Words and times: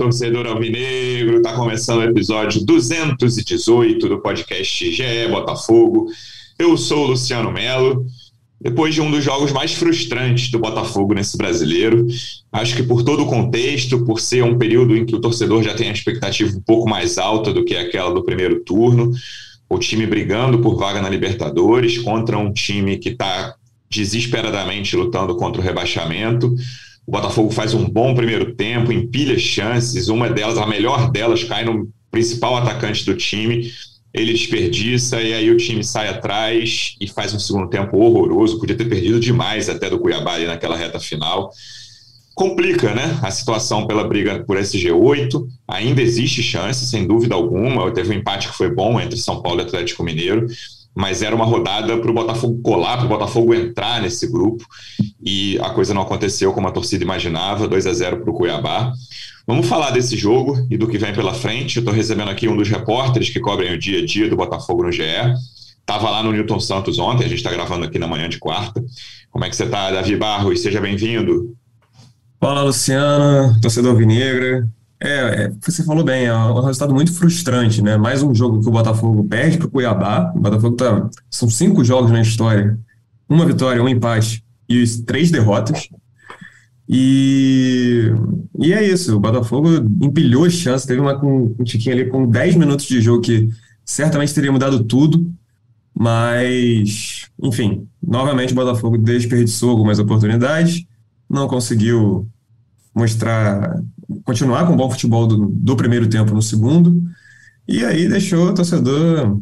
torcedor 0.00 0.46
alvinegro. 0.46 1.36
Está 1.36 1.52
começando 1.52 1.98
o 1.98 2.04
episódio 2.04 2.64
218 2.64 4.08
do 4.08 4.18
podcast 4.18 4.90
GE 4.90 5.28
Botafogo. 5.28 6.06
Eu 6.58 6.74
sou 6.78 7.04
o 7.04 7.06
Luciano 7.08 7.52
Melo. 7.52 8.06
Depois 8.58 8.94
de 8.94 9.02
um 9.02 9.10
dos 9.10 9.22
jogos 9.22 9.52
mais 9.52 9.74
frustrantes 9.74 10.50
do 10.50 10.58
Botafogo 10.58 11.12
nesse 11.12 11.36
brasileiro, 11.36 12.06
acho 12.50 12.76
que 12.76 12.82
por 12.82 13.02
todo 13.02 13.24
o 13.24 13.26
contexto, 13.26 14.02
por 14.06 14.20
ser 14.20 14.42
um 14.42 14.56
período 14.56 14.96
em 14.96 15.04
que 15.04 15.14
o 15.14 15.20
torcedor 15.20 15.62
já 15.62 15.74
tem 15.74 15.90
a 15.90 15.92
expectativa 15.92 16.50
um 16.56 16.62
pouco 16.62 16.88
mais 16.88 17.18
alta 17.18 17.52
do 17.52 17.62
que 17.62 17.76
aquela 17.76 18.10
do 18.10 18.24
primeiro 18.24 18.60
turno, 18.60 19.12
o 19.68 19.78
time 19.78 20.06
brigando 20.06 20.60
por 20.60 20.76
vaga 20.76 21.02
na 21.02 21.10
Libertadores 21.10 21.98
contra 21.98 22.38
um 22.38 22.50
time 22.50 22.96
que 22.96 23.10
está 23.10 23.54
desesperadamente 23.90 24.96
lutando 24.96 25.36
contra 25.36 25.60
o 25.60 25.64
rebaixamento. 25.64 26.54
O 27.10 27.12
Botafogo 27.12 27.50
faz 27.50 27.74
um 27.74 27.90
bom 27.90 28.14
primeiro 28.14 28.54
tempo, 28.54 28.92
empilha 28.92 29.36
chances, 29.36 30.06
uma 30.06 30.30
delas, 30.30 30.56
a 30.56 30.64
melhor 30.64 31.10
delas, 31.10 31.42
cai 31.42 31.64
no 31.64 31.88
principal 32.08 32.56
atacante 32.56 33.04
do 33.04 33.16
time. 33.16 33.68
Ele 34.14 34.32
desperdiça 34.32 35.20
e 35.20 35.34
aí 35.34 35.50
o 35.50 35.56
time 35.56 35.82
sai 35.82 36.06
atrás 36.06 36.94
e 37.00 37.08
faz 37.08 37.34
um 37.34 37.40
segundo 37.40 37.68
tempo 37.68 37.98
horroroso. 37.98 38.60
Podia 38.60 38.76
ter 38.76 38.84
perdido 38.84 39.18
demais 39.18 39.68
até 39.68 39.90
do 39.90 39.98
Cuiabá 39.98 40.34
ali 40.34 40.46
naquela 40.46 40.76
reta 40.76 41.00
final. 41.00 41.50
Complica, 42.32 42.94
né? 42.94 43.18
A 43.24 43.30
situação 43.32 43.88
pela 43.88 44.06
briga 44.06 44.44
por 44.44 44.56
esse 44.56 44.78
G8. 44.78 45.44
Ainda 45.66 46.00
existe 46.00 46.44
chance, 46.44 46.86
sem 46.86 47.08
dúvida 47.08 47.34
alguma. 47.34 47.90
Teve 47.90 48.14
um 48.14 48.18
empate 48.18 48.46
que 48.46 48.54
foi 48.54 48.72
bom 48.72 49.00
entre 49.00 49.16
São 49.16 49.42
Paulo 49.42 49.60
e 49.60 49.64
Atlético 49.64 50.04
Mineiro 50.04 50.46
mas 50.94 51.22
era 51.22 51.34
uma 51.34 51.44
rodada 51.44 51.96
para 51.98 52.10
o 52.10 52.14
Botafogo 52.14 52.60
colar, 52.62 52.96
para 52.96 53.06
o 53.06 53.08
Botafogo 53.08 53.54
entrar 53.54 54.02
nesse 54.02 54.26
grupo, 54.26 54.64
e 55.24 55.58
a 55.60 55.70
coisa 55.70 55.94
não 55.94 56.02
aconteceu 56.02 56.52
como 56.52 56.68
a 56.68 56.72
torcida 56.72 57.04
imaginava, 57.04 57.68
2 57.68 57.86
a 57.86 57.92
0 57.92 58.20
para 58.20 58.30
o 58.30 58.34
Cuiabá. 58.34 58.92
Vamos 59.46 59.66
falar 59.66 59.90
desse 59.90 60.16
jogo 60.16 60.66
e 60.70 60.76
do 60.76 60.86
que 60.86 60.98
vem 60.98 61.12
pela 61.12 61.34
frente. 61.34 61.76
Eu 61.76 61.80
estou 61.80 61.94
recebendo 61.94 62.28
aqui 62.28 62.48
um 62.48 62.56
dos 62.56 62.68
repórteres 62.68 63.30
que 63.30 63.40
cobrem 63.40 63.72
o 63.72 63.78
dia 63.78 64.00
a 64.00 64.06
dia 64.06 64.28
do 64.28 64.36
Botafogo 64.36 64.84
no 64.84 64.92
GE. 64.92 65.02
Estava 65.80 66.08
lá 66.08 66.22
no 66.22 66.30
Newton 66.32 66.60
Santos 66.60 66.98
ontem, 66.98 67.24
a 67.24 67.28
gente 67.28 67.38
está 67.38 67.50
gravando 67.50 67.84
aqui 67.84 67.98
na 67.98 68.06
manhã 68.06 68.28
de 68.28 68.38
quarta. 68.38 68.84
Como 69.30 69.44
é 69.44 69.50
que 69.50 69.56
você 69.56 69.64
está, 69.64 69.90
Davi 69.90 70.16
Barros? 70.16 70.60
Seja 70.60 70.80
bem-vindo. 70.80 71.56
Fala, 72.40 72.62
Luciana, 72.62 73.58
torcedor 73.60 73.96
Vinegra. 73.96 74.68
É, 75.02 75.44
é, 75.44 75.52
você 75.60 75.82
falou 75.82 76.04
bem, 76.04 76.26
é 76.26 76.34
um 76.34 76.60
resultado 76.60 76.92
muito 76.92 77.12
frustrante, 77.14 77.80
né? 77.80 77.96
Mais 77.96 78.22
um 78.22 78.34
jogo 78.34 78.60
que 78.60 78.68
o 78.68 78.72
Botafogo 78.72 79.24
perde 79.24 79.56
para 79.56 79.66
o 79.66 79.70
Cuiabá. 79.70 80.30
O 80.36 80.40
Botafogo 80.40 80.76
tá. 80.76 81.08
São 81.30 81.48
cinco 81.48 81.82
jogos 81.82 82.10
na 82.10 82.20
história: 82.20 82.78
uma 83.28 83.46
vitória, 83.46 83.82
um 83.82 83.88
empate 83.88 84.44
e 84.68 84.84
três 85.06 85.30
derrotas. 85.30 85.88
E, 86.86 88.12
e 88.58 88.72
é 88.72 88.84
isso, 88.84 89.16
o 89.16 89.20
Botafogo 89.20 89.68
empilhou 90.02 90.44
as 90.44 90.52
chances, 90.54 90.86
teve 90.86 91.00
uma 91.00 91.18
com 91.18 91.54
um 91.56 91.62
tiquinho 91.62 91.94
ali 91.94 92.10
com 92.10 92.26
10 92.26 92.56
minutos 92.56 92.84
de 92.84 93.00
jogo 93.00 93.22
que 93.22 93.48
certamente 93.84 94.34
teria 94.34 94.50
mudado 94.50 94.82
tudo, 94.82 95.32
mas, 95.96 97.30
enfim, 97.40 97.86
novamente 98.02 98.52
o 98.52 98.56
Botafogo 98.56 98.98
desperdiçou 98.98 99.70
algumas 99.70 100.00
oportunidades, 100.00 100.84
não 101.28 101.46
conseguiu 101.46 102.28
mostrar 102.94 103.80
continuar 104.24 104.66
com 104.66 104.72
o 104.72 104.76
bom 104.76 104.90
futebol 104.90 105.26
do, 105.26 105.46
do 105.46 105.76
primeiro 105.76 106.08
tempo 106.08 106.34
no 106.34 106.42
segundo, 106.42 107.02
e 107.66 107.84
aí 107.84 108.08
deixou 108.08 108.48
o 108.48 108.54
torcedor 108.54 109.40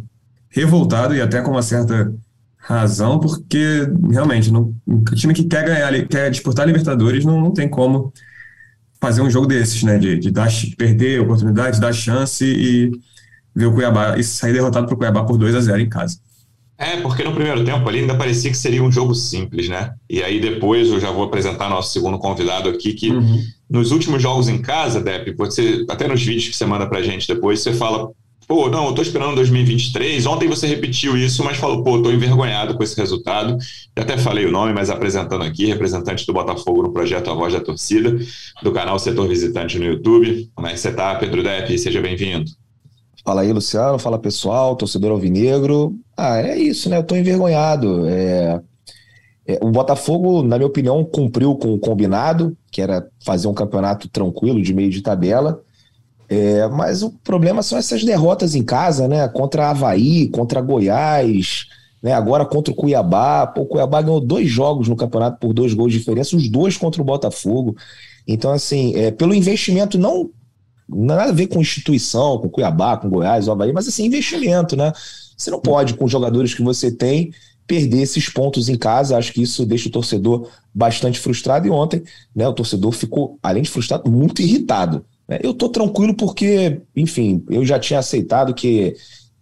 revoltado 0.51 1.15
e 1.15 1.21
até 1.21 1.41
com 1.41 1.51
uma 1.51 1.63
certa 1.63 2.13
razão, 2.57 3.19
porque 3.19 3.89
realmente 4.11 4.51
não, 4.51 4.75
o 4.87 5.15
time 5.15 5.33
que 5.33 5.45
quer 5.45 5.65
ganhar, 5.65 6.07
quer 6.07 6.31
disputar 6.31 6.67
Libertadores, 6.67 7.25
não, 7.25 7.41
não 7.41 7.53
tem 7.53 7.69
como 7.69 8.13
fazer 9.01 9.23
um 9.23 9.31
jogo 9.31 9.47
desses, 9.47 9.83
né? 9.83 9.99
De, 9.99 10.19
de, 10.19 10.31
dar, 10.31 10.49
de 10.49 10.75
perder 10.77 11.21
a 11.21 11.23
oportunidade, 11.23 11.81
dar 11.81 11.93
chance 11.93 12.45
e 12.45 12.91
ver 13.55 13.67
o 13.67 13.72
Cuiabá 13.72 14.19
e 14.19 14.25
sair 14.25 14.53
derrotado 14.53 14.87
para 14.87 14.95
o 14.95 14.99
Cuiabá 14.99 15.25
por 15.25 15.39
2 15.39 15.55
a 15.55 15.61
0 15.61 15.81
em 15.81 15.89
casa. 15.89 16.19
É, 16.78 16.97
porque 16.99 17.25
no 17.25 17.34
primeiro 17.34 17.65
tempo 17.65 17.89
ali 17.89 17.99
ainda 17.99 18.16
parecia 18.16 18.53
que 18.53 18.56
seria 18.56 18.84
um 18.84 18.93
jogo 18.93 19.12
simples, 19.12 19.69
né? 19.69 19.94
E 20.09 20.22
aí 20.22 20.41
depois 20.41 20.89
eu 20.89 21.00
já 21.00 21.11
vou 21.11 21.25
apresentar 21.25 21.69
nosso 21.69 21.93
segundo 21.93 22.16
convidado 22.19 22.69
aqui, 22.69 22.93
que 22.93 23.11
uhum. 23.11 23.43
nos 23.69 23.91
últimos 23.91 24.22
jogos 24.22 24.49
em 24.49 24.62
casa, 24.62 25.00
Depp, 25.00 25.34
você, 25.37 25.84
até 25.91 26.06
nos 26.06 26.22
vídeos 26.22 26.50
que 26.50 26.56
você 26.56 26.65
manda 26.65 26.89
pra 26.89 27.03
gente 27.03 27.27
depois, 27.27 27.61
você 27.61 27.72
fala, 27.72 28.09
pô, 28.47 28.71
não, 28.71 28.87
eu 28.87 28.94
tô 28.94 29.03
esperando 29.03 29.34
2023. 29.34 30.25
Ontem 30.27 30.47
você 30.47 30.69
repetiu 30.69 31.16
isso, 31.19 31.43
mas 31.43 31.56
falou, 31.56 31.83
pô, 31.83 32.00
tô 32.00 32.12
envergonhado 32.12 32.77
com 32.77 32.83
esse 32.84 32.97
resultado. 32.97 33.59
Eu 33.97 34.05
até 34.05 34.16
falei 34.16 34.47
o 34.47 34.53
nome, 34.53 34.72
mas 34.72 34.89
apresentando 34.89 35.43
aqui, 35.43 35.66
representante 35.66 36.25
do 36.25 36.33
Botafogo 36.33 36.84
no 36.84 36.93
projeto 36.93 37.28
A 37.28 37.34
Voz 37.34 37.53
da 37.53 37.60
Torcida, 37.60 38.16
do 38.62 38.71
canal 38.71 39.00
Setor 39.00 39.27
Visitante 39.27 39.81
no 39.81 39.84
YouTube. 39.84 40.49
Como 40.55 40.69
é 40.69 40.75
que 40.75 40.78
você 40.78 40.93
tá, 40.93 41.16
Pedro 41.16 41.43
Depp? 41.43 41.77
Seja 41.77 42.00
bem-vindo. 42.00 42.49
Fala 43.28 43.43
aí, 43.43 43.53
Luciano. 43.53 43.99
Fala 43.99 44.19
pessoal, 44.19 44.75
torcedor 44.75 45.11
alvinegro. 45.11 45.94
Ah, 46.16 46.39
é 46.39 46.56
isso, 46.56 46.89
né? 46.89 46.97
Eu 46.97 47.03
tô 47.03 47.15
envergonhado. 47.15 48.09
É... 48.09 48.59
É, 49.47 49.59
o 49.61 49.71
Botafogo, 49.71 50.43
na 50.43 50.56
minha 50.56 50.66
opinião, 50.66 51.05
cumpriu 51.05 51.55
com 51.55 51.75
o 51.75 51.78
combinado, 51.78 52.56
que 52.72 52.81
era 52.81 53.06
fazer 53.22 53.47
um 53.47 53.53
campeonato 53.53 54.09
tranquilo, 54.09 54.62
de 54.62 54.72
meio 54.72 54.89
de 54.89 55.03
tabela. 55.03 55.61
É, 56.27 56.66
mas 56.69 57.03
o 57.03 57.11
problema 57.22 57.62
são 57.62 57.77
essas 57.77 58.03
derrotas 58.03 58.55
em 58.55 58.62
casa, 58.62 59.06
né? 59.06 59.28
Contra 59.28 59.69
Havaí, 59.69 60.28
contra 60.31 60.62
Goiás, 60.62 61.66
né? 62.03 62.15
agora 62.15 62.47
contra 62.47 62.72
o 62.72 62.77
Cuiabá. 62.77 63.47
Pô, 63.47 63.60
o 63.60 63.66
Cuiabá 63.66 64.00
ganhou 64.00 64.22
dois 64.22 64.49
jogos 64.49 64.89
no 64.89 64.97
campeonato 64.97 65.39
por 65.39 65.53
dois 65.53 65.75
gols 65.75 65.93
de 65.93 65.99
diferença, 65.99 66.34
os 66.34 66.49
dois 66.49 66.78
contra 66.78 67.03
o 67.03 67.05
Botafogo. 67.05 67.77
Então, 68.27 68.53
assim, 68.53 68.97
é, 68.97 69.10
pelo 69.10 69.34
investimento 69.34 69.99
não 69.99 70.31
nada 70.88 71.31
a 71.31 71.32
ver 71.32 71.49
com 71.49 71.60
instituição, 71.60 72.38
com 72.38 72.49
Cuiabá, 72.49 72.97
com 72.97 73.09
Goiás, 73.09 73.49
Havaí, 73.49 73.72
mas 73.72 73.87
assim, 73.87 74.06
investimento, 74.06 74.76
né? 74.76 74.93
Você 75.37 75.50
não 75.50 75.60
pode, 75.60 75.94
com 75.94 76.04
os 76.04 76.10
jogadores 76.10 76.54
que 76.54 76.62
você 76.62 76.91
tem, 76.91 77.32
perder 77.66 78.03
esses 78.03 78.28
pontos 78.28 78.69
em 78.69 78.76
casa. 78.76 79.16
Acho 79.16 79.32
que 79.32 79.43
isso 79.43 79.65
deixa 79.66 79.88
o 79.88 79.93
torcedor 79.93 80.48
bastante 80.75 81.21
frustrado. 81.21 81.66
E 81.66 81.71
ontem, 81.71 82.03
né, 82.34 82.48
o 82.48 82.53
torcedor 82.53 82.93
ficou, 82.93 83.38
além 83.43 83.62
de 83.62 83.71
frustrado, 83.71 84.10
muito 84.10 84.41
irritado. 84.43 85.04
Né? 85.28 85.38
Eu 85.43 85.53
tô 85.53 85.69
tranquilo 85.69 86.15
porque, 86.15 86.81
enfim, 86.97 87.44
eu 87.50 87.65
já 87.65 87.78
tinha 87.78 88.00
aceitado 88.00 88.54
que 88.54 88.97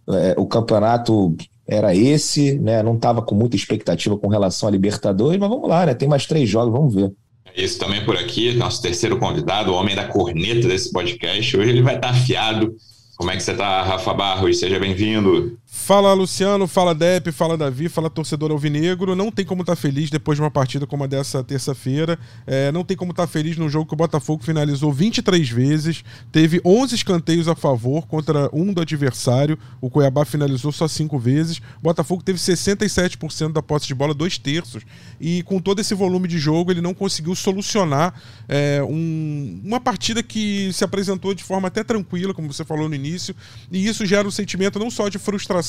é, 0.08 0.34
o 0.36 0.46
campeonato 0.46 1.36
era 1.66 1.94
esse, 1.94 2.58
né? 2.58 2.82
Não 2.82 2.94
estava 2.94 3.22
com 3.22 3.34
muita 3.34 3.56
expectativa 3.56 4.16
com 4.16 4.28
relação 4.28 4.68
a 4.68 4.72
Libertadores, 4.72 5.38
mas 5.38 5.48
vamos 5.48 5.68
lá, 5.68 5.86
né? 5.86 5.94
Tem 5.94 6.08
mais 6.08 6.26
três 6.26 6.48
jogos, 6.48 6.72
vamos 6.72 6.94
ver. 6.94 7.12
Isso 7.56 7.78
também 7.78 8.04
por 8.04 8.16
aqui, 8.16 8.52
nosso 8.52 8.82
terceiro 8.82 9.18
convidado, 9.18 9.72
o 9.72 9.74
homem 9.74 9.96
da 9.96 10.04
corneta 10.04 10.68
desse 10.68 10.92
podcast. 10.92 11.56
Hoje 11.56 11.70
ele 11.70 11.80
vai 11.80 11.96
estar 11.96 12.10
afiado. 12.10 12.76
Como 13.16 13.30
é 13.30 13.36
que 13.36 13.42
você 13.42 13.52
está, 13.52 13.82
Rafa 13.82 14.12
Barros? 14.12 14.58
Seja 14.58 14.78
bem-vindo. 14.78 15.56
Fala 15.78 16.12
Luciano, 16.14 16.66
fala 16.66 16.92
Depp, 16.92 17.30
fala 17.30 17.56
Davi, 17.56 17.88
fala 17.88 18.10
torcedor 18.10 18.50
alvinegro. 18.50 19.14
Não 19.14 19.30
tem 19.30 19.44
como 19.44 19.62
estar 19.62 19.76
tá 19.76 19.80
feliz 19.80 20.10
depois 20.10 20.36
de 20.36 20.42
uma 20.42 20.50
partida 20.50 20.84
como 20.84 21.04
a 21.04 21.06
dessa 21.06 21.44
terça-feira. 21.44 22.18
É, 22.44 22.72
não 22.72 22.82
tem 22.82 22.96
como 22.96 23.12
estar 23.12 23.24
tá 23.24 23.26
feliz 23.28 23.56
num 23.56 23.68
jogo 23.68 23.86
que 23.86 23.94
o 23.94 23.96
Botafogo 23.96 24.42
finalizou 24.42 24.92
23 24.92 25.48
vezes, 25.48 26.02
teve 26.32 26.60
11 26.64 26.94
escanteios 26.96 27.46
a 27.46 27.54
favor 27.54 28.04
contra 28.08 28.50
um 28.52 28.72
do 28.72 28.80
adversário. 28.80 29.56
O 29.80 29.88
Cuiabá 29.88 30.24
finalizou 30.24 30.72
só 30.72 30.88
5 30.88 31.16
vezes. 31.20 31.58
O 31.58 31.82
Botafogo 31.82 32.20
teve 32.20 32.38
67% 32.38 33.52
da 33.52 33.62
posse 33.62 33.86
de 33.86 33.94
bola, 33.94 34.12
dois 34.12 34.38
terços. 34.38 34.82
E 35.20 35.44
com 35.44 35.60
todo 35.60 35.78
esse 35.78 35.94
volume 35.94 36.26
de 36.26 36.38
jogo, 36.38 36.72
ele 36.72 36.80
não 36.80 36.94
conseguiu 36.94 37.36
solucionar 37.36 38.12
é, 38.48 38.82
um, 38.82 39.60
uma 39.64 39.78
partida 39.78 40.20
que 40.20 40.72
se 40.72 40.82
apresentou 40.82 41.32
de 41.32 41.44
forma 41.44 41.68
até 41.68 41.84
tranquila, 41.84 42.34
como 42.34 42.52
você 42.52 42.64
falou 42.64 42.88
no 42.88 42.94
início. 42.94 43.36
E 43.70 43.86
isso 43.86 44.04
gera 44.04 44.26
um 44.26 44.32
sentimento 44.32 44.80
não 44.80 44.90
só 44.90 45.08
de 45.08 45.18
frustração 45.18 45.65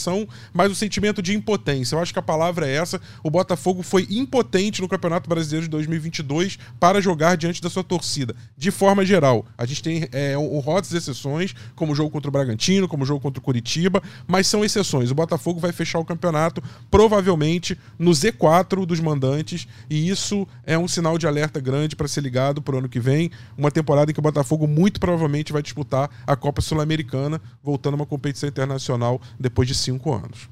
mas 0.54 0.72
o 0.72 0.76
sentimento 0.76 1.22
de 1.22 1.36
impotência. 1.36 1.96
Eu 1.96 2.00
acho 2.00 2.14
que 2.14 2.20
a 2.20 2.22
palavra 2.22 2.68
é 2.68 2.76
essa. 2.76 3.00
O 3.24 3.30
Botafogo 3.30 3.84
foi 3.84 4.08
impotente 4.10 4.82
no 4.82 4.88
Campeonato 4.88 5.30
Brasileiro 5.30 5.66
de 5.66 5.70
2022 5.72 6.58
para 6.80 7.02
jogar 7.02 7.36
diante 7.38 7.62
da 7.62 7.70
sua 7.70 7.84
torcida. 7.84 8.36
De 8.58 8.72
forma 8.72 9.06
geral, 9.06 9.46
a 9.58 9.66
gente 9.66 9.84
tem 9.84 10.08
é, 10.12 10.38
honrosas 10.38 10.94
exceções, 10.94 11.54
como 11.76 11.94
o 11.94 11.96
jogo 11.96 12.10
contra 12.10 12.30
o 12.30 12.32
Bragantino, 12.32 12.88
como 12.88 13.04
o 13.04 13.06
jogo 13.06 13.20
contra 13.22 13.40
o 13.40 13.44
Curitiba, 13.44 14.02
mas 14.26 14.48
são 14.48 14.64
exceções. 14.64 15.12
O 15.12 15.16
Botafogo 15.16 15.60
vai 15.60 15.72
fechar 15.72 16.00
o 16.00 16.06
campeonato 16.06 16.62
provavelmente 16.90 17.78
no 17.98 18.12
Z4 18.12 18.86
dos 18.86 19.00
mandantes, 19.00 19.68
e 19.90 20.10
isso 20.10 20.48
é 20.66 20.78
um 20.78 20.88
sinal 20.88 21.18
de 21.18 21.28
alerta 21.28 21.60
grande 21.60 21.96
para 21.96 22.08
ser 22.08 22.22
ligado 22.22 22.62
para 22.62 22.76
o 22.76 22.80
ano 22.80 22.90
que 22.90 23.00
vem. 23.00 23.32
Uma 23.58 23.72
temporada 23.72 24.12
em 24.12 24.14
que 24.14 24.20
o 24.20 24.24
Botafogo 24.24 24.68
muito 24.68 25.00
provavelmente 25.00 25.54
vai 25.54 25.62
disputar 25.62 26.10
a 26.26 26.36
Copa 26.36 26.62
Sul-Americana, 26.62 27.42
voltando 27.64 27.94
a 27.94 27.98
uma 27.98 28.06
competição 28.06 28.50
internacional 28.50 29.22
depois 29.40 29.68
de 29.68 29.76
cinco 29.78 30.14
anos. 30.14 30.50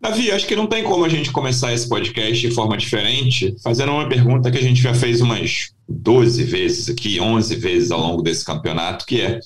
Davi, 0.00 0.32
acho 0.32 0.48
que 0.48 0.56
não 0.56 0.66
tem 0.66 0.82
como 0.82 1.04
a 1.04 1.08
gente 1.08 1.30
começar 1.30 1.72
esse 1.72 1.88
podcast 1.88 2.48
de 2.48 2.52
forma 2.52 2.76
diferente, 2.76 3.54
fazendo 3.62 3.92
uma 3.92 4.08
pergunta 4.08 4.50
que 4.50 4.58
a 4.58 4.62
gente 4.62 4.82
já 4.82 4.92
fez 4.92 5.20
umas 5.20 5.70
12 5.88 6.42
vezes 6.42 6.88
aqui, 6.88 7.20
11 7.20 7.54
vezes 7.54 7.90
ao 7.92 8.00
longo 8.00 8.20
desse 8.20 8.44
campeonato, 8.44 9.06
que 9.06 9.20
é 9.20 9.38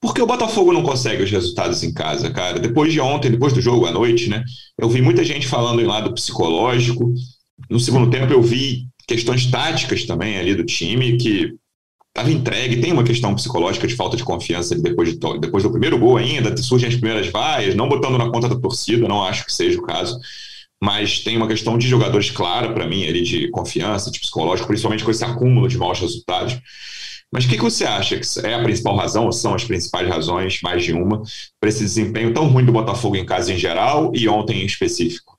por 0.00 0.12
que 0.12 0.20
o 0.20 0.26
Botafogo 0.26 0.72
não 0.72 0.82
consegue 0.82 1.22
os 1.22 1.30
resultados 1.30 1.84
em 1.84 1.92
casa, 1.92 2.30
cara? 2.30 2.58
Depois 2.58 2.92
de 2.92 3.00
ontem, 3.00 3.30
depois 3.30 3.52
do 3.52 3.60
jogo 3.60 3.86
à 3.86 3.92
noite, 3.92 4.28
né? 4.28 4.42
Eu 4.76 4.88
vi 4.88 5.00
muita 5.00 5.24
gente 5.24 5.46
falando 5.46 5.80
em 5.80 5.86
lado 5.86 6.12
psicológico. 6.12 7.14
No 7.70 7.78
segundo 7.78 8.10
tempo, 8.10 8.32
eu 8.32 8.42
vi 8.42 8.88
questões 9.06 9.46
táticas 9.46 10.04
também 10.04 10.36
ali 10.36 10.54
do 10.54 10.64
time 10.64 11.16
que 11.16 11.54
estava 12.16 12.32
entregue, 12.32 12.80
tem 12.80 12.92
uma 12.92 13.04
questão 13.04 13.34
psicológica 13.34 13.86
de 13.86 13.94
falta 13.94 14.16
de 14.16 14.24
confiança 14.24 14.74
depois, 14.74 15.10
de, 15.10 15.18
depois 15.38 15.62
do 15.62 15.70
primeiro 15.70 15.98
gol 15.98 16.16
ainda, 16.16 16.56
surgem 16.56 16.88
as 16.88 16.96
primeiras 16.96 17.28
vaias, 17.28 17.74
não 17.74 17.88
botando 17.88 18.16
na 18.16 18.30
conta 18.30 18.48
da 18.48 18.58
torcida, 18.58 19.06
não 19.06 19.22
acho 19.22 19.44
que 19.44 19.52
seja 19.52 19.78
o 19.78 19.82
caso, 19.82 20.18
mas 20.82 21.20
tem 21.20 21.36
uma 21.36 21.46
questão 21.46 21.76
de 21.76 21.86
jogadores 21.86 22.30
clara 22.30 22.72
para 22.72 22.86
mim 22.86 23.06
ali 23.06 23.22
de 23.22 23.50
confiança, 23.50 24.10
de 24.10 24.18
psicológico, 24.18 24.68
principalmente 24.68 25.04
com 25.04 25.10
esse 25.10 25.24
acúmulo 25.24 25.68
de 25.68 25.76
maus 25.76 26.00
resultados. 26.00 26.58
Mas 27.32 27.44
o 27.44 27.48
que, 27.48 27.56
que 27.56 27.62
você 27.62 27.84
acha 27.84 28.18
que 28.18 28.46
é 28.46 28.54
a 28.54 28.62
principal 28.62 28.96
razão, 28.96 29.26
ou 29.26 29.32
são 29.32 29.54
as 29.54 29.64
principais 29.64 30.08
razões, 30.08 30.60
mais 30.62 30.84
de 30.84 30.92
uma, 30.92 31.22
para 31.60 31.68
esse 31.68 31.80
desempenho 31.80 32.32
tão 32.32 32.46
ruim 32.46 32.64
do 32.64 32.72
Botafogo 32.72 33.16
em 33.16 33.26
casa 33.26 33.52
em 33.52 33.58
geral 33.58 34.12
e 34.14 34.28
ontem 34.28 34.62
em 34.62 34.66
específico? 34.66 35.35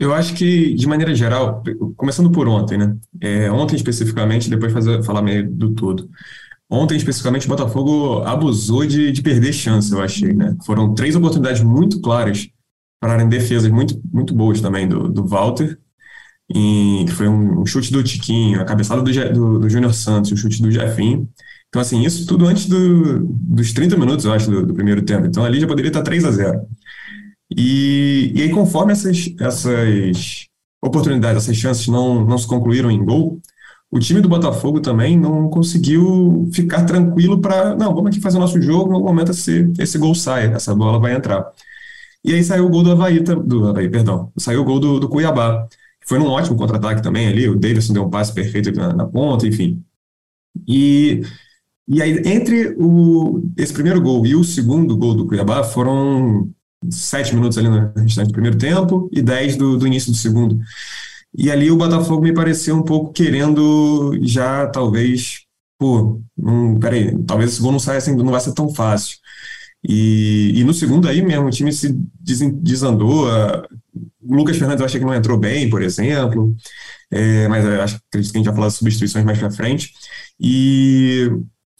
Eu 0.00 0.12
acho 0.12 0.34
que, 0.34 0.74
de 0.74 0.86
maneira 0.88 1.14
geral, 1.14 1.62
começando 1.96 2.30
por 2.30 2.48
ontem, 2.48 2.76
né? 2.76 2.96
É, 3.20 3.50
ontem 3.50 3.76
especificamente, 3.76 4.50
depois 4.50 4.72
fazer, 4.72 5.02
falar 5.04 5.22
meio 5.22 5.48
do 5.48 5.72
todo. 5.72 6.08
Ontem, 6.68 6.96
especificamente, 6.96 7.46
o 7.46 7.48
Botafogo 7.48 8.22
abusou 8.22 8.84
de, 8.84 9.12
de 9.12 9.22
perder 9.22 9.52
chance, 9.52 9.92
eu 9.92 10.02
achei, 10.02 10.32
né? 10.32 10.56
Foram 10.66 10.94
três 10.94 11.14
oportunidades 11.14 11.62
muito 11.62 12.00
claras 12.00 12.48
para 13.00 13.22
em 13.22 13.28
defesas 13.28 13.70
muito, 13.70 14.00
muito 14.12 14.34
boas 14.34 14.60
também 14.60 14.88
do, 14.88 15.08
do 15.08 15.26
Walter, 15.26 15.78
que 16.50 17.12
foi 17.12 17.28
um, 17.28 17.60
um, 17.60 17.66
chute 17.66 17.92
do 17.92 18.02
Tiquinho, 18.02 18.60
a 18.60 18.64
cabeçada 18.64 19.02
do, 19.02 19.32
do, 19.32 19.58
do 19.60 19.70
Júnior 19.70 19.94
Santos, 19.94 20.32
o 20.32 20.36
chute 20.36 20.60
do 20.60 20.70
Jefinho. 20.70 21.28
Então, 21.68 21.82
assim, 21.82 22.02
isso 22.02 22.26
tudo 22.26 22.46
antes 22.46 22.66
do, 22.66 23.20
dos 23.26 23.72
30 23.72 23.96
minutos, 23.96 24.24
eu 24.24 24.32
acho, 24.32 24.50
do, 24.50 24.66
do 24.66 24.74
primeiro 24.74 25.02
tempo. 25.02 25.26
Então, 25.26 25.44
ali 25.44 25.60
já 25.60 25.66
poderia 25.66 25.90
estar 25.90 26.02
3 26.02 26.24
a 26.24 26.30
0 26.30 26.60
e, 27.56 28.32
e 28.34 28.42
aí, 28.42 28.50
conforme 28.50 28.92
essas, 28.92 29.32
essas 29.40 30.46
oportunidades, 30.82 31.44
essas 31.44 31.56
chances 31.56 31.88
não, 31.88 32.24
não 32.24 32.38
se 32.38 32.46
concluíram 32.46 32.90
em 32.90 33.04
gol, 33.04 33.40
o 33.90 33.98
time 33.98 34.20
do 34.20 34.28
Botafogo 34.28 34.80
também 34.80 35.16
não 35.18 35.48
conseguiu 35.48 36.48
ficar 36.52 36.84
tranquilo 36.84 37.40
para, 37.40 37.76
não, 37.76 37.94
vamos 37.94 38.10
aqui 38.10 38.20
fazer 38.20 38.38
o 38.38 38.40
nosso 38.40 38.60
jogo, 38.60 38.92
no 38.92 39.00
momento 39.00 39.30
esse, 39.30 39.72
esse 39.78 39.96
gol 39.98 40.14
sai, 40.14 40.52
essa 40.52 40.74
bola 40.74 40.98
vai 40.98 41.14
entrar. 41.14 41.48
E 42.24 42.34
aí 42.34 42.42
saiu 42.42 42.66
o 42.66 42.70
gol 42.70 42.82
do 42.82 42.90
Havaí, 42.90 43.20
do 43.20 43.68
Havaí, 43.68 43.88
perdão, 43.88 44.32
saiu 44.36 44.62
o 44.62 44.64
gol 44.64 44.80
do, 44.80 44.98
do 44.98 45.08
Cuiabá, 45.08 45.68
foi 46.06 46.18
num 46.18 46.26
ótimo 46.26 46.56
contra-ataque 46.56 47.02
também 47.02 47.28
ali, 47.28 47.48
o 47.48 47.56
Davidson 47.56 47.92
deu 47.92 48.04
um 48.04 48.10
passe 48.10 48.32
perfeito 48.34 48.72
na, 48.72 48.92
na 48.92 49.06
ponta, 49.06 49.46
enfim. 49.46 49.82
E, 50.66 51.22
e 51.86 52.02
aí, 52.02 52.20
entre 52.24 52.74
o, 52.78 53.42
esse 53.56 53.72
primeiro 53.72 54.00
gol 54.00 54.26
e 54.26 54.34
o 54.34 54.42
segundo 54.42 54.96
gol 54.96 55.14
do 55.14 55.26
Cuiabá, 55.26 55.62
foram 55.62 56.50
sete 56.90 57.34
minutos 57.34 57.58
ali 57.58 57.68
no 57.68 57.92
restante 57.96 58.28
do 58.28 58.32
primeiro 58.32 58.56
tempo 58.58 59.08
e 59.12 59.22
dez 59.22 59.56
do, 59.56 59.76
do 59.76 59.86
início 59.86 60.10
do 60.10 60.16
segundo. 60.16 60.58
E 61.36 61.50
ali 61.50 61.70
o 61.70 61.76
Botafogo 61.76 62.22
me 62.22 62.32
pareceu 62.32 62.76
um 62.76 62.82
pouco 62.82 63.12
querendo 63.12 64.12
já, 64.22 64.66
talvez, 64.68 65.40
pô, 65.78 66.20
não, 66.36 66.78
peraí, 66.78 67.16
talvez 67.24 67.52
esse 67.52 67.60
gol 67.60 67.72
não 67.72 67.78
saia 67.80 67.98
assim, 67.98 68.14
não 68.14 68.30
vai 68.30 68.40
ser 68.40 68.54
tão 68.54 68.72
fácil. 68.72 69.18
E, 69.86 70.52
e 70.54 70.64
no 70.64 70.72
segundo 70.72 71.08
aí 71.08 71.22
mesmo, 71.22 71.46
o 71.46 71.50
time 71.50 71.72
se 71.72 71.92
desandou. 72.22 73.26
o 74.22 74.34
Lucas 74.36 74.56
Fernandes 74.56 74.80
eu 74.80 74.86
achei 74.86 75.00
que 75.00 75.06
não 75.06 75.14
entrou 75.14 75.38
bem, 75.38 75.68
por 75.68 75.82
exemplo, 75.82 76.54
é, 77.10 77.48
mas 77.48 77.66
acho, 77.66 78.00
acredito 78.08 78.32
que 78.32 78.38
a 78.38 78.40
gente 78.40 78.46
vai 78.46 78.54
falar 78.54 78.68
de 78.68 78.74
substituições 78.74 79.24
mais 79.24 79.38
para 79.38 79.50
frente. 79.50 79.92
E, 80.40 81.30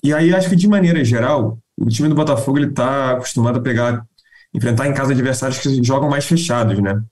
e 0.03 0.13
aí 0.13 0.35
acho 0.35 0.51
que 0.51 0.57
de 0.57 0.69
maneira 0.69 1.05
geral, 1.05 1.59
o 1.79 1.87
time 1.89 2.09
do 2.09 2.15
Botafogo 2.15 2.59
ele 2.59 2.69
está 2.69 3.13
acostumado 3.13 3.59
a 3.59 3.63
pegar 3.63 4.07
enfrentar 4.55 4.87
em 4.87 4.95
casa 4.95 5.13
adversários 5.13 5.59
que 5.59 5.83
jogam 5.83 6.09
mais 6.09 6.25
fechados, 6.25 6.79
né? 6.79 7.03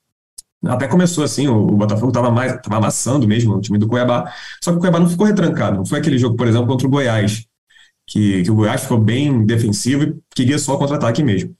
Até 0.65 0.87
começou 0.87 1.25
assim, 1.25 1.49
o, 1.49 1.67
Botafogo 1.73 2.09
estava 2.09 2.31
mais 2.31 2.53
tava 2.63 2.77
amassando 2.77 3.27
mesmo 3.27 3.57
o 3.57 3.61
time 3.61 3.79
do 3.79 3.89
Cuiabá, 3.89 4.33
só 4.63 4.71
que 4.71 4.77
o 4.77 4.81
Cuiabá 4.81 5.01
não 5.01 5.11
ficou 5.11 5.27
retrancado, 5.27 5.79
não 5.79 5.85
foi 5.85 5.99
aquele 5.99 6.17
jogo, 6.17 6.37
por 6.37 6.47
exemplo, 6.47 6.69
contra 6.69 6.87
o 6.87 6.91
Goiás, 6.91 7.45
que, 8.07 8.45
que 8.45 8.51
o 8.51 8.55
Goiás 8.55 8.83
ficou 8.83 8.99
bem 8.99 9.45
defensivo 9.45 10.05
e 10.05 10.15
queria 10.33 10.59
só 10.61 10.77
contra-ataque 10.77 11.21
mesmo, 11.21 11.53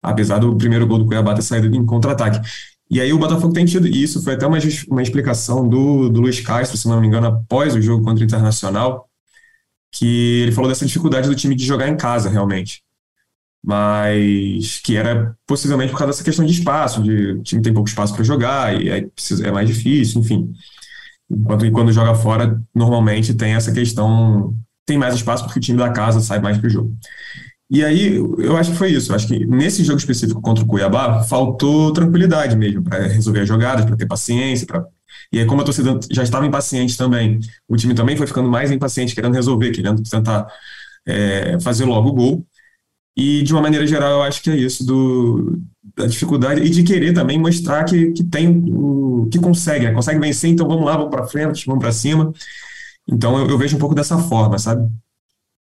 apesar 0.00 0.38
do 0.38 0.56
primeiro 0.56 0.86
gol 0.86 0.98
do 0.98 1.06
Cuiabá 1.06 1.34
ter 1.34 1.42
saído 1.42 1.74
em 1.74 1.84
contra-ataque. 1.84 2.40
E 2.88 3.00
aí 3.00 3.12
o 3.12 3.18
Botafogo 3.18 3.52
tem 3.52 3.64
tido 3.64 3.88
isso, 3.88 4.22
foi 4.22 4.34
até 4.34 4.46
uma, 4.46 4.58
uma 4.88 5.02
explicação 5.02 5.68
do, 5.68 6.08
do 6.08 6.20
Luiz 6.20 6.38
Castro, 6.38 6.78
se 6.78 6.86
não 6.86 7.00
me 7.00 7.08
engano, 7.08 7.26
após 7.26 7.74
o 7.74 7.82
jogo 7.82 8.04
contra 8.04 8.22
o 8.22 8.24
Internacional, 8.24 9.08
que 9.90 10.42
ele 10.42 10.52
falou 10.52 10.70
dessa 10.70 10.86
dificuldade 10.86 11.28
do 11.28 11.34
time 11.34 11.56
de 11.56 11.66
jogar 11.66 11.88
em 11.88 11.96
casa, 11.96 12.28
realmente 12.28 12.85
mas 13.66 14.78
que 14.78 14.96
era 14.96 15.36
possivelmente 15.44 15.90
por 15.90 15.98
causa 15.98 16.12
dessa 16.12 16.22
questão 16.22 16.46
de 16.46 16.52
espaço, 16.52 17.02
de 17.02 17.32
o 17.32 17.42
time 17.42 17.60
tem 17.60 17.74
pouco 17.74 17.88
espaço 17.88 18.14
para 18.14 18.22
jogar 18.22 18.80
e 18.80 18.92
aí 18.92 19.10
é 19.42 19.50
mais 19.50 19.66
difícil, 19.66 20.20
enfim. 20.20 20.52
Enquanto 21.28 21.68
quando 21.72 21.92
joga 21.92 22.14
fora, 22.14 22.62
normalmente 22.72 23.34
tem 23.34 23.54
essa 23.54 23.72
questão, 23.72 24.54
tem 24.86 24.96
mais 24.96 25.16
espaço 25.16 25.42
porque 25.44 25.58
o 25.58 25.62
time 25.62 25.76
da 25.76 25.90
casa 25.90 26.20
sai 26.20 26.38
mais 26.38 26.58
para 26.58 26.68
o 26.68 26.70
jogo. 26.70 26.96
E 27.68 27.84
aí, 27.84 28.14
eu 28.14 28.56
acho 28.56 28.70
que 28.70 28.76
foi 28.76 28.92
isso. 28.92 29.10
Eu 29.10 29.16
acho 29.16 29.26
que 29.26 29.44
nesse 29.44 29.82
jogo 29.82 29.98
específico 29.98 30.40
contra 30.40 30.62
o 30.62 30.66
Cuiabá, 30.68 31.24
faltou 31.24 31.92
tranquilidade 31.92 32.54
mesmo 32.56 32.84
para 32.84 33.08
resolver 33.08 33.40
as 33.40 33.48
jogadas, 33.48 33.84
para 33.84 33.96
ter 33.96 34.06
paciência. 34.06 34.64
Pra... 34.64 34.84
E 35.32 35.40
aí, 35.40 35.46
como 35.46 35.62
a 35.62 35.64
torcida 35.64 35.98
já 36.08 36.22
estava 36.22 36.46
impaciente 36.46 36.96
também, 36.96 37.40
o 37.68 37.76
time 37.76 37.94
também 37.94 38.16
foi 38.16 38.28
ficando 38.28 38.48
mais 38.48 38.70
impaciente, 38.70 39.12
querendo 39.12 39.34
resolver, 39.34 39.72
querendo 39.72 40.00
tentar 40.04 40.46
é, 41.04 41.58
fazer 41.58 41.84
logo 41.84 42.10
o 42.10 42.12
gol. 42.12 42.46
E, 43.16 43.42
de 43.42 43.52
uma 43.52 43.62
maneira 43.62 43.86
geral, 43.86 44.10
eu 44.10 44.22
acho 44.22 44.42
que 44.42 44.50
é 44.50 44.56
isso, 44.56 44.84
do, 44.84 45.58
da 45.96 46.06
dificuldade 46.06 46.60
e 46.60 46.68
de 46.68 46.82
querer 46.82 47.14
também 47.14 47.38
mostrar 47.38 47.84
que, 47.84 48.12
que 48.12 48.22
tem, 48.22 48.62
que 49.30 49.38
consegue, 49.38 49.86
né? 49.86 49.92
consegue 49.92 50.20
vencer, 50.20 50.50
então 50.50 50.68
vamos 50.68 50.84
lá, 50.84 50.96
vamos 50.96 51.10
para 51.10 51.26
frente, 51.26 51.64
vamos 51.64 51.82
para 51.82 51.92
cima. 51.92 52.32
Então 53.08 53.38
eu, 53.38 53.48
eu, 53.48 53.56
vejo 53.58 53.76
um 53.76 53.78
pouco 53.78 53.94
dessa 53.94 54.18
forma, 54.18 54.58
sabe? 54.58 54.86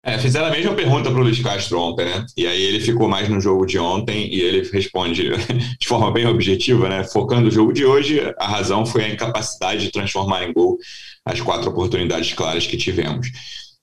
É, 0.02 0.18
fizeram 0.18 0.46
a 0.46 0.50
mesma 0.50 0.74
pergunta 0.74 1.10
para 1.10 1.20
o 1.20 1.22
Luiz 1.22 1.38
Castro 1.40 1.80
ontem, 1.80 2.06
né? 2.06 2.24
E 2.36 2.46
aí 2.46 2.62
ele 2.62 2.80
ficou 2.80 3.08
mais 3.08 3.28
no 3.28 3.40
jogo 3.40 3.66
de 3.66 3.78
ontem 3.78 4.32
e 4.32 4.40
ele 4.40 4.68
responde 4.68 5.30
de 5.78 5.86
forma 5.86 6.10
bem 6.12 6.26
objetiva, 6.26 6.88
né? 6.88 7.04
Focando 7.04 7.48
o 7.48 7.50
jogo 7.50 7.72
de 7.72 7.84
hoje, 7.84 8.20
a 8.38 8.46
razão 8.48 8.86
foi 8.86 9.04
a 9.04 9.08
incapacidade 9.08 9.82
de 9.82 9.92
transformar 9.92 10.44
em 10.44 10.52
gol 10.52 10.78
as 11.24 11.40
quatro 11.40 11.70
oportunidades 11.70 12.32
claras 12.32 12.66
que 12.66 12.76
tivemos. 12.76 13.28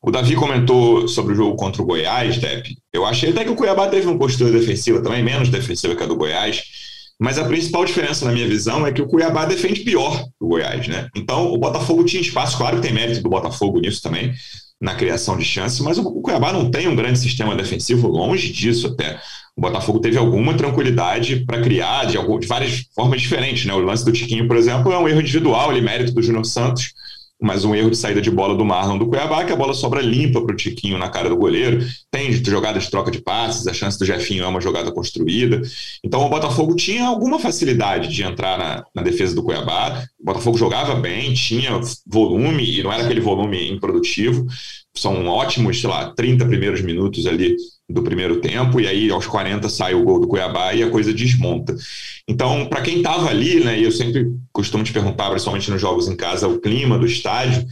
O 0.05 0.11
Davi 0.11 0.35
comentou 0.35 1.07
sobre 1.07 1.31
o 1.31 1.35
jogo 1.35 1.55
contra 1.55 1.81
o 1.81 1.85
Goiás, 1.85 2.38
Depp. 2.38 2.75
Eu 2.91 3.05
achei 3.05 3.29
até 3.29 3.45
que 3.45 3.51
o 3.51 3.55
Cuiabá 3.55 3.88
teve 3.88 4.05
uma 4.05 4.19
postura 4.19 4.51
defensiva 4.51 5.01
também, 5.01 5.23
menos 5.23 5.47
defensiva 5.47 5.95
que 5.95 6.03
a 6.03 6.05
do 6.05 6.17
Goiás. 6.17 6.61
Mas 7.17 7.39
a 7.39 7.45
principal 7.45 7.85
diferença, 7.85 8.25
na 8.25 8.33
minha 8.33 8.45
visão, 8.45 8.85
é 8.85 8.91
que 8.91 9.01
o 9.01 9.07
Cuiabá 9.07 9.45
defende 9.45 9.79
pior 9.79 10.25
o 10.41 10.50
Goiás, 10.50 10.89
né? 10.89 11.07
Então, 11.15 11.53
o 11.53 11.57
Botafogo 11.57 12.03
tinha 12.03 12.21
espaço, 12.21 12.57
claro 12.57 12.75
que 12.75 12.81
tem 12.81 12.92
mérito 12.92 13.21
do 13.23 13.30
Botafogo 13.30 13.80
nisso 13.80 14.01
também, 14.01 14.33
na 14.81 14.94
criação 14.94 15.37
de 15.37 15.45
chances, 15.45 15.80
mas 15.80 15.97
o 15.97 16.04
Cuiabá 16.21 16.51
não 16.51 16.69
tem 16.69 16.89
um 16.89 16.95
grande 16.97 17.18
sistema 17.18 17.56
defensivo, 17.56 18.09
longe 18.09 18.51
disso 18.51 18.87
até. 18.87 19.21
O 19.56 19.61
Botafogo 19.61 19.99
teve 19.99 20.18
alguma 20.18 20.54
tranquilidade 20.56 21.45
para 21.45 21.61
criar 21.61 22.07
de, 22.07 22.18
algum, 22.18 22.37
de 22.37 22.47
várias 22.47 22.87
formas 22.94 23.21
diferentes, 23.21 23.63
né? 23.63 23.73
O 23.73 23.80
lance 23.80 24.04
do 24.04 24.11
Tiquinho, 24.11 24.49
por 24.49 24.57
exemplo, 24.57 24.92
é 24.92 24.97
um 24.97 25.07
erro 25.07 25.21
individual, 25.21 25.71
ele 25.71 25.80
mérito 25.80 26.11
do 26.11 26.21
Júnior 26.21 26.44
Santos, 26.45 26.92
mas 27.44 27.66
um 27.66 27.76
erro 27.76 27.92
de 27.92 27.97
saída 27.97 28.21
de 28.21 28.31
bola 28.31 28.56
do 28.56 28.64
Marlon 28.64 28.97
do 28.97 29.06
Cuiabá, 29.06 29.44
que 29.44 29.52
a 29.52 29.56
bola 29.56 29.73
sobra 29.73 30.02
limpa 30.02 30.42
para 30.42 30.54
o 30.54 30.56
Tiquinho 30.56 30.97
na 30.97 31.09
cara 31.09 31.28
do 31.28 31.35
goleiro. 31.35 31.85
Tem 32.09 32.31
jogada 32.31 32.80
de 32.80 32.90
troca 32.90 33.12
de 33.12 33.21
passes, 33.21 33.68
a 33.68 33.73
chance 33.73 34.00
do 34.00 34.06
Jefinho 34.06 34.45
é 34.45 34.47
uma 34.47 34.62
jogada 34.62 34.94
construída. 34.94 35.62
Então 36.02 36.26
o 36.26 36.30
Botafogo 36.30 36.73
tinha 36.73 37.06
alguma 37.06 37.38
facilidade 37.38 38.07
de 38.07 38.23
entrar 38.23 38.57
na, 38.57 38.85
na 38.95 39.02
defesa 39.02 39.35
do 39.35 39.44
Cuiabá. 39.44 40.06
O 40.18 40.26
Botafogo 40.26 40.57
jogava 40.57 40.95
bem, 40.95 41.33
tinha 41.33 41.81
volume, 42.07 42.80
e 42.80 42.81
não 42.81 42.94
era 42.94 43.04
aquele 43.04 43.19
volume 43.19 43.69
improdutivo. 43.69 44.47
São 44.95 45.26
ótimos, 45.26 45.81
sei 45.81 45.90
lá, 45.90 46.14
30 46.14 46.45
primeiros 46.45 46.81
minutos 46.81 47.26
ali 47.26 47.56
do 47.90 48.04
primeiro 48.04 48.40
tempo, 48.40 48.80
e 48.80 48.88
aí 48.88 49.09
aos 49.09 49.28
40 49.28 49.68
sai 49.69 49.94
o 49.94 50.04
gol 50.04 50.19
do 50.19 50.28
Cuiabá 50.28 50.73
e 50.73 50.83
a 50.83 50.90
coisa 50.90 51.14
desmonta. 51.14 51.76
Então, 52.28 52.66
para 52.68 52.81
quem 52.81 52.97
estava 52.97 53.30
ali, 53.30 53.64
né, 53.64 53.80
e 53.80 53.83
eu 53.83 53.92
sempre 53.92 54.26
costumo 54.52 54.83
te 54.83 54.94
perguntar, 54.94 55.30
principalmente 55.30 55.69
nos 55.69 55.81
jogos 55.81 56.07
em 56.07 56.16
casa, 56.16 56.47
o 56.47 56.59
clima 56.59 56.97
do 56.97 57.06
estádio, 57.06 57.66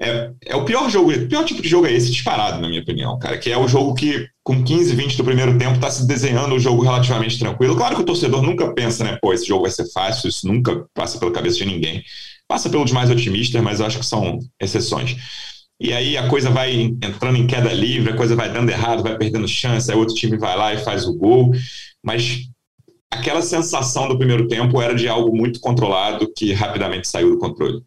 é, 0.00 0.30
é 0.46 0.56
o 0.56 0.64
pior 0.64 0.88
jogo, 0.88 1.12
o 1.12 1.28
pior 1.28 1.44
tipo 1.44 1.60
de 1.60 1.68
jogo 1.68 1.86
é 1.86 1.92
esse 1.92 2.10
disparado, 2.10 2.60
na 2.60 2.68
minha 2.68 2.80
opinião, 2.80 3.18
cara, 3.18 3.36
que 3.36 3.50
é 3.50 3.58
o 3.58 3.66
jogo 3.66 3.94
que 3.94 4.28
com 4.44 4.62
15, 4.62 4.94
20 4.94 5.16
do 5.16 5.24
primeiro 5.24 5.58
tempo 5.58 5.74
está 5.74 5.90
se 5.90 6.06
desenhando 6.06 6.54
um 6.54 6.58
jogo 6.58 6.82
relativamente 6.82 7.38
tranquilo. 7.38 7.76
Claro 7.76 7.96
que 7.96 8.02
o 8.02 8.06
torcedor 8.06 8.40
nunca 8.40 8.72
pensa, 8.72 9.02
né, 9.02 9.18
pô, 9.20 9.32
esse 9.32 9.46
jogo 9.46 9.62
vai 9.62 9.72
ser 9.72 9.90
fácil, 9.92 10.28
isso 10.28 10.46
nunca 10.46 10.84
passa 10.94 11.18
pela 11.18 11.32
cabeça 11.32 11.56
de 11.56 11.66
ninguém. 11.66 12.04
Passa 12.46 12.70
pelos 12.70 12.92
mais 12.92 13.10
otimistas, 13.10 13.60
mas 13.60 13.80
acho 13.80 13.98
que 13.98 14.06
são 14.06 14.38
exceções. 14.58 15.16
E 15.80 15.92
aí 15.92 16.16
a 16.16 16.28
coisa 16.28 16.50
vai 16.50 16.72
entrando 16.72 17.36
em 17.36 17.46
queda 17.46 17.72
livre, 17.72 18.12
a 18.12 18.16
coisa 18.16 18.34
vai 18.34 18.52
dando 18.52 18.70
errado, 18.70 19.02
vai 19.02 19.16
perdendo 19.16 19.46
chance, 19.46 19.90
aí 19.90 19.96
outro 19.96 20.14
time 20.14 20.36
vai 20.36 20.56
lá 20.56 20.74
e 20.74 20.78
faz 20.78 21.06
o 21.06 21.16
gol. 21.16 21.52
Mas 22.02 22.48
aquela 23.10 23.42
sensação 23.42 24.08
do 24.08 24.18
primeiro 24.18 24.48
tempo 24.48 24.80
era 24.82 24.94
de 24.94 25.08
algo 25.08 25.34
muito 25.36 25.60
controlado 25.60 26.32
que 26.34 26.52
rapidamente 26.52 27.06
saiu 27.06 27.30
do 27.30 27.38
controle. 27.38 27.82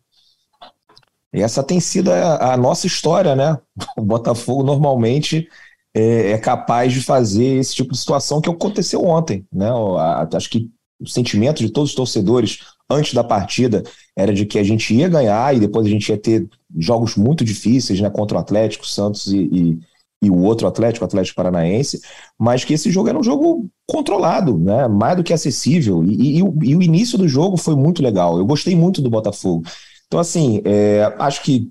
E 1.33 1.41
essa 1.41 1.63
tem 1.63 1.79
sido 1.79 2.11
a, 2.11 2.53
a 2.53 2.57
nossa 2.57 2.87
história, 2.87 3.35
né? 3.35 3.57
O 3.97 4.01
Botafogo 4.01 4.63
normalmente 4.63 5.47
é, 5.93 6.31
é, 6.31 6.37
capaz 6.37 6.93
de 6.93 7.01
fazer 7.01 7.57
esse 7.57 7.75
tipo 7.75 7.91
de 7.91 7.99
situação 7.99 8.41
que 8.41 8.49
aconteceu 8.49 9.03
ontem, 9.03 9.45
né? 9.51 9.69
A, 9.69 10.27
acho 10.33 10.49
que 10.49 10.69
o 10.99 11.07
sentimento 11.07 11.59
de 11.59 11.71
todos 11.71 11.91
os 11.91 11.95
torcedores 11.95 12.59
antes 12.89 13.13
da 13.13 13.23
partida 13.23 13.83
era 14.15 14.33
de 14.33 14.45
que 14.45 14.59
a 14.59 14.63
gente 14.63 14.93
ia 14.93 15.07
ganhar 15.07 15.55
e 15.55 15.59
depois 15.59 15.85
a 15.85 15.89
gente 15.89 16.09
ia 16.09 16.17
ter 16.17 16.47
jogos 16.77 17.15
muito 17.15 17.43
difíceis, 17.43 17.99
né, 17.99 18.09
contra 18.09 18.37
o 18.37 18.41
Atlético, 18.41 18.87
Santos 18.87 19.27
e, 19.27 19.37
e, 19.37 19.79
e 20.23 20.29
o 20.29 20.41
outro 20.43 20.67
Atlético, 20.67 21.05
o 21.05 21.07
Atlético 21.07 21.35
Paranaense, 21.35 22.01
mas 22.37 22.63
que 22.63 22.73
esse 22.73 22.91
jogo 22.91 23.09
era 23.09 23.17
um 23.17 23.23
jogo 23.23 23.69
controlado, 23.87 24.57
né, 24.57 24.87
mais 24.87 25.17
do 25.17 25.23
que 25.23 25.33
acessível, 25.33 26.03
e, 26.03 26.37
e, 26.37 26.43
o, 26.43 26.57
e 26.61 26.75
o 26.75 26.81
início 26.81 27.17
do 27.17 27.27
jogo 27.27 27.57
foi 27.57 27.75
muito 27.75 28.03
legal, 28.03 28.37
eu 28.37 28.45
gostei 28.45 28.75
muito 28.75 29.01
do 29.01 29.09
Botafogo. 29.09 29.63
Então, 30.07 30.19
assim, 30.19 30.61
é, 30.65 31.13
acho 31.19 31.41
que 31.41 31.69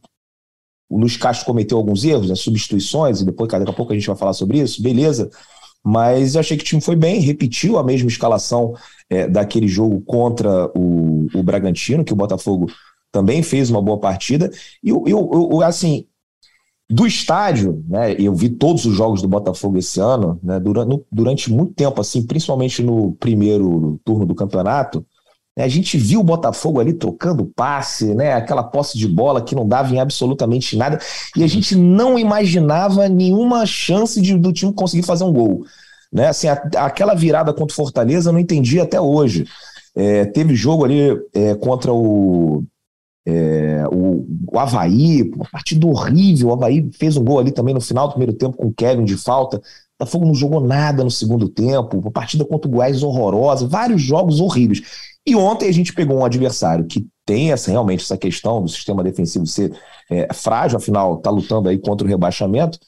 o 0.88 0.98
Luiz 0.98 1.16
Castro 1.16 1.46
cometeu 1.46 1.78
alguns 1.78 2.04
erros, 2.04 2.28
né, 2.28 2.34
substituições, 2.34 3.20
e 3.20 3.24
depois, 3.24 3.50
daqui 3.50 3.70
a 3.70 3.74
pouco 3.74 3.92
a 3.92 3.94
gente 3.94 4.06
vai 4.06 4.16
falar 4.16 4.32
sobre 4.32 4.58
isso, 4.58 4.82
beleza, 4.82 5.30
mas 5.84 6.36
achei 6.36 6.56
que 6.56 6.62
o 6.62 6.66
time 6.66 6.80
foi 6.80 6.96
bem, 6.96 7.20
repetiu 7.20 7.78
a 7.78 7.84
mesma 7.84 8.08
escalação 8.08 8.74
é, 9.08 9.26
daquele 9.26 9.66
jogo 9.66 10.00
contra 10.02 10.70
o, 10.76 11.26
o 11.34 11.42
Bragantino, 11.42 12.04
que 12.04 12.12
o 12.12 12.16
Botafogo 12.16 12.66
também 13.10 13.42
fez 13.42 13.70
uma 13.70 13.82
boa 13.82 13.98
partida. 13.98 14.50
E 14.82 14.90
eu, 14.90 15.04
eu, 15.06 15.48
eu, 15.52 15.62
assim, 15.62 16.06
do 16.88 17.06
estádio, 17.06 17.84
né? 17.88 18.14
Eu 18.18 18.34
vi 18.34 18.48
todos 18.48 18.84
os 18.84 18.96
jogos 18.96 19.22
do 19.22 19.28
Botafogo 19.28 19.78
esse 19.78 20.00
ano, 20.00 20.38
né? 20.42 20.58
Durante, 20.58 21.04
durante 21.10 21.52
muito 21.52 21.72
tempo, 21.72 22.00
assim, 22.00 22.26
principalmente 22.26 22.82
no 22.82 23.12
primeiro 23.12 24.00
turno 24.04 24.26
do 24.26 24.34
campeonato. 24.34 25.06
Né, 25.56 25.64
a 25.64 25.68
gente 25.68 25.98
viu 25.98 26.20
o 26.20 26.24
Botafogo 26.24 26.80
ali 26.80 26.92
trocando 26.92 27.44
passe, 27.44 28.14
né? 28.14 28.34
Aquela 28.34 28.62
posse 28.62 28.96
de 28.96 29.08
bola 29.08 29.42
que 29.42 29.54
não 29.54 29.66
dava 29.66 29.92
em 29.94 29.98
absolutamente 29.98 30.76
nada, 30.76 30.98
e 31.36 31.42
a 31.42 31.46
gente 31.46 31.74
não 31.74 32.18
imaginava 32.18 33.08
nenhuma 33.08 33.66
chance 33.66 34.20
de, 34.20 34.36
do 34.36 34.52
time 34.52 34.72
conseguir 34.72 35.02
fazer 35.02 35.24
um 35.24 35.32
gol. 35.32 35.64
Né? 36.12 36.28
Assim, 36.28 36.48
a, 36.48 36.54
aquela 36.84 37.14
virada 37.14 37.52
contra 37.52 37.72
o 37.72 37.76
Fortaleza 37.76 38.30
eu 38.30 38.32
não 38.32 38.40
entendi 38.40 38.80
até 38.80 39.00
hoje. 39.00 39.46
É, 39.94 40.24
teve 40.24 40.54
jogo 40.54 40.84
ali 40.84 41.18
é, 41.34 41.54
contra 41.56 41.92
o, 41.92 42.64
é, 43.26 43.84
o, 43.92 44.26
o 44.52 44.58
Havaí, 44.58 45.30
uma 45.34 45.48
partida 45.50 45.86
horrível. 45.86 46.48
O 46.48 46.52
Havaí 46.52 46.88
fez 46.92 47.16
um 47.16 47.24
gol 47.24 47.38
ali 47.38 47.52
também 47.52 47.74
no 47.74 47.80
final 47.80 48.06
do 48.06 48.12
primeiro 48.12 48.32
tempo 48.32 48.56
com 48.56 48.68
o 48.68 48.74
Kevin 48.74 49.04
de 49.04 49.16
falta. 49.16 49.58
O 49.58 49.60
Botafogo 49.98 50.26
não 50.26 50.34
jogou 50.34 50.60
nada 50.60 51.04
no 51.04 51.10
segundo 51.10 51.48
tempo. 51.48 51.98
Uma 51.98 52.10
partida 52.10 52.44
contra 52.44 52.68
o 52.68 52.70
Goiás 52.70 53.02
horrorosa. 53.02 53.66
Vários 53.66 54.00
jogos 54.00 54.40
horríveis. 54.40 55.09
E 55.26 55.34
ontem 55.36 55.68
a 55.68 55.72
gente 55.72 55.92
pegou 55.92 56.18
um 56.18 56.24
adversário 56.24 56.86
que 56.86 57.06
tem 57.26 57.52
essa, 57.52 57.70
realmente 57.70 58.02
essa 58.02 58.16
questão 58.16 58.62
do 58.62 58.68
sistema 58.68 59.02
defensivo 59.02 59.46
ser 59.46 59.78
é, 60.10 60.32
frágil, 60.32 60.78
afinal 60.78 61.16
está 61.16 61.30
lutando 61.30 61.68
aí 61.68 61.78
contra 61.78 62.06
o 62.06 62.10
rebaixamento. 62.10 62.78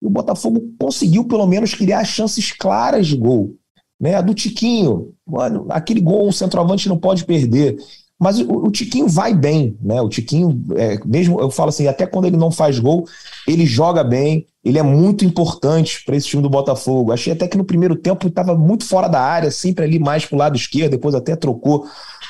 E 0.00 0.06
o 0.06 0.10
Botafogo 0.10 0.62
conseguiu 0.78 1.24
pelo 1.24 1.46
menos 1.46 1.74
criar 1.74 2.04
chances 2.04 2.52
claras 2.52 3.06
de 3.06 3.16
gol. 3.16 3.54
Né? 4.00 4.20
Do 4.22 4.34
Tiquinho, 4.34 5.12
mano, 5.26 5.66
aquele 5.70 6.00
gol 6.00 6.28
o 6.28 6.32
centroavante 6.32 6.88
não 6.88 6.98
pode 6.98 7.24
perder. 7.24 7.76
Mas 8.18 8.38
o, 8.38 8.66
o 8.66 8.70
Tiquinho 8.70 9.08
vai 9.08 9.34
bem, 9.34 9.76
né? 9.80 10.00
O 10.00 10.08
Tiquinho, 10.08 10.64
é, 10.76 10.96
mesmo 11.04 11.40
eu 11.40 11.50
falo 11.50 11.70
assim, 11.70 11.88
até 11.88 12.06
quando 12.06 12.26
ele 12.26 12.36
não 12.36 12.52
faz 12.52 12.78
gol, 12.78 13.04
ele 13.48 13.66
joga 13.66 14.04
bem, 14.04 14.46
ele 14.64 14.78
é 14.78 14.82
muito 14.82 15.24
importante 15.24 16.04
para 16.04 16.14
esse 16.14 16.28
time 16.28 16.42
do 16.42 16.48
Botafogo. 16.48 17.12
Achei 17.12 17.32
até 17.32 17.48
que 17.48 17.58
no 17.58 17.64
primeiro 17.64 17.96
tempo 17.96 18.28
estava 18.28 18.54
muito 18.56 18.84
fora 18.84 19.08
da 19.08 19.20
área, 19.20 19.50
sempre 19.50 19.84
ali 19.84 19.98
mais 19.98 20.24
para 20.24 20.36
o 20.36 20.38
lado 20.38 20.56
esquerdo, 20.56 20.92
depois 20.92 21.14
até 21.14 21.34
trocou 21.34 21.86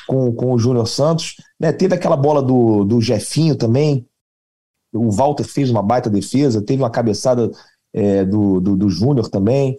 com, 0.07 0.33
com 0.33 0.51
o 0.51 0.57
Júnior 0.57 0.87
Santos. 0.87 1.35
Né? 1.59 1.71
Teve 1.71 1.93
aquela 1.93 2.17
bola 2.17 2.41
do, 2.41 2.83
do 2.83 2.99
Jefinho 2.99 3.55
também. 3.55 4.07
O 4.91 5.11
Walter 5.11 5.43
fez 5.43 5.69
uma 5.69 5.83
baita 5.83 6.09
defesa, 6.09 6.61
teve 6.61 6.81
uma 6.81 6.89
cabeçada 6.89 7.51
é, 7.93 8.25
do, 8.25 8.59
do, 8.59 8.75
do 8.75 8.89
Júnior 8.89 9.29
também. 9.29 9.77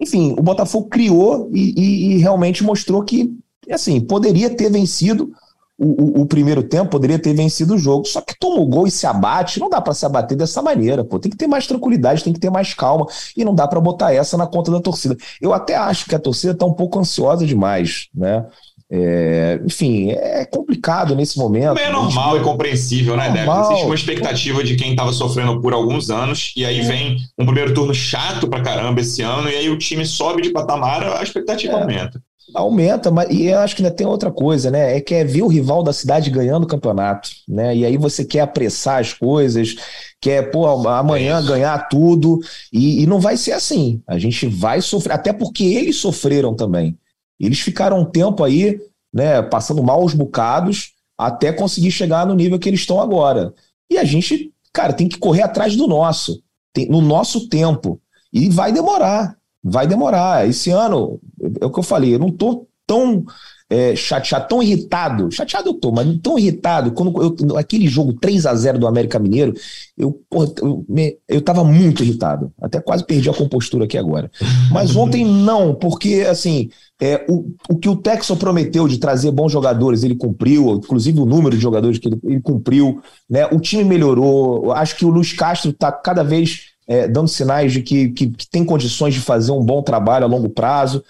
Enfim, 0.00 0.34
o 0.38 0.42
Botafogo 0.42 0.88
criou 0.88 1.50
e, 1.52 1.74
e, 1.76 2.12
e 2.12 2.16
realmente 2.18 2.64
mostrou 2.64 3.04
que 3.04 3.36
assim, 3.70 4.00
poderia 4.00 4.48
ter 4.48 4.70
vencido 4.70 5.32
o, 5.80 6.20
o, 6.20 6.22
o, 6.22 6.26
primeiro 6.26 6.62
tempo 6.62 6.90
poderia 6.90 7.18
ter 7.18 7.32
vencido 7.32 7.74
o 7.74 7.78
jogo. 7.78 8.06
Só 8.06 8.20
que 8.20 8.38
toma 8.38 8.60
o 8.60 8.66
gol 8.66 8.86
e 8.86 8.90
se 8.90 9.06
abate, 9.06 9.58
não 9.58 9.70
dá 9.70 9.80
para 9.80 9.94
se 9.94 10.04
abater 10.04 10.36
dessa 10.36 10.60
maneira, 10.60 11.02
pô. 11.02 11.18
Tem 11.18 11.30
que 11.30 11.38
ter 11.38 11.46
mais 11.46 11.66
tranquilidade, 11.66 12.22
tem 12.22 12.34
que 12.34 12.38
ter 12.38 12.50
mais 12.50 12.74
calma 12.74 13.06
e 13.34 13.44
não 13.44 13.54
dá 13.54 13.66
para 13.66 13.80
botar 13.80 14.12
essa 14.12 14.36
na 14.36 14.46
conta 14.46 14.70
da 14.70 14.80
torcida. 14.80 15.16
Eu 15.40 15.54
até 15.54 15.74
acho 15.74 16.04
que 16.04 16.14
a 16.14 16.18
torcida 16.18 16.52
está 16.52 16.66
um 16.66 16.74
pouco 16.74 16.98
ansiosa 16.98 17.46
demais, 17.46 18.08
né? 18.14 18.44
É, 18.92 19.60
enfim, 19.64 20.10
é 20.10 20.44
complicado 20.44 21.14
nesse 21.14 21.38
momento. 21.38 21.78
É 21.78 21.90
normal 21.90 22.32
gente... 22.32 22.42
e 22.42 22.44
compreensível, 22.44 23.16
né, 23.16 23.30
Débora? 23.30 23.60
Existe 23.60 23.86
uma 23.86 23.94
expectativa 23.94 24.64
de 24.64 24.74
quem 24.74 24.90
estava 24.90 25.12
sofrendo 25.12 25.60
por 25.60 25.72
alguns 25.72 26.10
anos, 26.10 26.52
e 26.56 26.64
aí 26.66 26.80
é. 26.80 26.82
vem 26.82 27.16
um 27.38 27.44
primeiro 27.44 27.72
turno 27.72 27.94
chato 27.94 28.48
pra 28.48 28.60
caramba 28.60 29.00
esse 29.00 29.22
ano, 29.22 29.48
e 29.48 29.54
aí 29.54 29.70
o 29.70 29.78
time 29.78 30.04
sobe 30.04 30.42
de 30.42 30.50
patamar, 30.50 31.04
a 31.04 31.22
expectativa 31.22 31.74
é. 31.74 31.80
aumenta. 31.80 32.20
Aumenta, 32.54 33.10
mas 33.10 33.30
e 33.30 33.46
eu 33.46 33.58
acho 33.58 33.76
que 33.76 33.82
ainda 33.82 33.94
tem 33.94 34.06
outra 34.06 34.30
coisa, 34.30 34.70
né? 34.70 34.96
É 34.96 35.00
que 35.00 35.14
é 35.14 35.24
ver 35.24 35.42
o 35.42 35.48
rival 35.48 35.82
da 35.82 35.92
cidade 35.92 36.30
ganhando 36.30 36.64
o 36.64 36.66
campeonato, 36.66 37.30
né? 37.48 37.76
E 37.76 37.84
aí 37.84 37.96
você 37.96 38.24
quer 38.24 38.40
apressar 38.40 39.00
as 39.00 39.12
coisas, 39.12 39.76
quer, 40.20 40.50
pô, 40.50 40.66
amanhã 40.88 41.38
é 41.38 41.46
ganhar 41.46 41.88
tudo, 41.88 42.40
e, 42.72 43.02
e 43.02 43.06
não 43.06 43.20
vai 43.20 43.36
ser 43.36 43.52
assim. 43.52 44.02
A 44.06 44.18
gente 44.18 44.46
vai 44.46 44.80
sofrer, 44.80 45.14
até 45.14 45.32
porque 45.32 45.64
eles 45.64 45.96
sofreram 45.96 46.54
também. 46.54 46.98
Eles 47.38 47.60
ficaram 47.60 48.00
um 48.00 48.04
tempo 48.04 48.44
aí, 48.44 48.80
né, 49.12 49.42
passando 49.42 49.82
mal 49.82 50.04
os 50.04 50.14
bocados, 50.14 50.92
até 51.18 51.52
conseguir 51.52 51.90
chegar 51.90 52.26
no 52.26 52.34
nível 52.34 52.58
que 52.58 52.68
eles 52.68 52.80
estão 52.80 53.00
agora. 53.00 53.54
E 53.90 53.98
a 53.98 54.04
gente, 54.04 54.52
cara, 54.72 54.92
tem 54.92 55.08
que 55.08 55.18
correr 55.18 55.42
atrás 55.42 55.76
do 55.76 55.86
nosso, 55.86 56.42
tem, 56.72 56.88
no 56.88 57.00
nosso 57.00 57.48
tempo. 57.48 58.00
E 58.32 58.48
vai 58.48 58.72
demorar 58.72 59.39
vai 59.62 59.86
demorar. 59.86 60.48
Esse 60.48 60.70
ano, 60.70 61.20
é 61.60 61.66
o 61.66 61.70
que 61.70 61.78
eu 61.78 61.84
falei, 61.84 62.14
eu 62.14 62.18
não 62.18 62.28
estou 62.28 62.68
tão 62.86 63.24
é, 63.70 63.94
chateado, 63.94 64.48
tão 64.48 64.60
irritado. 64.60 65.30
Chateado 65.30 65.68
eu 65.68 65.74
tô, 65.74 65.92
mas 65.92 66.18
tão 66.20 66.36
irritado. 66.36 66.90
Quando 66.90 67.22
eu, 67.22 67.56
aquele 67.56 67.86
jogo 67.86 68.12
3 68.14 68.44
a 68.46 68.54
0 68.54 68.80
do 68.80 68.86
América 68.88 69.20
Mineiro, 69.20 69.54
eu, 69.96 70.20
porra, 70.28 70.52
eu, 70.60 70.84
me, 70.88 71.16
eu 71.28 71.40
tava 71.40 71.62
muito 71.62 72.02
irritado. 72.02 72.52
Até 72.60 72.80
quase 72.80 73.06
perdi 73.06 73.30
a 73.30 73.34
compostura 73.34 73.84
aqui 73.84 73.96
agora. 73.96 74.28
Mas 74.72 74.96
ontem 74.96 75.22
não, 75.44 75.72
porque 75.72 76.26
assim, 76.28 76.68
é, 77.00 77.24
o, 77.28 77.54
o 77.68 77.76
que 77.76 77.88
o 77.88 77.94
Texas 77.94 78.36
prometeu 78.36 78.88
de 78.88 78.98
trazer 78.98 79.30
bons 79.30 79.52
jogadores, 79.52 80.02
ele 80.02 80.16
cumpriu, 80.16 80.72
inclusive 80.72 81.20
o 81.20 81.26
número 81.26 81.54
de 81.54 81.62
jogadores 81.62 81.98
que 81.98 82.08
ele, 82.08 82.18
ele 82.24 82.40
cumpriu, 82.40 83.00
né? 83.28 83.46
O 83.46 83.60
time 83.60 83.84
melhorou. 83.84 84.72
Acho 84.72 84.96
que 84.96 85.04
o 85.04 85.10
Luiz 85.10 85.32
Castro 85.32 85.70
está 85.70 85.92
cada 85.92 86.24
vez 86.24 86.70
é, 86.90 87.06
dando 87.06 87.28
sinais 87.28 87.72
de 87.72 87.82
que, 87.82 88.08
que, 88.08 88.26
que, 88.30 88.50
tem 88.50 88.64
condições 88.64 89.14
de 89.14 89.20
fazer 89.20 89.52
um 89.52 89.62
bom 89.62 89.80
trabalho 89.80 90.24
a 90.24 90.28
longo 90.28 90.48
prazo. 90.48 91.04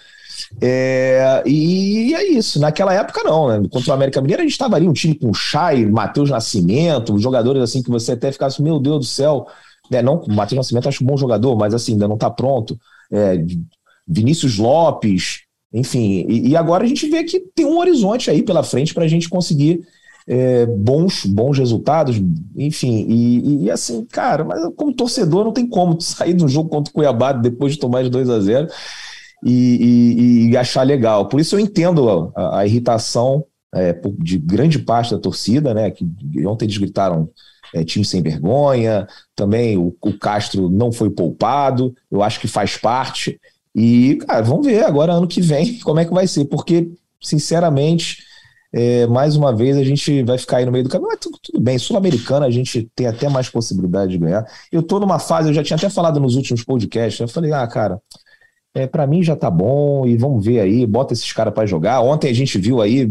É, 0.61 1.41
e 1.43 2.13
é 2.13 2.23
isso. 2.23 2.59
Naquela 2.59 2.93
época, 2.93 3.23
não. 3.23 3.47
Né? 3.47 3.67
Contra 3.67 3.89
o 3.89 3.93
América 3.95 4.21
Mineiro, 4.21 4.43
a 4.43 4.45
gente 4.45 4.51
estava 4.51 4.75
ali, 4.75 4.87
um 4.87 4.93
time 4.93 5.15
com 5.15 5.33
Chay, 5.33 5.87
Matheus 5.87 6.29
Nascimento, 6.29 7.17
jogadores 7.17 7.63
assim 7.63 7.81
que 7.81 7.89
você 7.89 8.11
até 8.11 8.31
ficasse, 8.31 8.61
meu 8.61 8.79
Deus 8.79 8.99
do 8.99 9.05
céu. 9.05 9.47
É, 9.91 10.03
não, 10.03 10.17
o 10.17 10.31
Matheus 10.31 10.57
Nascimento 10.57 10.87
acho 10.87 11.03
um 11.03 11.07
bom 11.07 11.17
jogador, 11.17 11.57
mas 11.57 11.73
assim, 11.73 11.93
ainda 11.93 12.07
não 12.07 12.13
está 12.13 12.29
pronto. 12.29 12.79
É, 13.11 13.43
Vinícius 14.07 14.59
Lopes, 14.59 15.45
enfim. 15.73 16.27
E, 16.29 16.49
e, 16.49 16.55
agora 16.55 16.83
a 16.83 16.87
gente 16.87 17.09
vê 17.09 17.23
que 17.23 17.39
tem 17.55 17.65
um 17.65 17.79
horizonte 17.79 18.29
aí 18.29 18.43
pela 18.43 18.61
frente 18.61 18.93
para 18.93 19.05
a 19.05 19.07
gente 19.07 19.27
conseguir 19.27 19.81
é, 20.27 20.65
bons, 20.65 21.25
bons 21.25 21.57
resultados, 21.57 22.21
enfim, 22.55 23.05
e, 23.09 23.65
e, 23.65 23.71
assim, 23.71 24.05
cara, 24.05 24.43
mas 24.43 24.61
como 24.75 24.93
torcedor 24.93 25.43
não 25.43 25.51
tem 25.51 25.67
como 25.67 25.99
sair 26.01 26.33
do 26.33 26.47
jogo 26.47 26.69
contra 26.69 26.91
o 26.91 26.93
Cuiabá 26.93 27.31
depois 27.31 27.73
de 27.73 27.79
tomar 27.79 28.03
de 28.03 28.09
2 28.09 28.29
a 28.29 28.39
0 28.39 28.67
e, 29.43 29.51
e, 29.51 30.49
e, 30.49 30.57
achar 30.57 30.83
legal. 30.83 31.27
Por 31.27 31.39
isso 31.39 31.55
eu 31.55 31.59
entendo 31.59 32.31
a, 32.35 32.59
a 32.59 32.65
irritação 32.65 33.43
é, 33.73 33.99
de 34.19 34.37
grande 34.37 34.77
parte 34.77 35.11
da 35.11 35.19
torcida, 35.19 35.73
né? 35.73 35.89
Que 35.89 36.05
ontem 36.45 36.65
eles 36.65 36.77
gritaram 36.77 37.29
é, 37.73 37.83
time 37.83 38.05
sem 38.05 38.21
vergonha, 38.21 39.07
também 39.35 39.77
o, 39.77 39.95
o, 40.01 40.13
Castro 40.17 40.69
não 40.69 40.91
foi 40.91 41.09
poupado, 41.09 41.95
eu 42.11 42.21
acho 42.21 42.39
que 42.39 42.47
faz 42.47 42.77
parte. 42.77 43.39
E, 43.73 44.17
cara, 44.27 44.43
vamos 44.43 44.67
ver 44.67 44.83
agora 44.83 45.13
ano 45.13 45.27
que 45.27 45.41
vem 45.41 45.79
como 45.81 45.99
é 45.99 46.05
que 46.05 46.13
vai 46.13 46.27
ser, 46.27 46.45
porque, 46.45 46.91
sinceramente 47.21 48.30
é, 48.73 49.05
mais 49.07 49.35
uma 49.35 49.53
vez 49.53 49.77
a 49.77 49.83
gente 49.83 50.23
vai 50.23 50.37
ficar 50.37 50.57
aí 50.57 50.65
no 50.65 50.71
meio 50.71 50.83
do 50.83 50.89
caminho, 50.89 51.09
mas 51.09 51.19
tudo, 51.19 51.37
tudo 51.41 51.59
bem. 51.59 51.77
Sul-Americana 51.77 52.45
a 52.45 52.51
gente 52.51 52.89
tem 52.95 53.07
até 53.07 53.27
mais 53.27 53.49
possibilidade 53.49 54.13
de 54.13 54.17
ganhar. 54.17 54.45
Eu 54.71 54.81
tô 54.81 54.99
numa 54.99 55.19
fase, 55.19 55.49
eu 55.49 55.53
já 55.53 55.63
tinha 55.63 55.77
até 55.77 55.89
falado 55.89 56.19
nos 56.19 56.35
últimos 56.35 56.63
podcasts, 56.63 57.19
eu 57.19 57.27
falei, 57.27 57.51
ah, 57.51 57.67
cara, 57.67 58.01
é, 58.73 58.87
para 58.87 59.05
mim 59.05 59.21
já 59.21 59.35
tá 59.35 59.51
bom 59.51 60.05
e 60.05 60.15
vamos 60.15 60.45
ver 60.45 60.61
aí, 60.61 60.85
bota 60.85 61.13
esses 61.13 61.31
caras 61.33 61.53
para 61.53 61.65
jogar. 61.65 62.01
Ontem 62.01 62.29
a 62.29 62.33
gente 62.33 62.57
viu 62.57 62.81
aí 62.81 63.09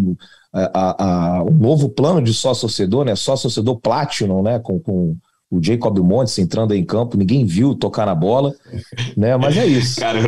a, 0.53 0.71
a, 0.73 1.05
a, 1.39 1.45
um 1.45 1.53
novo 1.53 1.89
plano 1.91 2.23
de 2.23 2.33
sócio-torcedor, 2.33 3.05
né? 3.05 3.15
Sócio-torcedor 3.15 3.79
Platinum, 3.81 4.43
né? 4.43 4.59
Com, 4.59 4.81
com 4.81 5.17
o 5.51 5.61
Jacob 5.61 5.99
Montes 5.99 6.39
entrando 6.39 6.73
aí 6.73 6.79
em 6.79 6.85
campo, 6.85 7.17
ninguém 7.17 7.45
viu 7.45 7.75
tocar 7.75 8.07
na 8.07 8.15
bola, 8.15 8.55
né? 9.17 9.37
Mas 9.37 9.57
é 9.57 9.67
isso. 9.67 9.99
Cara, 10.01 10.21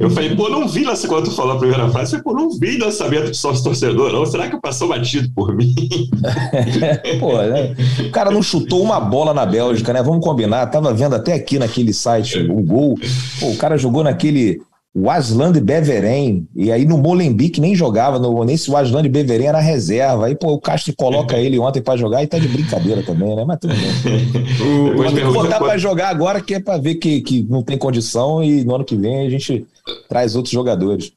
eu, 0.00 0.08
falei, 0.08 0.34
pô, 0.34 0.48
não 0.48 0.66
vi 0.66 0.84
lançamento, 0.84 1.08
quando 1.08 1.24
tu 1.26 1.36
falou 1.36 1.52
a 1.52 1.58
primeira 1.58 1.88
frase, 1.90 2.16
eu 2.16 2.22
falei, 2.22 2.38
pô, 2.38 2.42
não 2.42 2.58
vi 2.58 2.78
lançamento 2.78 3.30
de 3.30 3.36
sócio 3.36 3.62
torcedor, 3.62 4.10
não. 4.10 4.24
Será 4.24 4.48
que 4.48 4.58
passou 4.58 4.88
batido 4.88 5.30
por 5.34 5.54
mim? 5.54 5.74
pô, 7.20 7.36
né? 7.42 7.76
O 8.06 8.10
cara 8.10 8.30
não 8.30 8.42
chutou 8.42 8.82
uma 8.82 8.98
bola 8.98 9.34
na 9.34 9.44
Bélgica, 9.44 9.92
né? 9.92 10.02
Vamos 10.02 10.24
combinar. 10.24 10.66
Tava 10.68 10.94
vendo 10.94 11.14
até 11.14 11.34
aqui 11.34 11.58
naquele 11.58 11.92
site 11.92 12.38
um 12.38 12.64
gol. 12.64 12.98
Pô, 13.38 13.50
o 13.50 13.56
cara 13.56 13.76
jogou 13.76 14.02
naquele 14.02 14.62
o 15.00 15.08
Aslan 15.08 15.52
de 15.52 15.60
Beveren, 15.60 16.48
e 16.56 16.72
aí 16.72 16.84
no 16.84 16.98
Molenbeek 16.98 17.60
nem 17.60 17.72
jogava, 17.72 18.18
no, 18.18 18.44
nesse 18.44 18.74
Aslan 18.74 19.00
de 19.00 19.08
Beveren 19.08 19.46
era 19.46 19.60
reserva, 19.60 20.26
aí 20.26 20.34
pô, 20.34 20.54
o 20.54 20.60
Castro 20.60 20.92
coloca 20.96 21.36
ele 21.38 21.56
ontem 21.56 21.80
para 21.80 21.96
jogar 21.96 22.20
e 22.22 22.26
tá 22.26 22.36
de 22.36 22.48
brincadeira 22.48 23.02
também, 23.04 23.36
né? 23.36 23.44
Mas 23.44 23.58
tudo 23.60 23.74
bem. 23.74 25.14
Tem 25.14 25.24
que 25.24 25.32
botar 25.32 25.58
para 25.58 25.78
jogar 25.78 26.08
agora 26.08 26.40
que 26.40 26.54
é 26.54 26.60
para 26.60 26.78
ver 26.78 26.96
que, 26.96 27.20
que 27.20 27.46
não 27.48 27.62
tem 27.62 27.78
condição 27.78 28.42
e 28.42 28.64
no 28.64 28.74
ano 28.74 28.84
que 28.84 28.96
vem 28.96 29.26
a 29.26 29.30
gente 29.30 29.64
traz 30.08 30.34
outros 30.34 30.52
jogadores. 30.52 31.12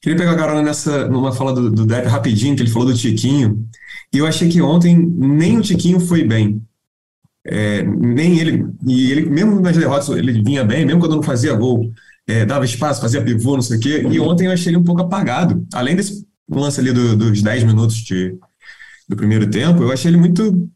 Queria 0.00 0.18
pegar 0.18 0.32
a 0.32 0.36
carona 0.36 0.62
nessa, 0.62 1.06
numa 1.06 1.32
fala 1.32 1.52
do, 1.52 1.70
do 1.70 1.84
Depp 1.84 2.08
rapidinho, 2.08 2.56
que 2.56 2.62
ele 2.62 2.70
falou 2.70 2.88
do 2.88 2.94
Tiquinho, 2.94 3.66
e 4.14 4.18
eu 4.18 4.26
achei 4.26 4.48
que 4.48 4.62
ontem 4.62 4.96
nem 4.96 5.58
o 5.58 5.62
Tiquinho 5.62 6.00
foi 6.00 6.24
bem. 6.24 6.62
É, 7.46 7.82
nem 7.82 8.38
ele, 8.38 8.66
e 8.86 9.12
ele, 9.12 9.28
mesmo 9.28 9.60
nas 9.60 9.76
derrotas, 9.76 10.08
ele 10.08 10.42
vinha 10.42 10.64
bem, 10.64 10.84
mesmo 10.84 11.00
quando 11.00 11.16
não 11.16 11.22
fazia 11.22 11.54
gol 11.54 11.92
é, 12.26 12.44
dava 12.44 12.64
espaço, 12.64 13.00
fazia 13.00 13.22
pivô, 13.22 13.54
não 13.54 13.62
sei 13.62 13.76
o 13.76 13.80
quê. 13.80 14.06
E 14.10 14.18
ontem 14.18 14.46
eu 14.46 14.52
achei 14.52 14.70
ele 14.70 14.78
um 14.78 14.84
pouco 14.84 15.02
apagado. 15.02 15.66
Além 15.72 15.94
desse 15.94 16.26
lance 16.50 16.80
ali 16.80 16.92
do, 16.92 17.16
dos 17.16 17.40
10 17.40 17.64
minutos 17.64 17.96
de, 17.96 18.36
do 19.08 19.16
primeiro 19.16 19.48
tempo, 19.48 19.82
eu 19.82 19.92
achei 19.92 20.10
ele 20.10 20.16
muito, 20.16 20.68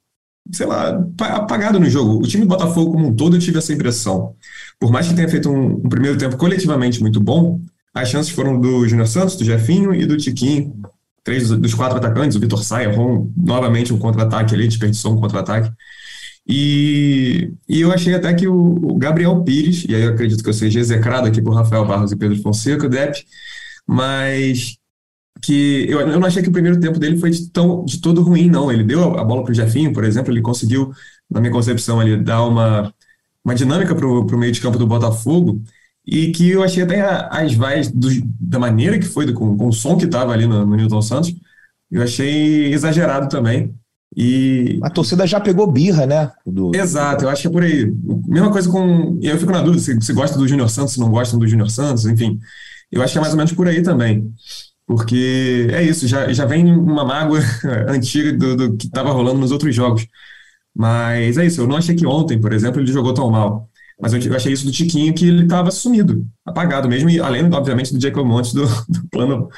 sei 0.52 0.66
lá, 0.66 1.04
apagado 1.19 1.80
no 1.80 1.90
jogo. 1.90 2.23
O 2.23 2.26
time 2.26 2.45
do 2.45 2.49
Botafogo 2.49 2.92
como 2.92 3.09
um 3.09 3.14
todo 3.14 3.37
eu 3.37 3.40
tive 3.40 3.59
essa 3.59 3.73
impressão. 3.73 4.35
Por 4.78 4.92
mais 4.92 5.09
que 5.09 5.14
tenha 5.14 5.28
feito 5.28 5.50
um, 5.50 5.73
um 5.85 5.88
primeiro 5.88 6.16
tempo 6.16 6.37
coletivamente 6.37 7.00
muito 7.00 7.21
bom, 7.21 7.61
as 7.92 8.09
chances 8.09 8.33
foram 8.33 8.61
do 8.61 8.87
Júnior 8.87 9.09
Santos, 9.09 9.37
do 9.37 9.45
Jefinho 9.45 9.92
e 9.95 10.07
do 10.07 10.16
Tiquinho. 10.16 10.73
Três 11.23 11.50
dos 11.50 11.75
quatro 11.75 11.99
atacantes, 11.99 12.37
o 12.37 12.40
Vitor 12.40 12.62
Saia 12.64 12.87
errou 12.87 13.30
novamente 13.37 13.92
um 13.92 13.99
contra-ataque 13.99 14.54
ali, 14.54 14.66
desperdiçou 14.66 15.12
um 15.12 15.21
contra-ataque. 15.21 15.71
E, 16.52 17.54
e 17.69 17.80
eu 17.80 17.92
achei 17.92 18.12
até 18.12 18.35
que 18.35 18.49
o, 18.49 18.54
o, 18.54 18.99
Gabriel 18.99 19.40
Pires, 19.45 19.85
e 19.88 19.95
aí 19.95 20.02
eu 20.02 20.11
acredito 20.11 20.42
que 20.42 20.49
eu 20.49 20.52
seja 20.52 20.80
execrado 20.80 21.28
aqui 21.28 21.40
por 21.40 21.54
Rafael 21.54 21.87
Barros 21.87 22.11
e 22.11 22.16
Pedro 22.16 22.42
Fonseca, 22.42 22.87
o 22.87 22.88
Depp, 22.88 23.25
mas 23.87 24.76
que 25.40 25.87
eu, 25.88 26.00
eu 26.00 26.19
não 26.19 26.26
achei 26.26 26.42
que 26.42 26.49
o 26.49 26.52
primeiro 26.52 26.80
tempo 26.80 26.99
dele 26.99 27.19
foi 27.19 27.30
de, 27.30 27.49
tão, 27.50 27.85
de 27.85 28.00
todo 28.00 28.21
ruim, 28.23 28.50
não. 28.50 28.71
Ele 28.71 28.83
deu 28.83 29.16
a, 29.16 29.25
bola 29.25 29.45
para 29.45 29.52
o 29.52 29.54
Jefinho, 29.54 29.92
por 29.92 30.02
exemplo, 30.02 30.33
ele 30.33 30.42
conseguiu, 30.42 30.92
na 31.30 31.40
minha 31.40 31.52
concepção, 31.52 32.00
ali, 32.00 32.16
dar 32.16 32.45
uma, 32.45 32.92
uma 33.45 33.54
dinâmica 33.54 33.95
para 33.95 34.07
o 34.07 34.38
meio 34.38 34.52
de 34.52 34.61
campo 34.61 34.76
do 34.76 34.88
Botafogo, 34.88 35.62
e 36.04 36.33
que 36.33 36.50
eu 36.50 36.64
achei 36.64 36.83
até 36.83 37.00
as 37.30 37.54
vaias 37.54 37.88
do, 37.92 38.09
da 38.40 38.59
maneira 38.59 38.99
que 38.99 39.07
foi, 39.07 39.25
do, 39.25 39.35
com, 39.35 39.57
com 39.57 39.69
o 39.69 39.73
som 39.73 39.97
que 39.97 40.07
estava 40.07 40.33
ali 40.33 40.47
no, 40.49 40.66
no 40.66 40.75
Newton 40.76 41.00
Santos, 41.00 41.33
eu 41.90 42.02
achei 42.02 42.73
exagerado 42.73 43.28
também. 43.28 43.73
E... 44.17 44.81
A 44.83 44.90
torcida 44.90 45.26
já 45.26 45.38
pegou 45.38 45.71
birra, 45.71 46.05
né? 46.05 46.31
Do... 46.45 46.73
Exato, 46.75 47.25
eu 47.25 47.29
acho 47.29 47.43
que 47.43 47.49
é 47.49 47.50
por 47.50 47.62
aí. 47.62 47.93
Mesma 48.26 48.50
coisa 48.50 48.69
com. 48.69 49.19
Eu 49.23 49.38
fico 49.38 49.52
na 49.52 49.62
dúvida 49.62 49.83
se, 49.83 50.00
se 50.00 50.12
gosta 50.12 50.37
do 50.37 50.49
Júnior 50.49 50.69
Santos, 50.69 50.95
se 50.95 51.00
não 51.00 51.11
gostam 51.11 51.38
do 51.38 51.47
Júnior 51.47 51.71
Santos, 51.71 52.07
enfim. 52.07 52.38
Eu 52.90 53.02
acho 53.02 53.12
que 53.12 53.19
é 53.19 53.21
mais 53.21 53.33
ou 53.33 53.37
menos 53.37 53.52
por 53.52 53.69
aí 53.69 53.83
também. 53.83 54.33
Porque 54.85 55.69
é 55.71 55.85
isso, 55.85 56.09
já, 56.09 56.33
já 56.33 56.45
vem 56.45 56.73
uma 56.73 57.05
mágoa 57.05 57.38
antiga 57.87 58.33
do, 58.33 58.57
do 58.57 58.76
que 58.76 58.87
estava 58.87 59.12
rolando 59.12 59.38
nos 59.38 59.52
outros 59.52 59.73
jogos. 59.73 60.05
Mas 60.75 61.38
é 61.38 61.47
isso, 61.47 61.61
eu 61.61 61.69
não 61.69 61.76
achei 61.76 61.95
que 61.95 62.07
ontem, 62.07 62.40
por 62.40 62.52
exemplo, 62.52 62.81
ele 62.81 62.93
jogou 62.93 63.14
tão 63.14 63.31
mal. 63.31 63.69
Mas 64.00 64.14
eu 64.14 64.35
achei 64.35 64.52
isso 64.52 64.64
do 64.64 64.73
Tiquinho 64.73 65.12
que 65.12 65.28
ele 65.28 65.42
estava 65.42 65.71
sumido, 65.71 66.26
apagado 66.45 66.88
mesmo, 66.88 67.11
e 67.11 67.21
além, 67.21 67.45
obviamente, 67.52 67.92
do 67.92 68.00
Jacob 68.00 68.26
Montes 68.26 68.54
do, 68.54 68.64
do 68.88 69.09
plano 69.11 69.49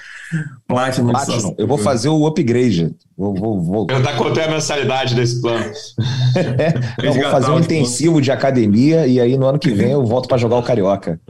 Platinum. 0.67 1.11
Platinum. 1.13 1.55
Eu 1.57 1.67
vou 1.67 1.79
fazer 1.79 2.09
o 2.09 2.27
upgrade. 2.27 2.95
Vou, 3.17 3.35
vou, 3.35 3.63
vou. 3.63 3.87
Perguntar 3.87 4.17
quanto 4.17 4.41
é 4.41 4.45
a 4.45 4.51
mensalidade 4.51 5.15
desse 5.15 5.41
plano. 5.41 5.65
é, 6.35 7.07
eu 7.07 7.13
vou 7.13 7.23
fazer 7.25 7.51
um 7.51 7.61
intensivo 7.61 8.21
de 8.21 8.31
academia 8.33 9.07
e 9.07 9.21
aí 9.21 9.37
no 9.37 9.47
ano 9.47 9.59
que 9.59 9.71
vem 9.71 9.91
eu 9.93 10.05
volto 10.05 10.29
para 10.29 10.39
jogar 10.39 10.57
o 10.57 10.63
Carioca. 10.63 11.21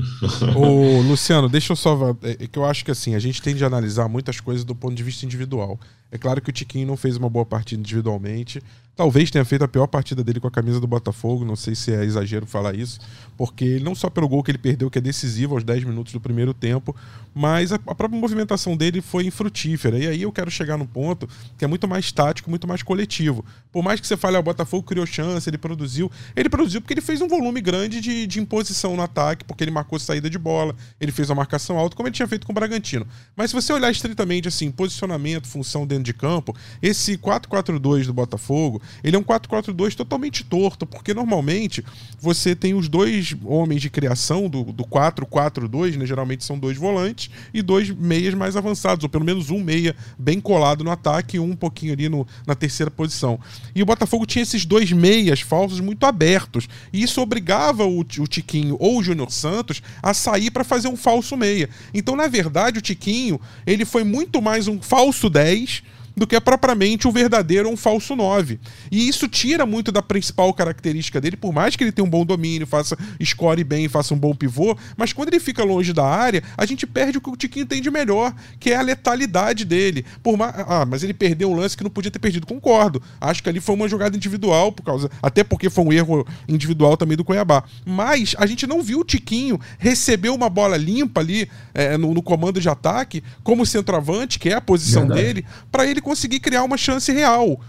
Ô, 0.56 1.00
Luciano, 1.02 1.48
deixa 1.48 1.72
eu 1.72 1.76
só. 1.76 2.16
É, 2.22 2.44
é 2.44 2.46
que 2.46 2.58
eu 2.58 2.64
acho 2.64 2.84
que 2.84 2.90
assim, 2.90 3.14
a 3.14 3.18
gente 3.18 3.42
tem 3.42 3.54
de 3.54 3.64
analisar 3.64 4.08
muitas 4.08 4.40
coisas 4.40 4.64
do 4.64 4.74
ponto 4.74 4.94
de 4.94 5.02
vista 5.02 5.26
individual. 5.26 5.78
É 6.12 6.18
claro 6.18 6.42
que 6.42 6.50
o 6.50 6.52
Tiquinho 6.52 6.86
não 6.86 6.96
fez 6.96 7.16
uma 7.16 7.30
boa 7.30 7.46
partida 7.46 7.80
individualmente. 7.80 8.62
Talvez 8.94 9.30
tenha 9.30 9.44
feito 9.46 9.64
a 9.64 9.68
pior 9.68 9.86
partida 9.86 10.22
dele 10.22 10.38
com 10.38 10.46
a 10.46 10.50
camisa 10.50 10.78
do 10.78 10.86
Botafogo, 10.86 11.46
não 11.46 11.56
sei 11.56 11.74
se 11.74 11.90
é 11.90 12.04
exagero 12.04 12.44
falar 12.44 12.74
isso, 12.74 13.00
porque 13.38 13.80
não 13.80 13.94
só 13.94 14.10
pelo 14.10 14.28
gol 14.28 14.42
que 14.42 14.50
ele 14.50 14.58
perdeu, 14.58 14.90
que 14.90 14.98
é 14.98 15.00
decisivo 15.00 15.54
aos 15.54 15.64
10 15.64 15.84
minutos 15.84 16.12
do 16.12 16.20
primeiro 16.20 16.52
tempo, 16.52 16.94
mas 17.34 17.72
a, 17.72 17.78
própria 17.78 18.10
movimentação 18.10 18.76
dele 18.76 19.00
foi 19.00 19.24
infrutífera. 19.24 19.98
E 19.98 20.06
aí 20.06 20.22
eu 20.22 20.30
quero 20.30 20.50
chegar 20.50 20.76
no 20.76 20.86
ponto 20.86 21.26
que 21.56 21.64
é 21.64 21.68
muito 21.68 21.88
mais 21.88 22.12
tático, 22.12 22.50
muito 22.50 22.68
mais 22.68 22.82
coletivo. 22.82 23.42
Por 23.72 23.82
mais 23.82 23.98
que 23.98 24.06
você 24.06 24.14
fale, 24.14 24.36
ah, 24.36 24.40
o 24.40 24.42
Botafogo 24.42 24.82
criou 24.82 25.06
chance, 25.06 25.48
ele 25.48 25.56
produziu. 25.56 26.10
Ele 26.36 26.50
produziu 26.50 26.82
porque 26.82 26.92
ele 26.92 27.00
fez 27.00 27.22
um 27.22 27.28
volume 27.28 27.62
grande 27.62 27.98
de, 27.98 28.26
de 28.26 28.40
imposição 28.40 28.94
no 28.94 29.02
ataque, 29.02 29.42
porque 29.46 29.64
ele 29.64 29.70
marcou 29.70 29.98
saída 29.98 30.28
de 30.28 30.38
bola, 30.38 30.76
ele 31.00 31.10
fez 31.10 31.30
uma 31.30 31.36
marcação 31.36 31.78
alta, 31.78 31.96
como 31.96 32.08
ele 32.08 32.14
tinha 32.14 32.28
feito 32.28 32.46
com 32.46 32.52
o 32.52 32.54
Bragantino. 32.54 33.06
Mas 33.34 33.50
se 33.50 33.54
você 33.54 33.72
olhar 33.72 33.90
estritamente 33.90 34.48
assim, 34.48 34.70
posicionamento, 34.70 35.48
função 35.48 35.86
dentro 35.86 36.01
de 36.02 36.12
campo, 36.12 36.54
esse 36.80 37.16
4-4-2 37.16 38.06
do 38.06 38.12
Botafogo, 38.12 38.80
ele 39.02 39.16
é 39.16 39.18
um 39.18 39.22
4-4-2 39.22 39.94
totalmente 39.94 40.44
torto, 40.44 40.86
porque 40.86 41.14
normalmente 41.14 41.84
você 42.20 42.54
tem 42.54 42.74
os 42.74 42.88
dois 42.88 43.34
homens 43.44 43.80
de 43.80 43.90
criação 43.90 44.48
do, 44.48 44.64
do 44.64 44.84
4-4-2, 44.84 45.96
né? 45.96 46.06
Geralmente 46.06 46.44
são 46.44 46.58
dois 46.58 46.76
volantes 46.76 47.30
e 47.52 47.62
dois 47.62 47.90
meias 47.90 48.34
mais 48.34 48.56
avançados, 48.56 49.04
ou 49.04 49.08
pelo 49.08 49.24
menos 49.24 49.50
um 49.50 49.62
meia 49.62 49.94
bem 50.18 50.40
colado 50.40 50.84
no 50.84 50.90
ataque 50.90 51.36
e 51.36 51.40
um, 51.40 51.52
um 51.52 51.56
pouquinho 51.56 51.92
ali 51.92 52.08
no, 52.08 52.26
na 52.46 52.54
terceira 52.54 52.90
posição. 52.90 53.38
E 53.74 53.82
o 53.82 53.86
Botafogo 53.86 54.26
tinha 54.26 54.42
esses 54.42 54.64
dois 54.64 54.90
meias 54.92 55.40
falsos 55.40 55.80
muito 55.80 56.04
abertos. 56.04 56.68
E 56.92 57.02
isso 57.02 57.20
obrigava 57.20 57.84
o, 57.84 58.00
o 58.00 58.26
Tiquinho 58.26 58.76
ou 58.78 58.98
o 58.98 59.02
Júnior 59.02 59.30
Santos 59.30 59.82
a 60.02 60.14
sair 60.14 60.50
para 60.50 60.64
fazer 60.64 60.88
um 60.88 60.96
falso 60.96 61.36
meia. 61.36 61.68
Então, 61.92 62.16
na 62.16 62.26
verdade, 62.26 62.78
o 62.78 62.82
Tiquinho 62.82 63.40
ele 63.66 63.84
foi 63.84 64.04
muito 64.04 64.40
mais 64.40 64.68
um 64.68 64.80
falso 64.80 65.28
10 65.28 65.82
do 66.16 66.26
que 66.26 66.36
é 66.36 66.40
propriamente 66.40 67.08
um 67.08 67.12
verdadeiro 67.12 67.68
ou 67.68 67.74
um 67.74 67.76
falso 67.76 68.14
9. 68.14 68.60
E 68.90 69.08
isso 69.08 69.28
tira 69.28 69.66
muito 69.66 69.90
da 69.90 70.02
principal 70.02 70.52
característica 70.52 71.20
dele, 71.20 71.36
por 71.36 71.52
mais 71.52 71.76
que 71.76 71.84
ele 71.84 71.92
tenha 71.92 72.06
um 72.06 72.10
bom 72.10 72.24
domínio, 72.24 72.66
faça 72.66 72.96
score 73.22 73.64
bem, 73.64 73.88
faça 73.88 74.14
um 74.14 74.18
bom 74.18 74.34
pivô, 74.34 74.76
mas 74.96 75.12
quando 75.12 75.28
ele 75.28 75.40
fica 75.40 75.64
longe 75.64 75.92
da 75.92 76.04
área, 76.04 76.42
a 76.56 76.66
gente 76.66 76.86
perde 76.86 77.18
o 77.18 77.20
que 77.20 77.30
o 77.30 77.36
Tiquinho 77.36 77.66
tem 77.66 77.80
de 77.80 77.90
melhor, 77.90 78.34
que 78.58 78.70
é 78.70 78.76
a 78.76 78.82
letalidade 78.82 79.64
dele. 79.64 80.04
Por 80.22 80.36
mais... 80.36 80.54
Ah, 80.56 80.86
mas 80.86 81.02
ele 81.02 81.14
perdeu 81.14 81.50
um 81.50 81.54
lance 81.54 81.76
que 81.76 81.82
não 81.82 81.90
podia 81.90 82.10
ter 82.10 82.18
perdido, 82.18 82.46
concordo. 82.46 83.02
Acho 83.20 83.42
que 83.42 83.48
ali 83.48 83.60
foi 83.60 83.74
uma 83.74 83.88
jogada 83.88 84.16
individual, 84.16 84.72
por 84.72 84.82
causa. 84.82 85.10
Até 85.22 85.42
porque 85.42 85.70
foi 85.70 85.84
um 85.84 85.92
erro 85.92 86.26
individual 86.48 86.96
também 86.96 87.16
do 87.16 87.24
Cuiabá. 87.24 87.64
Mas 87.84 88.34
a 88.38 88.46
gente 88.46 88.66
não 88.66 88.82
viu 88.82 89.00
o 89.00 89.04
Tiquinho 89.04 89.58
receber 89.78 90.28
uma 90.30 90.48
bola 90.48 90.76
limpa 90.76 91.20
ali 91.20 91.48
é, 91.72 91.96
no, 91.96 92.12
no, 92.12 92.22
comando 92.22 92.60
de 92.60 92.68
ataque, 92.68 93.22
como 93.42 93.64
centroavante, 93.64 94.38
que 94.38 94.48
é 94.48 94.54
a 94.54 94.60
posição 94.60 95.06
Verdade. 95.06 95.22
dele, 95.22 95.46
para 95.70 95.86
ele 95.86 96.00
conseguir 96.02 96.40
criar 96.40 96.62
uma 96.64 96.76
chance 96.76 97.10
real. 97.12 97.60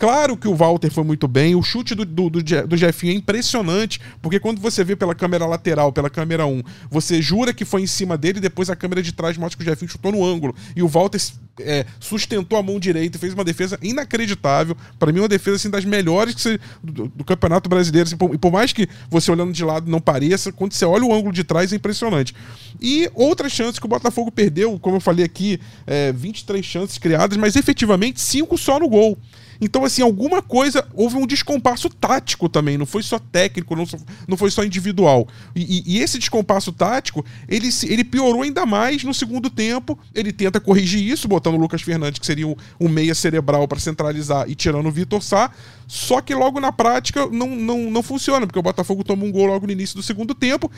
Claro 0.00 0.34
que 0.34 0.48
o 0.48 0.54
Walter 0.54 0.90
foi 0.90 1.04
muito 1.04 1.28
bem, 1.28 1.54
o 1.54 1.62
chute 1.62 1.94
do, 1.94 2.06
do, 2.06 2.30
do, 2.30 2.42
do 2.42 2.76
Jefinho 2.78 3.12
é 3.12 3.16
impressionante, 3.16 4.00
porque 4.22 4.40
quando 4.40 4.58
você 4.58 4.82
vê 4.82 4.96
pela 4.96 5.14
câmera 5.14 5.44
lateral, 5.44 5.92
pela 5.92 6.08
câmera 6.08 6.46
1, 6.46 6.62
você 6.90 7.20
jura 7.20 7.52
que 7.52 7.66
foi 7.66 7.82
em 7.82 7.86
cima 7.86 8.16
dele 8.16 8.38
e 8.38 8.40
depois 8.40 8.70
a 8.70 8.74
câmera 8.74 9.02
de 9.02 9.12
trás 9.12 9.36
mostra 9.36 9.58
que 9.58 9.62
o 9.62 9.66
Jefinho 9.66 9.90
chutou 9.90 10.10
no 10.10 10.24
ângulo. 10.24 10.56
E 10.74 10.82
o 10.82 10.88
Walter 10.88 11.20
é, 11.60 11.84
sustentou 12.00 12.58
a 12.58 12.62
mão 12.62 12.80
direita 12.80 13.18
e 13.18 13.20
fez 13.20 13.34
uma 13.34 13.44
defesa 13.44 13.78
inacreditável. 13.82 14.74
Para 14.98 15.12
mim, 15.12 15.18
uma 15.18 15.28
defesa 15.28 15.56
assim, 15.56 15.68
das 15.68 15.84
melhores 15.84 16.34
você, 16.34 16.58
do, 16.82 17.08
do, 17.08 17.22
Campeonato 17.22 17.68
Brasileiro. 17.68 18.06
Assim, 18.06 18.16
por, 18.16 18.34
e 18.34 18.38
por 18.38 18.50
mais 18.50 18.72
que 18.72 18.88
você 19.10 19.30
olhando 19.30 19.52
de 19.52 19.62
lado 19.62 19.90
não 19.90 20.00
pareça, 20.00 20.50
quando 20.50 20.72
você 20.72 20.86
olha 20.86 21.04
o 21.04 21.12
ângulo 21.12 21.34
de 21.34 21.44
trás 21.44 21.74
é 21.74 21.76
impressionante. 21.76 22.34
E 22.80 23.10
outras 23.14 23.52
chances 23.52 23.78
que 23.78 23.84
o 23.84 23.88
Botafogo 23.88 24.32
perdeu, 24.32 24.78
como 24.78 24.96
eu 24.96 25.00
falei 25.00 25.26
aqui, 25.26 25.60
é, 25.86 26.10
23 26.10 26.64
chances 26.64 26.96
criadas, 26.96 27.36
mas 27.36 27.54
efetivamente 27.54 28.18
5 28.18 28.56
só 28.56 28.80
no 28.80 28.88
gol. 28.88 29.18
Então, 29.60 29.84
assim, 29.84 30.02
alguma 30.02 30.40
coisa, 30.40 30.86
houve 30.94 31.16
um 31.16 31.26
descompasso 31.26 31.88
tático 31.90 32.48
também, 32.48 32.78
não 32.78 32.86
foi 32.86 33.02
só 33.02 33.18
técnico, 33.18 33.76
não, 33.76 33.84
não 34.26 34.36
foi 34.36 34.50
só 34.50 34.64
individual. 34.64 35.28
E, 35.54 35.82
e, 35.86 35.96
e 35.96 36.02
esse 36.02 36.18
descompasso 36.18 36.72
tático, 36.72 37.24
ele, 37.48 37.68
ele 37.84 38.04
piorou 38.04 38.42
ainda 38.42 38.64
mais 38.64 39.04
no 39.04 39.12
segundo 39.12 39.50
tempo. 39.50 39.98
Ele 40.14 40.32
tenta 40.32 40.60
corrigir 40.60 41.06
isso, 41.06 41.28
botando 41.28 41.54
o 41.54 41.58
Lucas 41.58 41.82
Fernandes, 41.82 42.18
que 42.18 42.26
seria 42.26 42.46
um, 42.46 42.56
um 42.80 42.88
meia 42.88 43.14
cerebral 43.14 43.68
para 43.68 43.78
centralizar, 43.78 44.48
e 44.48 44.54
tirando 44.54 44.86
o 44.86 44.90
Vitor 44.90 45.22
Sá. 45.22 45.50
Só 45.90 46.20
que 46.20 46.32
logo 46.32 46.60
na 46.60 46.70
prática 46.70 47.26
não, 47.26 47.48
não, 47.48 47.90
não 47.90 48.00
funciona, 48.00 48.46
porque 48.46 48.58
o 48.60 48.62
Botafogo 48.62 49.02
toma 49.02 49.24
um 49.24 49.32
gol 49.32 49.46
logo 49.46 49.66
no 49.66 49.72
início 49.72 49.96
do 49.96 50.04
segundo 50.04 50.36
tempo. 50.36 50.70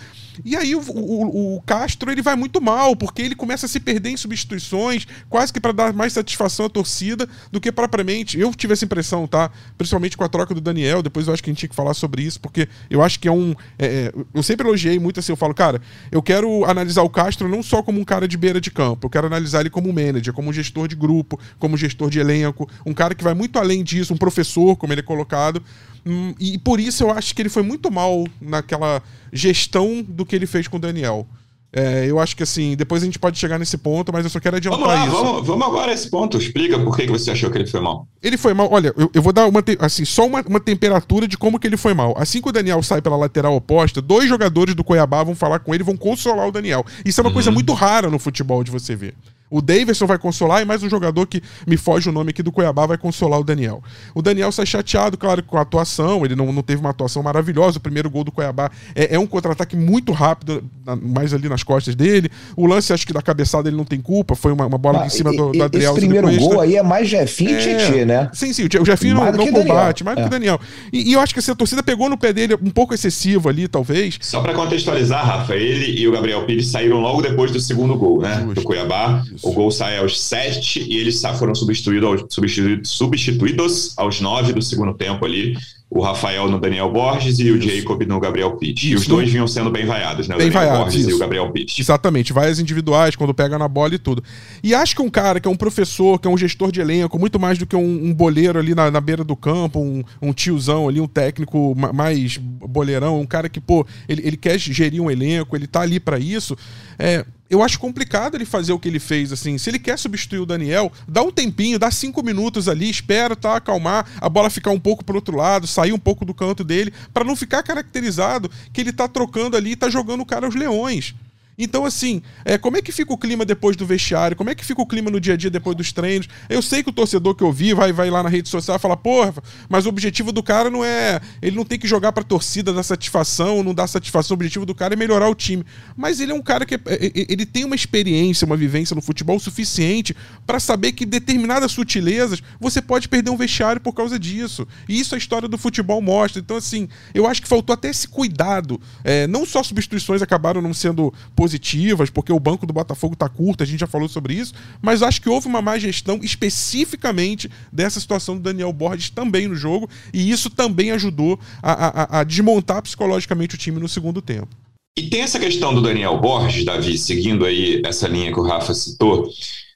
E 0.43 0.57
aí 0.57 0.75
o, 0.75 0.81
o, 0.81 1.57
o 1.57 1.61
Castro 1.61 2.11
ele 2.11 2.23
vai 2.23 2.35
muito 2.35 2.63
mal, 2.63 2.97
porque 2.97 3.21
ele 3.21 3.35
começa 3.35 3.67
a 3.67 3.69
se 3.69 3.79
perder 3.79 4.09
em 4.09 4.17
substituições, 4.17 5.07
quase 5.29 5.53
que 5.53 5.61
para 5.61 5.73
dar 5.73 5.93
mais 5.93 6.15
satisfação 6.15 6.65
à 6.65 6.71
torcida 6.71 7.29
do 7.51 7.61
que 7.61 7.71
propriamente. 7.71 8.41
Eu 8.41 8.55
tive 8.55 8.73
essa 8.73 8.87
impressão, 8.87 9.27
tá? 9.27 9.51
Principalmente 9.77 10.17
com 10.17 10.25
a 10.25 10.29
troca 10.31 10.55
do 10.55 10.63
Daniel. 10.63 11.03
Depois 11.03 11.27
eu 11.27 11.35
acho 11.35 11.43
que 11.43 11.51
a 11.51 11.53
gente 11.53 11.59
tinha 11.59 11.69
que 11.69 11.77
falar 11.77 11.93
sobre 11.93 12.23
isso, 12.23 12.41
porque 12.41 12.67
eu 12.89 13.03
acho 13.03 13.21
que 13.21 13.29
é 13.29 13.33
um. 13.33 13.55
É, 13.79 13.87
é, 13.87 14.13
eu 14.33 14.43
sempre 14.43 14.67
elogiei 14.67 14.99
muito 14.99 15.21
assim. 15.21 15.33
Eu 15.33 15.37
falo, 15.37 15.53
cara, 15.53 15.83
eu 16.11 16.23
quero 16.23 16.65
analisar 16.65 17.03
o 17.03 17.11
Castro 17.11 17.51
não 17.51 17.63
só 17.63 17.83
como 17.83 18.01
um 18.01 18.05
cara 18.05 18.27
de 18.27 18.39
beira 18.39 18.63
de 18.63 18.71
campo, 18.71 19.09
eu 19.09 19.11
quero 19.11 19.27
analisar 19.27 19.61
ele 19.61 19.69
como 19.69 19.91
um 19.91 19.93
manager, 19.93 20.33
como 20.33 20.49
um 20.49 20.55
gestor 20.55 20.89
de 20.89 20.97
grupo, 20.97 21.39
como 21.59 21.75
um 21.75 21.77
gestor 21.77 22.09
de 22.09 22.19
elenco, 22.19 22.67
um 22.87 22.95
cara 22.95 23.15
que 23.15 23.23
vai 23.23 23.35
muito 23.35 23.59
além 23.59 23.85
disso, 23.85 24.15
um 24.15 24.17
professor, 24.17 24.75
como 24.75 24.95
ele 24.95 25.02
é 25.03 25.07
colocado. 25.07 25.63
Hum, 26.05 26.35
e 26.41 26.59
por 26.59 26.81
isso 26.81 27.05
eu 27.05 27.11
acho 27.11 27.35
que 27.35 27.43
ele 27.43 27.49
foi 27.49 27.63
muito 27.63 27.91
mal 27.91 28.25
naquela 28.41 29.03
gestão 29.33 30.03
do 30.03 30.27
que 30.27 30.35
ele 30.35 30.47
fez 30.47 30.67
com 30.67 30.77
o 30.77 30.81
Daniel. 30.81 31.27
É, 31.75 32.05
eu 32.05 32.21
acho 32.21 32.37
que 32.37 32.43
assim, 32.43 32.77
depois 32.77 33.03
a 33.03 33.07
gente 33.07 33.19
pode 33.19 33.39
chegar 33.39 33.59
nesse 33.59 33.79
ponto, 33.79 34.13
mas 34.13 34.25
eu 34.25 34.31
só 34.31 34.39
quero 34.39 34.57
adiantar 34.57 34.79
vamos 34.79 34.95
lá, 34.95 35.07
isso. 35.07 35.17
Vamos, 35.17 35.47
vamos 35.47 35.67
agora 35.67 35.91
a 35.91 35.95
esse 35.95 36.11
ponto. 36.11 36.37
Explica 36.37 36.79
por 36.79 36.95
que, 36.95 37.07
que 37.07 37.13
você 37.13 37.31
achou 37.31 37.51
que 37.51 37.57
ele 37.57 37.67
foi 37.67 37.81
mal. 37.81 38.07
Ele 38.23 38.37
foi 38.37 38.53
mal. 38.53 38.69
Olha, 38.71 38.93
eu, 38.95 39.11
eu 39.15 39.23
vou 39.23 39.33
dar 39.33 39.47
uma, 39.47 39.65
assim, 39.79 40.05
só 40.05 40.27
uma, 40.27 40.43
uma, 40.43 40.61
temperatura 40.61 41.27
de 41.27 41.39
como 41.39 41.59
que 41.59 41.67
ele 41.67 41.79
foi 41.79 41.95
mal. 41.95 42.15
Assim 42.19 42.43
que 42.43 42.49
o 42.51 42.53
Daniel 42.53 42.83
sai 42.83 43.01
pela 43.01 43.17
lateral 43.17 43.57
oposta, 43.57 44.03
dois 44.03 44.29
jogadores 44.29 44.75
do 44.75 44.85
Cuiabá 44.85 45.25
vão 45.25 45.35
falar 45.35 45.61
com 45.61 45.75
ele, 45.75 45.83
vão 45.83 45.97
consolar 45.97 46.47
o 46.47 46.53
Daniel. 46.53 46.85
Isso 47.07 47.19
é 47.19 47.23
uma 47.23 47.29
uhum. 47.29 47.35
coisa 47.35 47.51
muito 47.51 47.73
rara 47.73 48.11
no 48.11 48.19
futebol 48.19 48.63
de 48.63 48.71
você 48.71 48.95
ver. 48.95 49.15
O 49.53 49.61
Davidson 49.61 50.07
vai 50.07 50.19
consolar 50.19 50.63
e 50.63 50.65
mais 50.65 50.83
um 50.83 50.89
jogador 50.89 51.27
que 51.27 51.43
me 51.67 51.77
foge 51.77 52.09
o 52.09 52.13
nome 52.13 52.31
aqui 52.31 52.43
do 52.43 52.51
Cuiabá 52.51 52.87
vai 52.87 52.97
consolar 52.97 53.39
o 53.39 53.45
Daniel. 53.45 53.83
O 54.15 54.23
Daniel 54.23 54.51
sai 54.51 54.65
chateado, 54.65 55.19
claro, 55.19 55.43
com 55.43 55.59
a 55.59 55.61
atuação. 55.61 56.25
Ele 56.25 56.35
não, 56.35 56.51
não 56.51 56.63
teve 56.63 56.81
uma 56.81 56.89
atuação 56.89 57.23
maravilhosa. 57.23 57.77
O 57.77 57.81
primeiro 57.81 58.09
gol 58.09 58.25
do 58.25 58.33
Cuiabá 58.33 58.71
é, 58.95 59.15
é 59.15 59.19
um 59.19 59.27
contra-ataque 59.27 59.77
muito 59.77 60.11
rápido, 60.11 60.65
mais 61.03 61.35
ali 61.35 61.51
nas 61.51 61.63
costas 61.63 61.95
dele. 61.95 62.31
O 62.57 62.67
lance, 62.67 62.95
acho 62.95 63.07
que 63.07 63.13
da 63.13 63.21
cabeçada 63.21 63.69
ele 63.69 63.77
não 63.77 63.85
tem 63.85 64.01
culpa. 64.01 64.35
Foi 64.35 64.53
uma, 64.53 64.65
uma 64.65 64.79
bola 64.79 65.03
ah, 65.03 65.07
em 65.07 65.11
cima 65.11 65.35
e, 65.35 65.37
do, 65.37 65.53
do 65.53 65.63
Adriel. 65.63 65.93
Esse 65.93 66.01
primeiro 66.01 66.35
gol 66.39 66.59
aí 66.59 66.77
é 66.77 66.83
mais 66.83 67.07
Jefinho 67.07 67.51
é, 67.51 67.61
e 67.61 67.77
Tietê, 67.77 68.05
né? 68.07 68.31
Sim, 68.33 68.55
sim. 68.55 68.67
O 68.81 68.87
Jefinho 68.87 69.19
mais 69.19 69.37
não, 69.37 69.45
não 69.45 69.53
combate, 69.53 70.03
mais 70.03 70.17
do 70.17 70.23
que 70.23 70.29
o 70.29 70.29
é. 70.29 70.31
Daniel. 70.31 70.59
E, 70.91 71.11
e, 71.11 71.13
eu 71.13 71.21
acho 71.21 71.35
que 71.35 71.41
assim, 71.41 71.51
a 71.51 71.55
torcida 71.55 71.83
pegou 71.83 72.09
no 72.09 72.17
pé 72.17 72.33
dele 72.33 72.55
um 72.55 72.71
pouco 72.71 72.95
excessivo 72.95 73.51
ali, 73.51 73.69
talvez. 73.69 74.19
Só 74.23 74.41
para 74.41 74.55
contextualizar, 74.55 75.27
Rafa, 75.27 75.55
ele 75.55 76.01
e 76.01 76.09
o 76.09 76.13
Gabriel 76.13 76.47
Pires 76.47 76.69
saíram 76.69 77.01
logo 77.01 77.21
depois 77.21 77.51
do 77.51 77.61
segundo 77.61 77.99
gol, 77.99 78.23
né? 78.23 78.41
Justo. 78.41 78.55
Do 78.55 78.63
Cuiabá. 78.63 79.23
Isso. 79.27 79.42
O 79.43 79.53
gol 79.53 79.71
sai 79.71 79.99
aos 79.99 80.21
sete 80.21 80.83
e 80.83 80.97
eles 80.97 81.21
foram 81.39 81.55
substituídos 81.55 82.09
aos, 82.09 82.35
substituídos, 82.35 82.91
substituídos 82.91 83.95
aos 83.97 84.21
nove 84.21 84.53
do 84.53 84.63
segundo 84.63 84.95
tempo 84.95 85.25
ali 85.25 85.57
o 85.95 86.01
Rafael 86.01 86.49
no 86.49 86.59
Daniel 86.59 86.91
Borges 86.91 87.39
e 87.39 87.49
isso. 87.49 87.55
o 87.55 87.61
Jacob 87.61 88.03
no 88.07 88.19
Gabriel 88.19 88.57
Pitt. 88.57 88.89
E 88.89 88.95
os 88.95 89.07
dois 89.07 89.31
vinham 89.31 89.47
sendo 89.47 89.71
bem 89.71 89.85
vaiados, 89.85 90.27
né? 90.27 90.35
O 90.35 90.39
bem 90.39 90.49
Daniel 90.49 90.71
vaiados, 90.71 90.85
Borges 90.85 91.01
isso. 91.03 91.11
e 91.11 91.15
o 91.15 91.19
Gabriel 91.19 91.53
Pitt. 91.53 91.83
Exatamente, 91.83 92.33
vaias 92.33 92.59
individuais, 92.59 93.15
quando 93.15 93.35
pega 93.35 93.59
na 93.59 93.69
bola 93.69 93.95
e 93.95 93.99
tudo. 93.99 94.25
E 94.63 94.75
acho 94.75 94.97
que 94.97 95.03
um 95.03 95.11
cara 95.11 95.39
que 95.39 95.47
é 95.47 95.51
um 95.51 95.57
professor, 95.57 96.19
que 96.19 96.27
é 96.27 96.31
um 96.31 96.39
gestor 96.39 96.73
de 96.73 96.81
elenco, 96.81 97.19
muito 97.19 97.39
mais 97.39 97.59
do 97.59 97.67
que 97.67 97.77
um, 97.77 98.07
um 98.07 98.15
boleiro 98.15 98.59
ali 98.59 98.75
na, 98.75 98.91
na, 98.91 99.03
beira 99.03 99.23
do 99.23 99.37
campo, 99.37 99.81
um, 99.81 100.03
um, 100.23 100.33
tiozão 100.33 100.89
ali, 100.89 100.99
um 100.99 101.07
técnico 101.07 101.75
mais 101.93 102.39
boleirão, 102.39 103.21
um 103.21 103.27
cara 103.27 103.51
que, 103.51 103.61
pô, 103.61 103.87
ele, 104.09 104.23
ele 104.25 104.39
quer 104.39 104.59
gerir 104.59 105.03
um 105.03 105.11
elenco, 105.11 105.55
ele 105.55 105.67
tá 105.67 105.83
ali 105.83 106.01
para 106.01 106.19
isso. 106.19 106.57
É, 106.99 107.27
eu 107.53 107.63
acho 107.63 107.79
complicado 107.79 108.35
ele 108.35 108.47
fazer 108.47 108.73
o 108.73 108.79
que 108.79 108.89
ele 108.89 108.99
fez, 108.99 109.31
assim. 109.31 109.59
Se 109.59 109.69
ele 109.69 109.79
quer 109.79 109.99
substituir 109.99 110.39
o 110.39 110.47
Daniel, 110.47 110.91
dá 111.07 111.23
um 111.23 111.31
tempinho, 111.31 111.79
dá 111.79 111.91
cinco 111.91 112.23
minutos 112.23 112.67
ali, 112.67 112.89
espera, 112.89 113.37
tá, 113.37 113.57
acalmar, 113.57 114.07
a 114.19 114.29
bola 114.31 114.49
ficar 114.49 114.71
um 114.71 114.81
pouco 114.81 115.05
pro 115.05 115.17
outro 115.17 115.37
lado, 115.37 115.67
sair 115.67 115.93
um 115.93 115.99
pouco 115.99 116.25
do 116.25 116.33
canto 116.33 116.65
dele, 116.65 116.95
para 117.13 117.25
não 117.25 117.37
ficar 117.37 117.63
caracterizado 117.63 118.51
que 118.73 118.81
ele 118.81 118.91
tá 118.91 119.07
trocando 119.07 119.55
ali 119.55 119.73
e 119.73 119.77
tá 119.77 119.91
jogando 119.91 120.23
o 120.23 120.27
cara 120.27 120.47
aos 120.47 120.55
leões. 120.55 121.15
Então, 121.57 121.85
assim, 121.85 122.23
é, 122.45 122.57
como 122.57 122.77
é 122.77 122.83
que 122.83 122.91
fica 122.91 123.13
o 123.13 123.19
clima 123.19 123.45
depois 123.45 123.77
do 123.77 123.85
vestiário? 123.85 124.37
Como 124.37 124.49
é 124.49 124.55
que 124.55 124.65
fica 124.65 124.81
o 124.81 124.87
clima 124.87 125.11
no 125.11 125.21
dia 125.21 125.35
a 125.35 125.37
dia 125.37 125.51
depois 125.51 125.77
dos 125.77 125.93
treinos? 125.93 126.29
Eu 126.49 126.63
sei 126.63 126.83
que 126.83 126.89
o 126.89 126.93
torcedor 126.93 127.35
que 127.35 127.45
eu 127.45 127.53
vi 127.53 127.75
vai, 127.75 127.93
vai 127.93 128.11
lá 128.11 128.23
na 128.23 128.29
rede 128.29 128.49
social 128.49 128.77
e 128.77 128.81
fala, 128.81 128.97
porra, 128.97 129.35
mas 129.69 129.85
o 129.87 129.89
objetivo 129.89 130.33
do 130.33 130.43
cara 130.43 130.71
não 130.71 130.85
é. 130.85 131.21
Ele 131.41 131.57
não 131.57 131.65
tem 131.65 131.79
que 131.79 131.87
jogar 131.87 132.13
pra 132.13 132.25
torcida 132.25 132.73
dar 132.73 132.83
satisfação, 132.83 133.63
não 133.63 133.75
dar 133.75 133.87
satisfação. 133.87 134.35
O 134.35 134.37
objetivo 134.37 134.65
do 134.65 134.75
cara 134.75 134.95
é 134.95 134.97
melhorar 134.97 135.29
o 135.29 135.35
time. 135.35 135.65
Mas 135.97 136.21
ele 136.21 136.33
é 136.33 136.35
um 136.35 136.43
cara 136.43 136.65
que. 136.65 136.75
É, 136.75 136.79
é, 136.87 137.07
é 137.07 137.11
ele 137.29 137.45
tem 137.45 137.65
uma 137.65 137.75
experiência, 137.75 138.47
uma 138.47 138.57
vivência 138.57 138.95
no 138.95 139.03
futebol 139.03 139.39
suficiente 139.39 140.17
para 140.47 140.59
saber 140.59 140.93
que 140.93 141.05
determinadas 141.05 141.73
sutilezas 141.73 142.43
você 142.59 142.81
pode 142.81 143.09
perder 143.09 143.31
um 143.31 143.37
vestiário 143.37 143.81
por 143.81 143.93
causa 143.93 144.19
disso. 144.19 144.67
E 144.89 144.99
isso 144.99 145.15
a 145.15 145.19
história 145.19 145.49
do 145.49 145.59
futebol 145.59 146.01
mostra. 146.01 146.41
Então, 146.41 146.57
assim, 146.57 146.89
eu 147.15 147.27
acho 147.27 147.43
que 147.43 147.49
faltou 147.49 147.75
até 147.75 147.91
esse 147.91 148.09
cuidado. 148.09 148.81
É, 149.05 149.27
não 149.27 149.45
só 149.45 149.63
substituições 149.63 150.23
acabaram 150.23 150.63
não 150.63 150.73
sendo 150.73 151.13
positivas, 151.43 152.09
porque 152.09 152.33
o 152.33 152.39
banco 152.39 152.65
do 152.65 152.73
Botafogo 152.73 153.15
está 153.15 153.29
curto, 153.29 153.65
a 153.65 153.67
gente 153.67 153.81
já 153.81 153.87
falou 153.89 154.09
sobre 154.09 154.33
isso, 154.33 154.55
mas 154.81 155.03
acho 155.03 155.21
que 155.21 155.29
houve 155.29 155.49
uma 155.49 155.61
má 155.61 155.77
gestão 155.77 156.21
especificamente 156.23 157.51
dessa 157.73 157.99
situação 157.99 158.37
do 158.37 158.43
Daniel 158.43 158.73
Borges 158.73 159.11
também 159.11 159.49
no 159.49 159.57
jogo, 159.57 159.91
e 160.15 160.31
isso 160.31 160.49
também 160.49 160.93
ajudou 160.93 161.41
a, 161.61 161.73
a, 161.73 162.21
a 162.21 162.25
desmontar 162.25 162.81
psicologicamente 162.81 163.57
o 163.57 163.59
time 163.59 163.81
no 163.81 163.89
segundo 163.89 164.23
tempo. 164.23 164.51
E 164.97 165.03
tem 165.09 165.23
essa 165.23 165.41
questão 165.41 165.75
do 165.75 165.83
Daniel 165.83 166.17
Borges, 166.21 166.65
Davi, 166.65 166.97
seguindo 166.97 167.45
aí 167.45 167.83
essa 167.85 168.07
linha 168.07 168.33
que 168.33 168.39
o 168.39 168.45
Rafa 168.45 168.73
citou. 168.73 169.29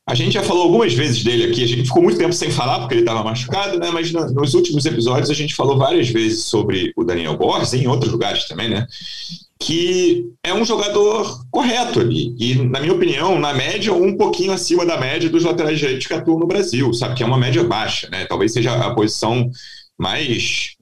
A 0.09 0.14
gente 0.14 0.35
já 0.35 0.44
falou 0.44 0.62
algumas 0.62 0.94
vezes 0.94 1.24
dele 1.24 1.46
aqui, 1.46 1.64
a 1.64 1.66
gente 1.66 1.83
ficou 1.83 2.00
muito 2.00 2.16
tempo 2.16 2.33
sem 2.33 2.48
falar 2.48 2.79
porque 2.79 2.94
ele 2.94 3.00
estava 3.00 3.24
machucado, 3.24 3.76
né? 3.76 3.90
Mas 3.90 4.12
nos 4.12 4.55
últimos 4.55 4.87
episódios 4.87 5.31
a 5.31 5.35
gente 5.35 5.52
falou 5.52 5.76
várias 5.76 6.09
vezes 6.09 6.44
sobre 6.44 6.92
o 6.94 7.02
Daniel 7.02 7.37
Borges, 7.37 7.74
em 7.74 7.88
outros 7.88 8.12
lugares 8.12 8.44
também, 8.46 8.68
né? 8.68 8.87
Que 9.59 10.27
é 10.42 10.53
um 10.53 10.64
jogador 10.64 11.40
correto 11.51 12.01
ali. 12.01 12.35
E, 12.38 12.55
na 12.55 12.81
minha 12.81 12.92
opinião, 12.92 13.38
na 13.38 13.55
média, 13.55 13.92
um 13.92 14.16
pouquinho 14.16 14.53
acima 14.53 14.85
da 14.85 14.99
média 14.99 15.31
dos 15.31 15.45
laterais 15.45 15.79
direitos 15.79 16.07
que 16.07 16.14
atuam 16.14 16.38
no 16.38 16.47
Brasil, 16.47 16.92
sabe? 16.92 17.14
Que 17.14 17.23
é 17.23 17.27
uma 17.27 17.38
média 17.38 17.64
baixa, 17.64 18.09
né? 18.11 18.27
Talvez 18.27 18.53
seja 18.53 18.75
a 18.75 18.95
posição 18.95 19.51
mais. 19.99 20.77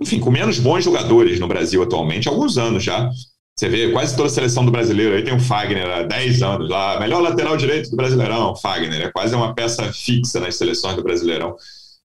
Enfim, 0.00 0.20
com 0.20 0.30
menos 0.30 0.58
bons 0.58 0.84
jogadores 0.84 1.40
no 1.40 1.48
Brasil 1.48 1.82
atualmente, 1.82 2.28
há 2.28 2.32
alguns 2.32 2.58
anos 2.58 2.82
já. 2.82 3.10
Você 3.58 3.68
vê 3.68 3.90
quase 3.90 4.16
toda 4.16 4.28
a 4.28 4.32
seleção 4.32 4.64
do 4.64 4.70
brasileiro 4.70 5.14
aí 5.14 5.22
tem 5.22 5.34
o 5.34 5.40
Fagner 5.40 5.86
há 5.86 6.02
10 6.02 6.42
anos 6.42 6.70
lá, 6.70 6.98
melhor 6.98 7.20
lateral 7.20 7.58
direito 7.58 7.90
do 7.90 7.96
Brasileirão, 7.96 8.56
Fagner. 8.56 9.02
É 9.02 9.10
quase 9.10 9.34
uma 9.34 9.54
peça 9.54 9.92
fixa 9.92 10.40
nas 10.40 10.56
seleções 10.56 10.96
do 10.96 11.02
Brasileirão, 11.02 11.54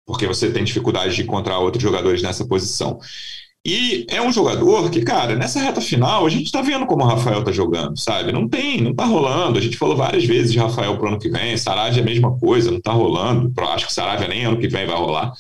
porque 0.04 0.26
você 0.26 0.50
tem 0.52 0.64
dificuldade 0.64 1.16
de 1.16 1.22
encontrar 1.22 1.60
outros 1.60 1.84
jogadores 1.84 2.24
nessa 2.24 2.44
posição. 2.48 2.98
E 3.66 4.06
é 4.10 4.22
um 4.22 4.32
jogador 4.32 4.90
que, 4.90 5.02
cara, 5.04 5.36
nessa 5.36 5.60
reta 5.62 5.80
final, 5.80 6.26
a 6.26 6.30
gente 6.30 6.52
tá 6.52 6.62
vendo 6.62 6.86
como 6.86 7.04
o 7.04 7.08
Rafael 7.08 7.44
tá 7.44 7.52
jogando, 7.52 7.98
sabe? 7.98 8.34
Não 8.34 8.48
tem, 8.48 8.82
não 8.82 8.94
tá 8.94 9.06
rolando. 9.06 9.58
A 9.58 9.62
gente 9.62 9.78
falou 9.78 9.96
várias 9.96 10.26
vezes 10.26 10.52
de 10.52 10.60
Rafael 10.60 10.98
pro 10.98 11.08
ano 11.08 11.20
que 11.20 11.30
vem, 11.30 11.56
Saravia 11.56 12.02
é 12.02 12.04
a 12.04 12.06
mesma 12.06 12.38
coisa, 12.38 12.72
não 12.72 12.82
tá 12.82 12.92
rolando. 12.92 13.54
Acho 13.70 13.88
que 13.88 13.94
Saravia 13.94 14.28
nem 14.28 14.44
ano 14.44 14.60
que 14.60 14.68
vem 14.68 14.86
vai 14.86 14.98
rolar. 14.98 15.32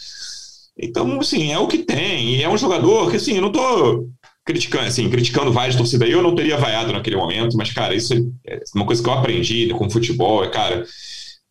Então, 0.79 1.19
assim, 1.19 1.51
é 1.51 1.59
o 1.59 1.67
que 1.67 1.79
tem. 1.79 2.35
E 2.35 2.43
é 2.43 2.49
um 2.49 2.57
jogador 2.57 3.09
que, 3.11 3.17
assim, 3.17 3.35
eu 3.35 3.41
não 3.41 3.51
tô 3.51 4.07
criticando, 4.45 4.85
assim, 4.85 5.09
criticando 5.09 5.51
várias 5.51 5.75
torcidas 5.75 6.07
aí, 6.07 6.13
eu 6.13 6.21
não 6.21 6.35
teria 6.35 6.57
vaiado 6.57 6.91
naquele 6.91 7.15
momento, 7.15 7.55
mas, 7.57 7.71
cara, 7.71 7.95
isso 7.95 8.13
é 8.45 8.59
uma 8.75 8.85
coisa 8.85 9.01
que 9.01 9.07
eu 9.07 9.13
aprendi 9.13 9.69
com 9.69 9.89
futebol, 9.89 10.43
é, 10.43 10.49
cara, 10.49 10.85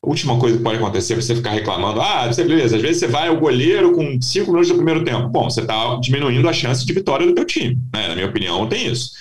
a 0.05 0.09
última 0.09 0.37
coisa 0.39 0.57
que 0.57 0.65
pode 0.65 0.79
acontecer 0.79 1.13
é 1.13 1.17
você 1.17 1.37
ficar 1.37 1.51
reclamando. 1.51 2.01
Ah, 2.01 2.29
beleza, 2.37 2.75
às 2.75 2.83
vezes 2.83 2.99
você 2.99 3.07
vai 3.07 3.29
ao 3.29 3.39
goleiro 3.39 3.93
com 3.93 4.21
cinco 4.21 4.51
minutos 4.51 4.69
do 4.69 4.75
primeiro 4.75 5.05
tempo. 5.05 5.29
Bom, 5.29 5.49
você 5.49 5.61
está 5.61 5.97
diminuindo 6.01 6.49
a 6.49 6.53
chance 6.53 6.85
de 6.85 6.93
vitória 6.93 7.25
do 7.25 7.35
teu 7.35 7.45
time. 7.45 7.79
Né? 7.95 8.09
Na 8.09 8.15
minha 8.15 8.27
opinião, 8.27 8.67
tem 8.67 8.89
isso. 8.89 9.13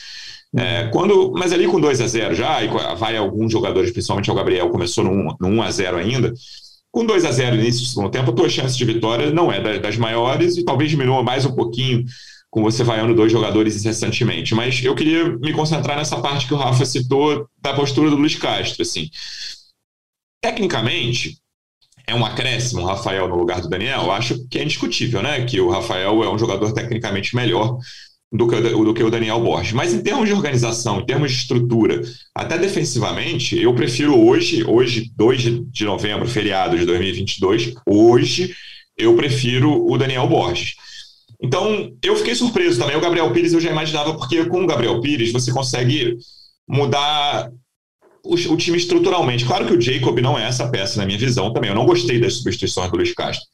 É, 0.57 0.89
quando, 0.91 1.31
mas 1.37 1.53
ali 1.53 1.67
com 1.67 1.79
2 1.79 2.01
a 2.01 2.07
0 2.07 2.33
já, 2.33 2.63
e 2.63 2.67
vai 2.97 3.15
alguns 3.15 3.51
jogadores, 3.51 3.91
principalmente 3.91 4.31
o 4.31 4.33
Gabriel, 4.33 4.69
começou 4.69 5.03
no 5.03 5.11
1, 5.11 5.35
no 5.39 5.47
1 5.49 5.61
a 5.61 5.71
0 5.71 5.97
ainda. 5.97 6.33
Com 6.91 7.05
2 7.05 7.25
a 7.25 7.31
0 7.31 7.55
no 7.55 7.61
início 7.61 7.81
do 7.83 7.87
segundo 7.87 8.09
tempo, 8.09 8.31
a 8.31 8.33
tua 8.33 8.49
chance 8.49 8.75
de 8.75 8.83
vitória 8.83 9.31
não 9.31 9.51
é 9.51 9.79
das 9.79 9.97
maiores 9.97 10.57
e 10.57 10.65
talvez 10.65 10.89
diminua 10.89 11.21
mais 11.21 11.45
um 11.45 11.51
pouquinho 11.53 12.03
com 12.49 12.63
você 12.63 12.83
vaiando 12.83 13.15
dois 13.15 13.31
jogadores 13.31 13.75
incessantemente. 13.77 14.53
Mas 14.55 14.83
eu 14.83 14.95
queria 14.95 15.29
me 15.37 15.53
concentrar 15.53 15.95
nessa 15.95 16.19
parte 16.19 16.47
que 16.47 16.53
o 16.55 16.57
Rafa 16.57 16.83
citou 16.85 17.47
da 17.61 17.73
postura 17.73 18.09
do 18.09 18.17
Luiz 18.17 18.35
Castro. 18.35 18.81
Assim. 18.81 19.09
Tecnicamente, 20.41 21.37
é 22.07 22.15
um 22.15 22.25
acréscimo 22.25 22.81
o 22.81 22.85
Rafael 22.85 23.27
no 23.27 23.35
lugar 23.35 23.61
do 23.61 23.69
Daniel? 23.69 24.03
Eu 24.03 24.11
acho 24.11 24.47
que 24.47 24.57
é 24.57 24.63
indiscutível, 24.63 25.21
né? 25.21 25.45
Que 25.45 25.59
o 25.61 25.69
Rafael 25.69 26.23
é 26.23 26.33
um 26.33 26.37
jogador 26.37 26.73
tecnicamente 26.73 27.35
melhor 27.35 27.77
do 28.31 28.47
que, 28.47 28.55
o, 28.55 28.83
do 28.85 28.93
que 28.93 29.03
o 29.03 29.11
Daniel 29.11 29.41
Borges. 29.41 29.73
Mas 29.73 29.93
em 29.93 30.01
termos 30.01 30.27
de 30.27 30.33
organização, 30.33 30.99
em 30.99 31.05
termos 31.05 31.31
de 31.31 31.37
estrutura, 31.37 32.01
até 32.33 32.57
defensivamente, 32.57 33.59
eu 33.61 33.73
prefiro 33.75 34.17
hoje, 34.17 34.63
hoje, 34.63 35.11
2 35.15 35.69
de 35.69 35.85
novembro, 35.85 36.27
feriado 36.27 36.77
de 36.77 36.85
2022, 36.85 37.73
hoje 37.85 38.55
eu 38.97 39.15
prefiro 39.15 39.85
o 39.85 39.97
Daniel 39.97 40.27
Borges. 40.27 40.75
Então, 41.41 41.91
eu 42.03 42.15
fiquei 42.15 42.35
surpreso 42.35 42.79
também. 42.79 42.95
O 42.95 43.01
Gabriel 43.01 43.31
Pires 43.31 43.53
eu 43.53 43.59
já 43.59 43.71
imaginava, 43.71 44.15
porque 44.15 44.45
com 44.45 44.63
o 44.63 44.67
Gabriel 44.67 45.01
Pires 45.01 45.31
você 45.31 45.51
consegue 45.51 46.15
mudar 46.67 47.51
o, 48.23 48.33
o, 48.33 48.57
time 48.57 48.77
estruturalmente. 48.77 49.45
Claro 49.45 49.65
que 49.65 49.73
o 49.73 49.81
Jacob 49.81 50.19
não 50.19 50.37
é 50.37 50.47
essa 50.47 50.67
peça 50.69 50.99
na 50.99 51.05
minha 51.05 51.17
visão 51.17 51.51
também. 51.51 51.69
Eu 51.69 51.75
não 51.75 51.85
gostei 51.85 52.19
das 52.19 52.35
substituições 52.35 52.89
do 52.89 52.97
Luiz 52.97 53.13
Castro. 53.13 53.45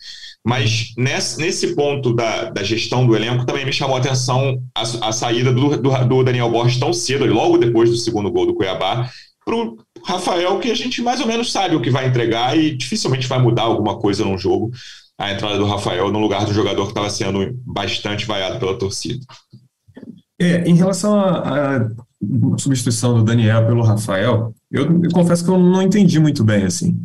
Mas 0.45 0.93
nesse, 0.97 1.37
nesse 1.39 1.75
ponto 1.75 2.13
da, 2.13 2.49
da 2.49 2.63
gestão 2.63 3.05
do 3.05 3.15
elenco 3.15 3.45
também 3.45 3.65
me 3.65 3.73
chamou 3.73 3.97
a 3.97 3.99
atenção 3.99 4.61
a, 4.75 4.81
a 5.09 5.11
saída 5.11 5.51
do, 5.51 5.77
do, 5.77 6.05
do, 6.05 6.23
Daniel 6.23 6.49
Borges 6.49 6.79
tão 6.79 6.93
cedo, 6.93 7.25
logo 7.25 7.57
depois 7.57 7.89
do 7.89 7.97
segundo 7.97 8.31
gol 8.31 8.45
do 8.45 8.55
Cuiabá, 8.55 9.09
para 9.43 9.55
o 9.55 9.77
Rafael, 10.05 10.59
que 10.59 10.71
a 10.71 10.75
gente 10.75 11.01
mais 11.01 11.19
ou 11.19 11.27
menos 11.27 11.51
sabe 11.51 11.75
o 11.75 11.81
que 11.81 11.89
vai 11.89 12.07
entregar 12.07 12.57
e 12.57 12.75
dificilmente 12.75 13.27
vai 13.27 13.39
mudar 13.39 13.63
alguma 13.63 13.97
coisa 13.97 14.23
num 14.23 14.37
jogo. 14.37 14.71
A 15.17 15.31
entrada 15.31 15.57
do 15.57 15.65
Rafael 15.65 16.11
no 16.11 16.19
lugar 16.19 16.45
do 16.45 16.53
jogador 16.53 16.83
que 16.83 16.91
estava 16.91 17.09
sendo 17.09 17.59
bastante 17.65 18.25
vaiado 18.25 18.59
pela 18.59 18.77
torcida. 18.77 19.25
É, 20.39 20.69
em 20.69 20.75
relação 20.75 21.19
à 21.19 21.89
substituição 22.57 23.15
do 23.15 23.23
Daniel 23.23 23.65
pelo 23.65 23.83
Rafael, 23.83 24.53
eu, 24.71 24.83
eu, 25.03 25.11
confesso 25.11 25.43
que 25.43 25.51
eu 25.51 25.57
não 25.57 25.81
entendi 25.81 26.19
muito 26.19 26.43
bem, 26.43 26.65
assim. 26.65 26.99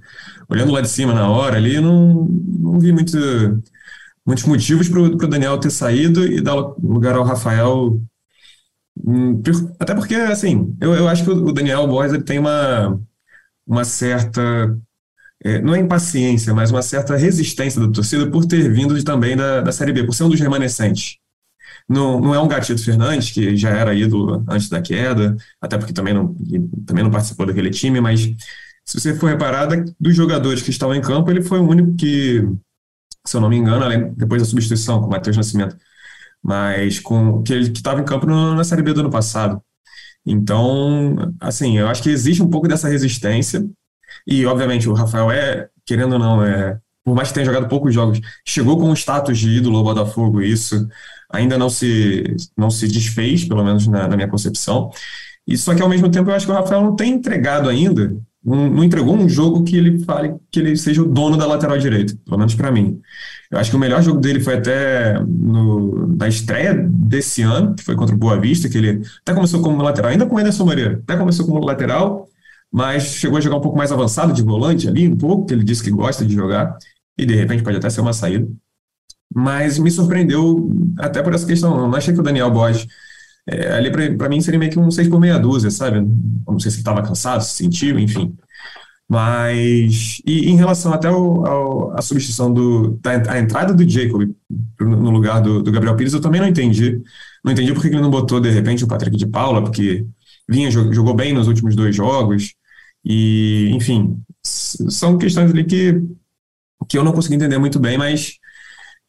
Olhando 0.49 0.73
lá 0.73 0.81
de 0.81 0.89
cima 0.89 1.13
na 1.13 1.29
hora 1.29 1.57
ali, 1.57 1.81
não, 1.81 2.25
não 2.25 2.79
vi 2.79 2.93
muito, 2.93 3.17
muitos 4.27 4.45
motivos 4.45 4.89
para 4.89 5.01
o 5.01 5.29
Daniel 5.29 5.59
ter 5.59 5.71
saído 5.71 6.27
e 6.27 6.41
dar 6.41 6.55
lugar 6.55 7.15
ao 7.15 7.25
Rafael 7.25 8.01
Hum, 9.05 9.43
até 9.81 9.95
porque, 9.95 10.15
assim, 10.15 10.77
eu, 10.81 10.95
eu 10.95 11.09
acho 11.09 11.25
que 11.25 11.31
o 11.31 11.53
Daniel 11.53 11.87
Borges 11.87 12.15
ele 12.15 12.23
tem 12.25 12.39
uma, 12.39 13.01
uma 13.67 13.85
certa. 13.85 14.79
É, 15.45 15.61
não 15.61 15.75
é 15.75 15.81
impaciência, 15.81 16.55
mas 16.55 16.71
uma 16.71 16.83
certa 16.83 17.17
resistência 17.17 17.81
da 17.81 17.91
torcida 17.91 18.31
por 18.31 18.47
ter 18.47 18.73
vindo 18.73 18.95
de, 18.97 19.05
também 19.05 19.37
da, 19.37 19.61
da 19.61 19.73
Série 19.73 19.93
B, 19.93 20.05
por 20.05 20.15
ser 20.15 20.25
um 20.25 20.29
dos 20.29 20.41
remanescentes. 20.41 21.19
Não, 21.93 22.21
não 22.21 22.35
é 22.35 22.41
um 22.41 22.49
Gatito 22.49 22.83
Fernandes, 22.83 23.31
que 23.31 23.57
já 23.57 23.71
era 23.71 23.95
ídolo 23.95 24.45
antes 24.49 24.69
da 24.69 24.81
queda, 24.81 25.37
até 25.61 25.77
porque 25.77 25.93
também 25.93 26.15
não, 26.15 26.35
também 26.87 27.05
não 27.05 27.11
participou 27.11 27.47
daquele 27.47 27.71
time, 27.71 28.01
mas 28.01 28.21
se 28.85 29.01
você 29.01 29.15
for 29.15 29.29
reparar, 29.31 29.69
dos 30.01 30.17
jogadores 30.17 30.63
que 30.63 30.71
estavam 30.71 30.95
em 30.95 31.01
campo, 31.01 31.31
ele 31.31 31.43
foi 31.43 31.61
o 31.61 31.69
único 31.69 31.95
que, 31.97 32.43
se 33.27 33.37
eu 33.37 33.41
não 33.41 33.49
me 33.49 33.57
engano, 33.57 33.85
além, 33.85 34.13
depois 34.15 34.43
da 34.43 34.49
substituição 34.49 35.01
com 35.01 35.07
o 35.07 35.11
Matheus 35.11 35.37
Nascimento, 35.37 35.77
mas 36.43 36.99
com 36.99 37.43
que 37.43 37.53
ele 37.53 37.71
que 37.71 37.79
estava 37.79 38.01
em 38.01 38.05
campo 38.05 38.27
no, 38.27 38.55
na 38.55 38.65
Série 38.65 38.83
B 38.83 38.93
do 38.93 39.01
ano 39.01 39.11
passado. 39.11 39.63
Então, 40.27 41.35
assim, 41.41 41.79
eu 41.79 41.89
acho 41.89 42.03
que 42.03 42.11
existe 42.11 42.43
um 42.43 42.51
pouco 42.51 42.69
dessa 42.69 42.89
resistência, 42.89 43.65
e 44.27 44.47
obviamente 44.47 44.89
o 44.89 44.95
Rafael 44.95 45.31
é, 45.31 45.69
querendo 45.87 46.15
ou 46.15 46.19
não, 46.19 46.45
é, 46.45 46.79
por 47.05 47.15
mais 47.15 47.29
que 47.29 47.35
tenha 47.35 47.47
jogado 47.47 47.69
poucos 47.69 47.93
jogos, 47.93 48.21
chegou 48.47 48.79
com 48.79 48.91
o 48.91 48.95
status 48.95 49.39
de 49.39 49.49
ídolo 49.51 49.79
ao 49.79 49.85
Botafogo, 49.85 50.41
isso 50.41 50.87
ainda 51.31 51.57
não 51.59 51.71
se, 51.71 52.37
não 52.57 52.71
se 52.71 52.87
desfez, 52.87 53.45
pelo 53.45 53.65
menos 53.65 53.87
na, 53.87 54.07
na 54.07 54.17
minha 54.17 54.29
concepção. 54.29 54.91
E 55.47 55.57
só 55.57 55.75
que 55.75 55.83
ao 55.83 55.89
mesmo 55.89 56.09
tempo 56.11 56.31
eu 56.31 56.35
acho 56.35 56.47
que 56.47 56.53
o 56.53 56.55
Rafael 56.55 56.83
não 56.83 56.95
tem 56.95 57.15
entregado 57.15 57.69
ainda, 57.69 58.15
não, 58.45 58.69
não 58.71 58.85
entregou 58.85 59.15
um 59.15 59.29
jogo 59.29 59.65
que 59.65 59.77
ele 59.77 60.05
fale 60.05 60.35
que 60.51 60.61
ele 60.61 60.77
seja 60.77 61.03
o 61.03 61.09
dono 61.09 61.37
da 61.37 61.47
lateral 61.47 61.79
direita, 61.79 62.17
pelo 62.25 62.39
menos 62.39 62.55
para 62.55 62.71
mim. 62.71 63.01
Eu 63.51 63.59
acho 63.59 63.71
que 63.71 63.77
o 63.77 63.81
melhor 63.81 64.03
jogo 64.03 64.21
dele 64.21 64.41
foi 64.41 64.55
até 64.55 65.21
no, 65.21 66.17
na 66.17 66.29
estreia 66.29 66.75
desse 66.75 67.43
ano, 67.43 67.75
que 67.75 67.85
foi 67.85 67.95
contra 67.95 68.15
o 68.15 68.19
Boa 68.19 68.39
Vista, 68.41 68.69
que 68.69 68.79
ele 68.79 69.03
até 69.21 69.35
começou 69.35 69.61
como 69.61 69.83
lateral, 69.83 70.11
ainda 70.11 70.27
com 70.27 70.37
o 70.37 70.39
Anderson 70.39 70.65
Moreira, 70.65 71.01
até 71.03 71.17
começou 71.17 71.47
como 71.47 71.65
lateral, 71.65 72.29
mas 72.73 73.05
chegou 73.05 73.37
a 73.37 73.41
jogar 73.41 73.57
um 73.57 73.61
pouco 73.61 73.77
mais 73.77 73.93
avançado 73.93 74.33
de 74.33 74.43
volante 74.43 74.89
ali, 74.89 75.07
um 75.07 75.17
pouco, 75.17 75.47
que 75.47 75.53
ele 75.53 75.63
disse 75.63 75.83
que 75.83 75.91
gosta 75.91 76.25
de 76.25 76.35
jogar, 76.35 76.77
e 77.19 77.27
de 77.27 77.35
repente 77.35 77.63
pode 77.63 77.77
até 77.77 77.91
ser 77.91 78.01
uma 78.01 78.15
saída. 78.15 78.49
Mas 79.35 79.79
me 79.79 79.91
surpreendeu 79.91 80.71
até 80.99 81.23
por 81.23 81.35
essa 81.35 81.47
questão. 81.47 81.75
Eu 81.77 81.89
não 81.89 81.95
achei 81.95 82.13
que 82.15 82.21
o 82.21 82.23
Daniel 82.23 82.51
Borges, 82.51 82.87
é, 83.47 83.73
ali 83.73 84.17
para 84.17 84.29
mim 84.29 84.41
seria 84.41 84.59
meio 84.59 84.73
que 84.73 84.79
um 84.79 84.91
6 84.91 85.09
por 85.09 85.21
meia 85.21 85.39
dúzia, 85.39 85.71
sabe? 85.71 86.01
Não 86.47 86.59
sei 86.59 86.71
se 86.71 86.79
estava 86.79 87.03
cansado, 87.03 87.43
se 87.43 87.55
sentiu, 87.55 87.99
enfim. 87.99 88.35
Mas, 89.09 90.23
e 90.25 90.49
em 90.51 90.57
relação 90.57 90.93
até 90.93 91.09
à 91.09 92.01
substituição 92.01 92.53
do, 92.53 92.99
da 93.03 93.33
a 93.33 93.39
entrada 93.39 93.75
do 93.75 93.87
Jacob 93.87 94.23
no 94.81 95.11
lugar 95.11 95.41
do, 95.43 95.63
do, 95.63 95.71
Gabriel 95.71 95.97
Pires, 95.97 96.15
eu 96.15 96.21
também 96.21 96.41
não 96.41 96.49
entendi. 96.49 97.03
Não 97.45 97.53
entendi 97.53 97.75
por 97.75 97.83
que 97.83 97.89
ele 97.89 98.01
não 98.01 98.11
botou, 98.11 98.41
de 98.41 98.49
repente, 98.49 98.85
o 98.85 98.87
Patrick 98.87 99.17
de 99.17 99.27
Paula, 99.27 99.63
porque 99.63 100.07
vinha, 100.49 100.71
jogou 100.71 101.15
bem 101.15 101.35
nos 101.35 101.47
últimos 101.47 101.77
dois 101.77 101.95
jogos. 101.95 102.55
E, 103.05 103.71
enfim, 103.73 104.17
são 104.43 105.19
questões 105.19 105.51
ali 105.51 105.65
que, 105.65 106.01
que 106.89 106.97
eu 106.97 107.05
não 107.05 107.13
consegui 107.13 107.35
entender 107.35 107.59
muito 107.59 107.79
bem, 107.79 107.99
mas 107.99 108.39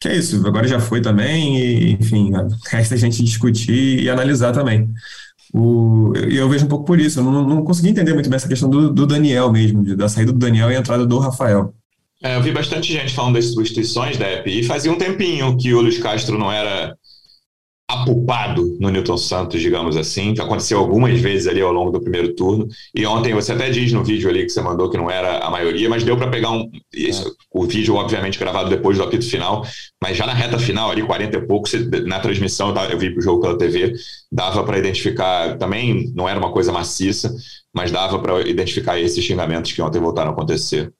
que 0.00 0.08
é 0.08 0.16
isso, 0.16 0.46
agora 0.46 0.66
já 0.66 0.80
foi 0.80 1.00
também, 1.00 1.58
e, 1.58 1.92
enfim, 1.92 2.30
resta 2.70 2.94
a 2.94 2.98
gente 2.98 3.22
discutir 3.22 4.02
e 4.02 4.10
analisar 4.10 4.52
também. 4.52 4.90
O, 5.52 6.12
eu 6.16 6.48
vejo 6.48 6.64
um 6.64 6.68
pouco 6.68 6.84
por 6.84 6.98
isso, 6.98 7.20
eu 7.20 7.24
não, 7.24 7.46
não 7.46 7.64
consegui 7.64 7.88
entender 7.88 8.12
muito 8.12 8.28
bem 8.28 8.36
essa 8.36 8.48
questão 8.48 8.68
do, 8.68 8.92
do 8.92 9.06
Daniel 9.06 9.52
mesmo, 9.52 9.96
da 9.96 10.08
saída 10.08 10.32
do 10.32 10.38
Daniel 10.38 10.70
e 10.70 10.76
a 10.76 10.78
entrada 10.78 11.06
do 11.06 11.18
Rafael. 11.18 11.72
É, 12.22 12.36
eu 12.36 12.42
vi 12.42 12.50
bastante 12.52 12.92
gente 12.92 13.14
falando 13.14 13.34
das 13.34 13.52
substituições, 13.52 14.16
Depp, 14.16 14.50
e 14.50 14.64
fazia 14.64 14.90
um 14.90 14.98
tempinho 14.98 15.56
que 15.56 15.72
o 15.74 15.80
Luiz 15.80 15.98
Castro 15.98 16.38
não 16.38 16.50
era 16.50 16.96
apupado 17.86 18.76
no 18.80 18.88
Newton 18.88 19.16
Santos, 19.18 19.60
digamos 19.60 19.96
assim, 19.96 20.32
que 20.32 20.40
aconteceu 20.40 20.78
algumas 20.78 21.20
vezes 21.20 21.46
ali 21.46 21.60
ao 21.60 21.72
longo 21.72 21.90
do 21.90 22.00
primeiro 22.00 22.34
turno. 22.34 22.66
E 22.94 23.04
ontem 23.04 23.34
você 23.34 23.52
até 23.52 23.68
diz 23.68 23.92
no 23.92 24.02
vídeo 24.02 24.28
ali 24.28 24.42
que 24.44 24.48
você 24.48 24.62
mandou 24.62 24.88
que 24.90 24.96
não 24.96 25.10
era 25.10 25.38
a 25.38 25.50
maioria, 25.50 25.88
mas 25.88 26.02
deu 26.02 26.16
para 26.16 26.30
pegar 26.30 26.50
um. 26.50 26.70
Isso. 26.92 27.36
O 27.52 27.64
vídeo, 27.66 27.94
obviamente, 27.94 28.38
gravado 28.38 28.70
depois 28.70 28.96
do 28.96 29.04
apito 29.04 29.28
final, 29.28 29.66
mas 30.02 30.16
já 30.16 30.26
na 30.26 30.32
reta 30.32 30.58
final, 30.58 30.90
ali, 30.90 31.02
40 31.02 31.36
e 31.36 31.46
pouco, 31.46 31.68
na 32.06 32.20
transmissão, 32.20 32.68
eu, 32.68 32.74
tava, 32.74 32.92
eu 32.92 32.98
vi 32.98 33.16
o 33.16 33.20
jogo 33.20 33.42
pela 33.42 33.58
TV, 33.58 33.92
dava 34.32 34.64
para 34.64 34.78
identificar. 34.78 35.58
Também 35.58 36.10
não 36.14 36.28
era 36.28 36.38
uma 36.38 36.52
coisa 36.52 36.72
maciça, 36.72 37.34
mas 37.74 37.90
dava 37.90 38.18
para 38.18 38.40
identificar 38.48 38.98
esses 38.98 39.22
xingamentos 39.22 39.72
que 39.72 39.82
ontem 39.82 40.00
voltaram 40.00 40.30
a 40.30 40.32
acontecer. 40.32 40.90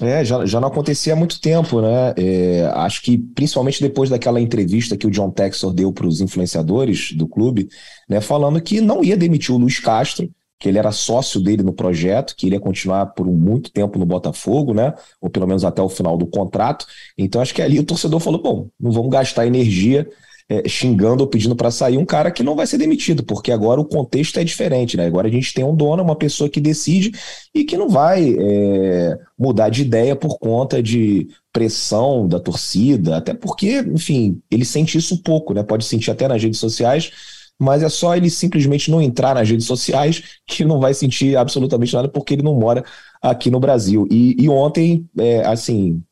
É, 0.00 0.22
já, 0.24 0.44
já 0.44 0.60
não 0.60 0.68
acontecia 0.68 1.14
há 1.14 1.16
muito 1.16 1.40
tempo, 1.40 1.80
né? 1.80 2.12
É, 2.18 2.66
acho 2.74 3.00
que 3.00 3.16
principalmente 3.16 3.80
depois 3.80 4.10
daquela 4.10 4.40
entrevista 4.40 4.96
que 4.96 5.06
o 5.06 5.10
John 5.10 5.30
Texor 5.30 5.72
deu 5.72 5.90
para 5.90 6.06
os 6.06 6.20
influenciadores 6.20 7.12
do 7.12 7.26
clube, 7.26 7.68
né, 8.06 8.20
falando 8.20 8.60
que 8.60 8.80
não 8.80 9.02
ia 9.02 9.16
demitir 9.16 9.54
o 9.54 9.58
Luiz 9.58 9.80
Castro, 9.80 10.30
que 10.58 10.68
ele 10.68 10.78
era 10.78 10.92
sócio 10.92 11.40
dele 11.40 11.62
no 11.62 11.72
projeto, 11.72 12.34
que 12.36 12.46
ele 12.46 12.56
ia 12.56 12.60
continuar 12.60 13.06
por 13.06 13.26
muito 13.26 13.70
tempo 13.70 13.98
no 13.98 14.06
Botafogo, 14.06 14.74
né? 14.74 14.94
Ou 15.20 15.30
pelo 15.30 15.46
menos 15.46 15.64
até 15.64 15.80
o 15.80 15.88
final 15.88 16.16
do 16.16 16.26
contrato. 16.26 16.86
Então 17.16 17.40
acho 17.40 17.54
que 17.54 17.62
ali 17.62 17.78
o 17.78 17.84
torcedor 17.84 18.20
falou: 18.20 18.42
bom, 18.42 18.68
não 18.78 18.90
vamos 18.90 19.10
gastar 19.10 19.46
energia 19.46 20.06
é, 20.48 20.68
xingando 20.68 21.22
ou 21.22 21.28
pedindo 21.28 21.56
para 21.56 21.70
sair 21.70 21.98
um 21.98 22.04
cara 22.04 22.30
que 22.30 22.42
não 22.42 22.54
vai 22.54 22.66
ser 22.66 22.78
demitido, 22.78 23.24
porque 23.24 23.50
agora 23.50 23.80
o 23.80 23.84
contexto 23.84 24.38
é 24.38 24.44
diferente, 24.44 24.96
né? 24.96 25.06
Agora 25.06 25.26
a 25.28 25.30
gente 25.30 25.52
tem 25.52 25.64
um 25.64 25.74
dono, 25.74 26.02
uma 26.02 26.16
pessoa 26.16 26.48
que 26.48 26.60
decide 26.60 27.12
e 27.54 27.64
que 27.64 27.76
não 27.76 27.88
vai 27.88 28.36
é, 28.38 29.18
mudar 29.38 29.68
de 29.70 29.82
ideia 29.82 30.14
por 30.14 30.38
conta 30.38 30.82
de 30.82 31.28
pressão 31.52 32.28
da 32.28 32.38
torcida, 32.38 33.16
até 33.16 33.34
porque, 33.34 33.78
enfim, 33.92 34.40
ele 34.50 34.64
sente 34.64 34.98
isso 34.98 35.22
pouco, 35.22 35.52
né? 35.52 35.62
Pode 35.62 35.84
sentir 35.84 36.10
até 36.10 36.28
nas 36.28 36.42
redes 36.42 36.60
sociais, 36.60 37.10
mas 37.58 37.82
é 37.82 37.88
só 37.88 38.16
ele 38.16 38.30
simplesmente 38.30 38.90
não 38.90 39.02
entrar 39.02 39.34
nas 39.34 39.48
redes 39.48 39.66
sociais 39.66 40.22
que 40.46 40.64
não 40.64 40.78
vai 40.78 40.94
sentir 40.94 41.36
absolutamente 41.36 41.94
nada 41.94 42.08
porque 42.08 42.34
ele 42.34 42.42
não 42.42 42.54
mora 42.54 42.84
aqui 43.20 43.50
no 43.50 43.58
Brasil. 43.58 44.06
E, 44.10 44.36
e 44.38 44.48
ontem, 44.48 45.08
é, 45.18 45.44
assim, 45.44 46.02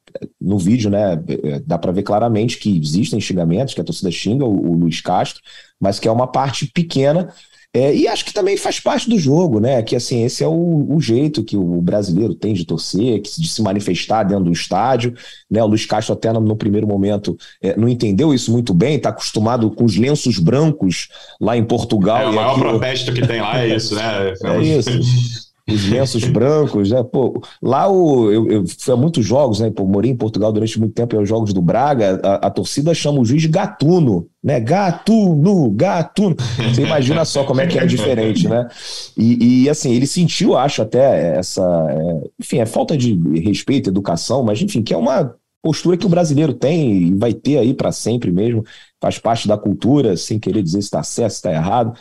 no 0.40 0.58
vídeo, 0.58 0.90
né, 0.90 1.14
é, 1.42 1.60
dá 1.60 1.78
para 1.78 1.92
ver 1.92 2.02
claramente 2.02 2.58
que 2.58 2.78
existem 2.78 3.20
xingamentos, 3.20 3.74
que 3.74 3.80
a 3.80 3.84
torcida 3.84 4.10
xinga 4.10 4.44
o, 4.44 4.70
o 4.70 4.74
Luiz 4.74 5.00
Castro, 5.00 5.42
mas 5.80 5.98
que 5.98 6.08
é 6.08 6.10
uma 6.10 6.26
parte 6.26 6.66
pequena. 6.66 7.32
É, 7.76 7.92
e 7.92 8.06
acho 8.06 8.24
que 8.24 8.32
também 8.32 8.56
faz 8.56 8.78
parte 8.78 9.10
do 9.10 9.18
jogo, 9.18 9.58
né? 9.58 9.82
Que 9.82 9.96
assim, 9.96 10.22
esse 10.24 10.44
é 10.44 10.46
o, 10.46 10.86
o, 10.94 11.00
jeito 11.00 11.42
que 11.42 11.56
o 11.56 11.82
brasileiro 11.82 12.32
tem 12.32 12.54
de 12.54 12.64
torcer, 12.64 13.20
de 13.20 13.48
se 13.48 13.60
manifestar 13.62 14.22
dentro 14.22 14.44
do 14.44 14.52
estádio. 14.52 15.12
Né? 15.50 15.60
O 15.60 15.66
Luiz 15.66 15.84
Castro, 15.84 16.12
até 16.12 16.32
no, 16.32 16.40
no 16.40 16.54
primeiro 16.54 16.86
momento, 16.86 17.36
é, 17.60 17.76
não 17.76 17.88
entendeu 17.88 18.32
isso 18.32 18.52
muito 18.52 18.72
bem, 18.72 18.94
está 18.94 19.08
acostumado 19.08 19.68
com 19.72 19.84
os 19.84 19.96
lenços 19.96 20.38
brancos 20.38 21.08
lá 21.40 21.56
em 21.56 21.64
Portugal. 21.64 22.20
É, 22.20 22.26
o 22.28 22.32
maior 22.32 22.56
protesto 22.56 23.12
que 23.12 23.26
tem 23.26 23.40
lá 23.40 23.60
é 23.60 23.74
isso, 23.74 23.96
né? 23.96 24.34
É 24.44 24.62
isso 24.62 24.90
os 25.68 25.88
lenços 25.88 26.24
brancos, 26.24 26.90
né? 26.90 27.02
Pô, 27.02 27.40
lá 27.62 27.88
o, 27.88 28.30
eu, 28.30 28.50
eu 28.50 28.64
fui 28.66 28.92
a 28.92 28.96
muitos 28.96 29.24
jogos, 29.24 29.60
né? 29.60 29.70
Pô, 29.70 29.86
morei 29.86 30.10
em 30.10 30.16
Portugal 30.16 30.52
durante 30.52 30.78
muito 30.78 30.92
tempo, 30.92 31.18
os 31.18 31.28
jogos 31.28 31.54
do 31.54 31.62
Braga, 31.62 32.20
a, 32.22 32.46
a, 32.46 32.50
torcida 32.50 32.92
chama 32.92 33.20
o 33.20 33.24
juiz 33.24 33.40
de 33.40 33.48
gatuno, 33.48 34.28
né? 34.42 34.60
Gatuno, 34.60 35.70
gatuno. 35.70 36.36
Você 36.68 36.82
imagina 36.82 37.24
só 37.24 37.44
como 37.44 37.62
é 37.62 37.66
que 37.66 37.78
é 37.78 37.86
diferente, 37.86 38.46
né? 38.46 38.68
E, 39.16 39.62
e 39.64 39.70
assim, 39.70 39.92
ele 39.92 40.06
sentiu, 40.06 40.56
acho 40.56 40.82
até 40.82 41.38
essa, 41.38 41.62
é, 41.62 42.28
enfim, 42.38 42.58
é 42.58 42.66
falta 42.66 42.96
de 42.96 43.18
respeito, 43.40 43.88
educação, 43.88 44.42
mas 44.42 44.60
enfim, 44.60 44.82
que 44.82 44.92
é 44.92 44.96
uma 44.96 45.34
postura 45.62 45.96
que 45.96 46.04
o 46.04 46.10
brasileiro 46.10 46.52
tem 46.52 46.92
e 46.92 47.14
vai 47.14 47.32
ter 47.32 47.56
aí 47.56 47.72
para 47.72 47.90
sempre 47.90 48.30
mesmo, 48.30 48.62
faz 49.00 49.18
parte 49.18 49.48
da 49.48 49.56
cultura, 49.56 50.14
sem 50.14 50.38
querer 50.38 50.62
dizer 50.62 50.82
se 50.82 50.88
está 50.88 51.02
certo, 51.02 51.30
se 51.30 51.36
está 51.36 51.50
errado, 51.50 51.94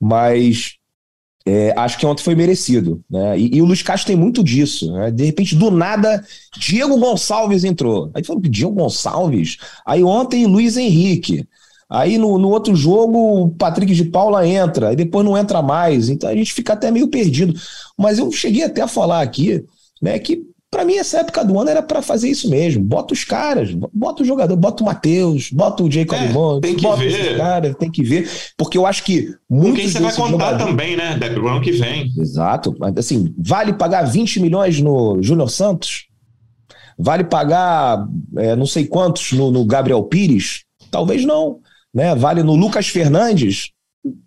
mas 0.00 0.78
é, 1.46 1.74
acho 1.76 1.98
que 1.98 2.06
ontem 2.06 2.22
foi 2.22 2.34
merecido. 2.34 3.02
Né? 3.08 3.38
E, 3.38 3.56
e, 3.56 3.62
o 3.62 3.66
Luiz 3.66 3.82
Castro 3.82 4.06
tem 4.06 4.16
muito 4.16 4.42
disso. 4.42 4.90
Né? 4.92 5.10
De 5.10 5.24
repente, 5.24 5.54
do 5.54 5.70
nada, 5.70 6.24
Diego 6.58 6.98
Gonçalves 6.98 7.64
entrou. 7.64 8.10
Aí 8.14 8.24
falou, 8.24 8.40
Diego 8.42 8.72
Gonçalves? 8.72 9.58
Aí 9.86 10.02
ontem, 10.02 10.46
Luiz 10.46 10.76
Henrique. 10.76 11.46
Aí 11.88 12.16
no, 12.16 12.38
no 12.38 12.48
outro 12.48 12.74
jogo, 12.74 13.42
o 13.42 13.50
Patrick 13.50 13.94
de 13.94 14.04
Paula 14.06 14.46
entra. 14.48 14.88
Aí 14.88 14.96
depois 14.96 15.24
não 15.24 15.36
entra 15.36 15.60
mais. 15.60 16.08
Então 16.08 16.30
a 16.30 16.34
gente 16.34 16.52
fica 16.52 16.72
até 16.72 16.90
meio 16.90 17.08
perdido. 17.08 17.54
Mas 17.96 18.18
eu 18.18 18.32
cheguei 18.32 18.64
até 18.64 18.80
a 18.80 18.88
falar 18.88 19.20
aqui 19.20 19.64
né, 20.00 20.18
que 20.18 20.46
para 20.74 20.84
mim, 20.84 20.96
essa 20.96 21.20
época 21.20 21.44
do 21.44 21.56
ano 21.56 21.70
era 21.70 21.80
para 21.80 22.02
fazer 22.02 22.28
isso 22.28 22.50
mesmo. 22.50 22.82
Bota 22.82 23.14
os 23.14 23.22
caras, 23.22 23.70
bota 23.92 24.24
o 24.24 24.26
jogador, 24.26 24.56
bota 24.56 24.82
o 24.82 24.86
Matheus, 24.86 25.48
bota 25.52 25.84
o 25.84 25.90
Jacob 25.90 26.18
é, 26.18 26.28
Montes, 26.30 26.68
tem 26.68 26.76
que 26.76 26.82
bota 26.82 26.96
ver. 26.96 27.30
os 27.30 27.36
caras, 27.36 27.76
tem 27.76 27.90
que 27.92 28.02
ver. 28.02 28.28
Porque 28.58 28.76
eu 28.76 28.84
acho 28.84 29.04
que 29.04 29.28
muitos. 29.48 29.70
Com 29.70 29.76
quem 29.76 29.88
você 29.88 30.00
vai 30.00 30.12
contar 30.12 30.30
jogadores... 30.30 30.66
também, 30.66 30.96
né? 30.96 31.16
Pro 31.16 31.46
ano 31.46 31.60
que 31.60 31.70
vem. 31.70 32.12
Exato. 32.18 32.74
Assim, 32.98 33.32
vale 33.38 33.72
pagar 33.74 34.02
20 34.02 34.40
milhões 34.40 34.80
no 34.80 35.22
Júnior 35.22 35.48
Santos? 35.48 36.08
Vale 36.98 37.22
pagar 37.22 38.04
é, 38.36 38.56
não 38.56 38.66
sei 38.66 38.84
quantos 38.84 39.30
no, 39.30 39.52
no 39.52 39.64
Gabriel 39.64 40.02
Pires? 40.02 40.64
Talvez 40.90 41.24
não. 41.24 41.60
Né? 41.94 42.16
Vale 42.16 42.42
no 42.42 42.56
Lucas 42.56 42.88
Fernandes? 42.88 43.70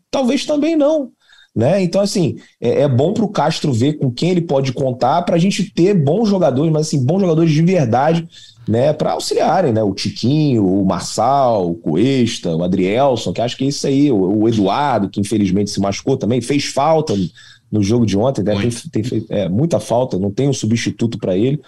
Talvez 0.09 0.45
também 0.45 0.77
não. 0.77 1.11
Né? 1.57 1.81
Então, 1.81 2.01
assim, 2.01 2.37
é, 2.61 2.83
é 2.83 2.87
bom 2.87 3.13
para 3.13 3.25
o 3.25 3.29
Castro 3.29 3.73
ver 3.73 3.93
com 3.93 4.11
quem 4.11 4.29
ele 4.29 4.41
pode 4.41 4.71
contar 4.71 5.23
para 5.23 5.37
a 5.37 5.39
gente 5.39 5.63
ter 5.63 5.95
bons 5.95 6.29
jogadores, 6.29 6.71
mas 6.71 6.85
assim, 6.85 7.03
bons 7.03 7.19
jogadores 7.19 7.51
de 7.51 7.63
verdade, 7.63 8.27
né? 8.67 8.93
Para 8.93 9.13
auxiliarem, 9.13 9.73
né? 9.73 9.81
O 9.81 9.91
Tiquinho, 9.91 10.63
o 10.63 10.85
Marçal, 10.85 11.71
o 11.71 11.73
Cuesta, 11.73 12.55
o 12.55 12.63
Adrielson, 12.63 13.33
que 13.33 13.41
acho 13.41 13.57
que 13.57 13.63
é 13.63 13.69
isso 13.69 13.87
aí, 13.87 14.11
o, 14.11 14.41
o 14.41 14.47
Eduardo, 14.47 15.09
que 15.09 15.19
infelizmente 15.19 15.71
se 15.71 15.79
machucou 15.79 16.15
também, 16.15 16.41
fez 16.41 16.65
falta 16.65 17.15
no 17.71 17.81
jogo 17.81 18.05
de 18.05 18.15
ontem, 18.15 18.43
né? 18.43 18.53
tem, 18.61 18.69
tem 18.91 19.03
feito 19.03 19.25
é, 19.33 19.49
muita 19.49 19.79
falta, 19.79 20.19
não 20.19 20.29
tem 20.29 20.47
um 20.47 20.53
substituto 20.53 21.17
para 21.17 21.35
ele. 21.35 21.59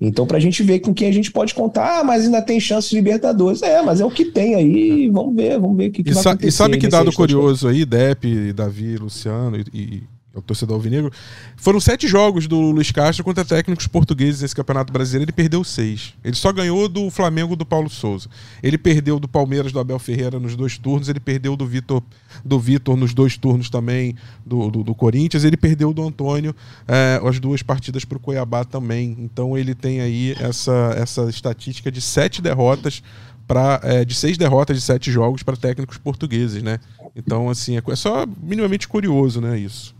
Então, 0.00 0.26
para 0.26 0.36
a 0.36 0.40
gente 0.40 0.62
ver 0.62 0.78
com 0.78 0.94
quem 0.94 1.08
a 1.08 1.12
gente 1.12 1.32
pode 1.32 1.54
contar, 1.54 2.00
ah, 2.00 2.04
mas 2.04 2.24
ainda 2.24 2.40
tem 2.40 2.60
chance 2.60 2.88
de 2.88 2.96
Libertadores. 2.96 3.62
É, 3.62 3.82
mas 3.82 4.00
é 4.00 4.04
o 4.04 4.10
que 4.10 4.26
tem 4.26 4.54
aí, 4.54 5.08
vamos 5.10 5.34
ver, 5.34 5.58
vamos 5.58 5.76
ver 5.76 5.88
o 5.88 5.92
que, 5.92 6.04
que 6.04 6.10
e 6.10 6.12
vai 6.12 6.22
acontecer. 6.22 6.48
E 6.48 6.52
sabe 6.52 6.78
que 6.78 6.86
dado 6.86 7.12
curioso 7.12 7.66
aí, 7.66 7.84
Depp, 7.84 8.52
Davi, 8.52 8.96
Luciano 8.96 9.56
e, 9.56 9.64
e 9.74 10.02
o 10.34 10.42
torcedor 10.42 10.76
alvinegro. 10.76 11.10
Foram 11.56 11.80
sete 11.80 12.06
jogos 12.06 12.46
do 12.46 12.70
Luiz 12.70 12.90
Castro 12.90 13.24
contra 13.24 13.44
técnicos 13.44 13.86
portugueses 13.86 14.42
nesse 14.42 14.54
Campeonato 14.54 14.92
Brasileiro. 14.92 15.24
Ele 15.24 15.32
perdeu 15.32 15.64
seis. 15.64 16.14
Ele 16.22 16.36
só 16.36 16.52
ganhou 16.52 16.88
do 16.88 17.10
Flamengo 17.10 17.56
do 17.56 17.64
Paulo 17.64 17.88
Souza. 17.88 18.28
Ele 18.62 18.78
perdeu 18.78 19.18
do 19.18 19.26
Palmeiras 19.26 19.72
do 19.72 19.80
Abel 19.80 19.98
Ferreira 19.98 20.38
nos 20.38 20.54
dois 20.54 20.78
turnos. 20.78 21.08
Ele 21.08 21.20
perdeu 21.20 21.56
do 21.56 21.66
Vitor 21.66 22.02
do 22.44 22.58
Vitor 22.58 22.96
nos 22.96 23.14
dois 23.14 23.36
turnos 23.36 23.68
também 23.70 24.14
do, 24.44 24.70
do, 24.70 24.84
do 24.84 24.94
Corinthians. 24.94 25.44
Ele 25.44 25.56
perdeu 25.56 25.92
do 25.92 26.06
Antônio 26.06 26.54
é, 26.86 27.20
as 27.26 27.40
duas 27.40 27.62
partidas 27.62 28.04
para 28.04 28.18
o 28.18 28.20
Cuiabá 28.20 28.64
também. 28.64 29.16
Então 29.18 29.56
ele 29.56 29.74
tem 29.74 30.00
aí 30.00 30.36
essa, 30.38 30.94
essa 30.96 31.28
estatística 31.28 31.90
de 31.90 32.00
sete 32.00 32.40
derrotas 32.40 33.02
para 33.46 33.80
é, 33.82 34.04
de 34.04 34.14
seis 34.14 34.36
derrotas 34.36 34.76
de 34.76 34.82
sete 34.82 35.10
jogos 35.10 35.42
para 35.42 35.56
técnicos 35.56 35.96
portugueses, 35.96 36.62
né? 36.62 36.78
Então, 37.16 37.48
assim, 37.48 37.78
é, 37.78 37.82
é 37.88 37.96
só 37.96 38.26
minimamente 38.42 38.86
curioso, 38.86 39.40
né? 39.40 39.58
Isso. 39.58 39.96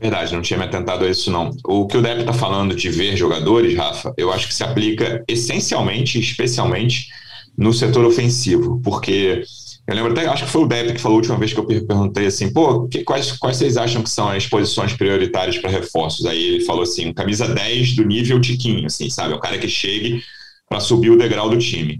Verdade, 0.00 0.32
não 0.32 0.40
tinha 0.40 0.58
me 0.58 0.64
atentado 0.64 1.04
a 1.04 1.10
isso, 1.10 1.30
não. 1.30 1.50
O 1.64 1.86
que 1.86 1.96
o 1.96 2.02
Depp 2.02 2.20
está 2.20 2.32
falando 2.32 2.74
de 2.74 2.88
ver 2.88 3.16
jogadores, 3.16 3.76
Rafa, 3.76 4.14
eu 4.16 4.32
acho 4.32 4.48
que 4.48 4.54
se 4.54 4.64
aplica 4.64 5.22
essencialmente, 5.28 6.18
especialmente, 6.18 7.08
no 7.56 7.72
setor 7.72 8.06
ofensivo, 8.06 8.80
porque 8.82 9.42
eu 9.86 9.94
lembro 9.94 10.12
até, 10.12 10.26
acho 10.26 10.44
que 10.44 10.50
foi 10.50 10.62
o 10.62 10.66
Depp 10.66 10.94
que 10.94 11.00
falou 11.00 11.16
a 11.16 11.18
última 11.18 11.36
vez 11.36 11.52
que 11.52 11.58
eu 11.60 11.66
perguntei 11.66 12.26
assim, 12.26 12.50
pô, 12.50 12.88
que, 12.88 13.04
quais, 13.04 13.32
quais 13.32 13.58
vocês 13.58 13.76
acham 13.76 14.02
que 14.02 14.08
são 14.08 14.28
as 14.30 14.46
posições 14.46 14.94
prioritárias 14.94 15.58
para 15.58 15.68
reforços? 15.68 16.24
Aí 16.24 16.42
ele 16.42 16.64
falou 16.64 16.82
assim, 16.82 17.12
camisa 17.12 17.46
10 17.46 17.96
do 17.96 18.04
nível 18.04 18.40
Tiquinho, 18.40 18.86
assim, 18.86 19.10
sabe? 19.10 19.34
É 19.34 19.36
o 19.36 19.40
cara 19.40 19.58
que 19.58 19.68
chegue 19.68 20.22
para 20.66 20.80
subir 20.80 21.10
o 21.10 21.18
degrau 21.18 21.50
do 21.50 21.58
time. 21.58 21.98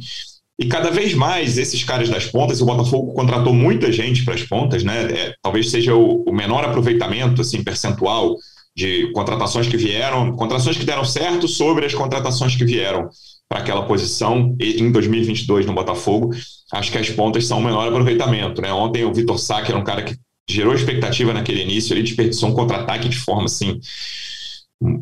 E 0.61 0.67
cada 0.67 0.91
vez 0.91 1.15
mais 1.15 1.57
esses 1.57 1.83
caras 1.83 2.11
das 2.11 2.27
pontas, 2.27 2.61
o 2.61 2.67
Botafogo 2.67 3.15
contratou 3.15 3.55
muita 3.55 3.91
gente 3.91 4.27
para 4.27 4.35
as 4.35 4.43
pontas, 4.43 4.85
né? 4.85 5.05
É, 5.11 5.35
talvez 5.43 5.71
seja 5.71 5.95
o, 5.95 6.23
o, 6.23 6.33
menor 6.35 6.63
aproveitamento, 6.63 7.41
assim, 7.41 7.65
percentual 7.65 8.37
de 8.77 9.11
contratações 9.13 9.67
que 9.67 9.79
vieram, 9.79 10.33
contratações 10.33 10.77
que 10.77 10.85
deram 10.85 11.03
certo 11.03 11.49
sobre 11.49 11.87
as 11.87 11.95
contratações 11.95 12.55
que 12.57 12.65
vieram 12.67 13.09
para 13.49 13.61
aquela 13.61 13.87
posição 13.87 14.55
em 14.61 14.93
2022 14.93 15.65
no 15.65 15.73
Botafogo. 15.73 16.31
Acho 16.71 16.93
que 16.93 16.99
as 16.99 17.09
pontas 17.09 17.47
são 17.47 17.59
o 17.59 17.65
menor 17.65 17.89
aproveitamento, 17.89 18.61
né? 18.61 18.71
Ontem 18.71 19.03
o 19.03 19.15
Vitor 19.15 19.39
Sá, 19.39 19.63
que 19.63 19.73
era 19.73 19.81
um 19.81 19.85
cara 19.85 20.03
que 20.03 20.15
gerou 20.49 20.75
expectativa 20.75 21.33
naquele 21.33 21.63
início, 21.63 21.95
ele 21.95 22.03
desperdiçou 22.03 22.51
um 22.51 22.55
contra-ataque 22.55 23.09
de 23.09 23.17
forma 23.17 23.45
assim 23.45 23.81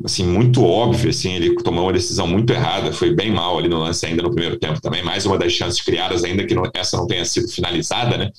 assim, 0.05 0.25
muito 0.25 0.65
óbvio, 0.65 1.11
assim, 1.11 1.35
ele 1.35 1.55
tomou 1.57 1.85
uma 1.85 1.93
decisão 1.93 2.27
muito 2.27 2.53
errada, 2.53 2.93
foi 2.93 3.15
bem 3.15 3.31
mal 3.31 3.59
ali 3.59 3.69
no 3.69 3.79
lance 3.79 4.05
ainda 4.05 4.23
no 4.23 4.31
primeiro 4.31 4.59
tempo 4.59 4.81
também, 4.81 5.05
mais 5.05 5.25
uma 5.25 5.39
das 5.39 5.53
chances 5.53 5.81
criadas, 5.81 6.25
ainda 6.25 6.45
que 6.45 6.55
não, 6.55 6.65
essa 6.75 6.97
não 6.97 7.07
tenha 7.07 7.25
sido 7.25 7.49
finalizada, 7.49 8.17
né, 8.19 8.31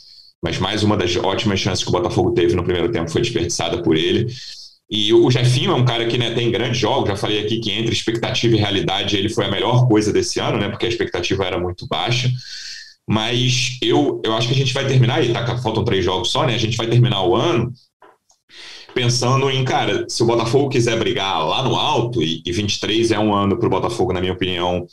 mas 0.43 0.57
mais 0.57 0.83
uma 0.83 0.97
das 0.97 1.15
ótimas 1.15 1.59
chances 1.59 1.83
que 1.83 1.89
o 1.89 1.93
Botafogo 1.93 2.31
teve 2.31 2.55
no 2.55 2.63
primeiro 2.63 2.91
tempo 2.91 3.09
foi 3.09 3.21
desperdiçada 3.21 3.81
por 3.81 3.95
ele, 3.95 4.27
e 4.91 5.13
o 5.13 5.31
Jefinho 5.31 5.71
é 5.71 5.75
um 5.75 5.85
cara 5.85 6.07
que 6.07 6.17
né, 6.17 6.31
tem 6.31 6.51
grandes 6.51 6.77
jogos, 6.77 7.07
já 7.07 7.15
falei 7.15 7.45
aqui 7.45 7.59
que 7.59 7.71
entre 7.71 7.93
expectativa 7.93 8.55
e 8.55 8.59
realidade 8.59 9.15
ele 9.15 9.29
foi 9.29 9.45
a 9.45 9.51
melhor 9.51 9.87
coisa 9.87 10.11
desse 10.11 10.41
ano, 10.41 10.57
né, 10.57 10.67
porque 10.67 10.87
a 10.87 10.89
expectativa 10.89 11.45
era 11.45 11.57
muito 11.57 11.87
baixa, 11.87 12.29
mas 13.07 13.77
eu, 13.81 14.21
eu 14.25 14.35
acho 14.35 14.47
que 14.47 14.53
a 14.53 14.57
gente 14.57 14.73
vai 14.73 14.85
terminar, 14.85 15.23
e 15.23 15.31
tá, 15.31 15.57
faltam 15.59 15.85
três 15.85 16.03
jogos 16.03 16.31
só, 16.31 16.45
né, 16.45 16.53
a 16.53 16.59
gente 16.59 16.75
vai 16.75 16.87
terminar 16.87 17.23
o 17.23 17.33
ano 17.33 17.71
pensando 18.93 19.49
em, 19.49 19.63
cara, 19.63 20.05
se 20.09 20.21
o 20.23 20.25
Botafogo 20.25 20.69
quiser 20.69 20.97
brigar 20.97 21.45
lá 21.45 21.63
no 21.63 21.75
alto, 21.75 22.21
e, 22.21 22.41
e 22.45 22.51
23 22.51 23.11
é 23.11 23.19
um 23.19 23.33
ano 23.33 23.57
para 23.57 23.67
o 23.67 23.69
Botafogo, 23.69 24.13
na 24.13 24.19
minha 24.19 24.33
opinião, 24.33 24.85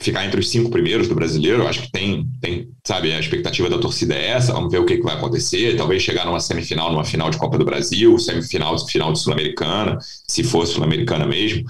ficar 0.00 0.24
entre 0.24 0.40
os 0.40 0.48
cinco 0.48 0.70
primeiros 0.70 1.08
do 1.08 1.14
brasileiro, 1.14 1.66
acho 1.66 1.82
que 1.82 1.90
tem, 1.90 2.24
tem, 2.40 2.68
sabe, 2.86 3.12
a 3.12 3.18
expectativa 3.18 3.68
da 3.68 3.78
torcida 3.78 4.14
é 4.14 4.28
essa, 4.28 4.52
vamos 4.52 4.70
ver 4.70 4.78
o 4.78 4.86
que, 4.86 4.96
que 4.96 5.02
vai 5.02 5.16
acontecer, 5.16 5.76
talvez 5.76 6.02
chegar 6.02 6.24
numa 6.24 6.40
semifinal, 6.40 6.92
numa 6.92 7.04
final 7.04 7.30
de 7.30 7.38
Copa 7.38 7.58
do 7.58 7.64
Brasil, 7.64 8.16
semifinal, 8.18 8.78
final 8.86 9.12
de 9.12 9.18
Sul-Americana, 9.18 9.98
se 10.00 10.44
for 10.44 10.66
Sul-Americana 10.66 11.26
mesmo. 11.26 11.64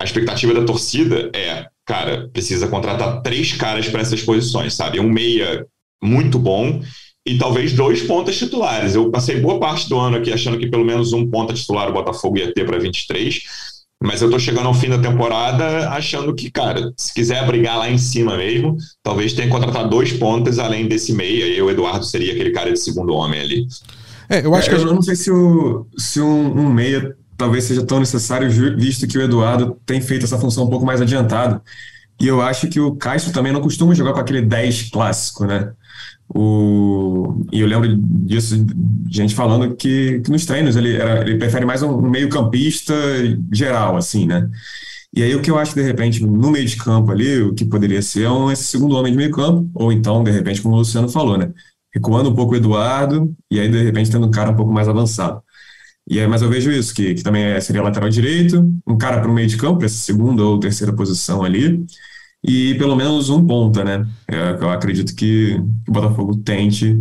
A 0.00 0.04
expectativa 0.04 0.54
da 0.54 0.64
torcida 0.64 1.30
é, 1.34 1.66
cara, 1.84 2.28
precisa 2.32 2.68
contratar 2.68 3.22
três 3.22 3.52
caras 3.52 3.88
para 3.88 4.00
essas 4.02 4.22
posições, 4.22 4.74
sabe? 4.74 5.00
Um 5.00 5.10
meia 5.10 5.66
muito 6.02 6.38
bom 6.38 6.80
e 7.26 7.38
talvez 7.38 7.72
dois 7.72 8.02
pontas 8.02 8.36
titulares. 8.36 8.94
Eu 8.94 9.10
passei 9.10 9.40
boa 9.40 9.58
parte 9.58 9.88
do 9.88 9.98
ano 9.98 10.16
aqui 10.16 10.32
achando 10.32 10.58
que 10.58 10.66
pelo 10.66 10.84
menos 10.84 11.12
um 11.12 11.28
ponta 11.28 11.54
titular 11.54 11.88
o 11.88 11.92
Botafogo 11.92 12.38
ia 12.38 12.52
ter 12.52 12.66
para 12.66 12.78
23, 12.78 13.42
mas 14.02 14.20
eu 14.20 14.30
tô 14.30 14.38
chegando 14.38 14.66
ao 14.66 14.74
fim 14.74 14.90
da 14.90 14.98
temporada 14.98 15.88
achando 15.90 16.34
que, 16.34 16.50
cara, 16.50 16.92
se 16.96 17.14
quiser 17.14 17.46
brigar 17.46 17.78
lá 17.78 17.90
em 17.90 17.96
cima 17.96 18.36
mesmo, 18.36 18.76
talvez 19.02 19.32
tenha 19.32 19.46
que 19.46 19.52
contratar 19.52 19.88
dois 19.88 20.12
pontas 20.12 20.58
além 20.58 20.86
desse 20.86 21.12
meia, 21.12 21.46
e 21.46 21.62
o 21.62 21.70
Eduardo 21.70 22.04
seria 22.04 22.32
aquele 22.32 22.50
cara 22.50 22.70
de 22.70 22.78
segundo 22.78 23.14
homem 23.14 23.40
ali. 23.40 23.66
É, 24.28 24.44
eu 24.44 24.54
acho 24.54 24.66
é, 24.66 24.70
que. 24.70 24.76
Eu 24.76 24.80
gente... 24.80 24.94
não 24.94 25.02
sei 25.02 25.16
se, 25.16 25.30
o, 25.30 25.86
se 25.96 26.20
um, 26.20 26.60
um 26.60 26.70
meia 26.70 27.16
talvez 27.36 27.64
seja 27.64 27.84
tão 27.84 27.98
necessário, 27.98 28.50
visto 28.76 29.06
que 29.06 29.18
o 29.18 29.22
Eduardo 29.22 29.76
tem 29.84 30.00
feito 30.00 30.24
essa 30.24 30.38
função 30.38 30.64
um 30.64 30.70
pouco 30.70 30.84
mais 30.84 31.00
adiantado. 31.00 31.60
E 32.20 32.28
eu 32.28 32.40
acho 32.40 32.68
que 32.68 32.78
o 32.78 32.94
Castro 32.94 33.32
também 33.32 33.52
não 33.52 33.60
costuma 33.60 33.94
jogar 33.94 34.12
com 34.12 34.20
aquele 34.20 34.40
10 34.42 34.90
clássico, 34.90 35.44
né? 35.44 35.72
O, 36.28 37.44
e 37.52 37.60
eu 37.60 37.66
lembro 37.66 37.96
disso, 37.96 38.66
gente 39.08 39.34
falando 39.34 39.76
que, 39.76 40.20
que 40.20 40.30
nos 40.30 40.46
treinos 40.46 40.74
ele, 40.74 40.96
era, 40.96 41.20
ele 41.22 41.38
prefere 41.38 41.64
mais 41.64 41.82
um 41.82 42.00
meio-campista 42.00 42.94
geral, 43.52 43.96
assim, 43.96 44.26
né? 44.26 44.48
E 45.16 45.22
aí 45.22 45.34
o 45.34 45.40
que 45.40 45.50
eu 45.50 45.58
acho, 45.58 45.74
de 45.74 45.82
repente, 45.82 46.20
no 46.24 46.50
meio 46.50 46.66
de 46.66 46.76
campo 46.76 47.12
ali, 47.12 47.40
o 47.40 47.54
que 47.54 47.64
poderia 47.64 48.02
ser 48.02 48.28
um, 48.28 48.50
esse 48.50 48.64
segundo 48.64 48.96
homem 48.96 49.12
de 49.12 49.18
meio 49.18 49.30
campo, 49.30 49.70
ou 49.74 49.92
então, 49.92 50.24
de 50.24 50.30
repente, 50.30 50.60
como 50.60 50.74
o 50.74 50.78
Luciano 50.78 51.08
falou, 51.08 51.38
né? 51.38 51.52
Recuando 51.94 52.30
um 52.30 52.34
pouco 52.34 52.54
o 52.54 52.56
Eduardo, 52.56 53.32
e 53.50 53.60
aí, 53.60 53.68
de 53.68 53.82
repente, 53.82 54.10
tendo 54.10 54.26
um 54.26 54.30
cara 54.30 54.50
um 54.50 54.56
pouco 54.56 54.72
mais 54.72 54.88
avançado. 54.88 55.40
E 56.08 56.20
aí, 56.20 56.26
mas 56.26 56.42
eu 56.42 56.50
vejo 56.50 56.70
isso, 56.70 56.92
que, 56.94 57.14
que 57.14 57.22
também 57.22 57.44
é, 57.44 57.60
seria 57.60 57.82
lateral 57.82 58.08
direito, 58.10 58.68
um 58.86 58.98
cara 58.98 59.20
para 59.20 59.30
o 59.30 59.34
meio 59.34 59.48
de 59.48 59.56
campo, 59.56 59.78
para 59.78 59.86
essa 59.86 59.98
segunda 59.98 60.42
ou 60.42 60.58
terceira 60.58 60.92
posição 60.92 61.44
ali, 61.44 61.84
e 62.44 62.74
pelo 62.74 62.94
menos 62.94 63.30
um 63.30 63.44
ponta, 63.46 63.82
né? 63.82 64.06
É, 64.28 64.50
eu 64.60 64.70
acredito 64.70 65.14
que 65.14 65.54
o 65.88 65.92
Botafogo 65.92 66.36
tente 66.36 66.94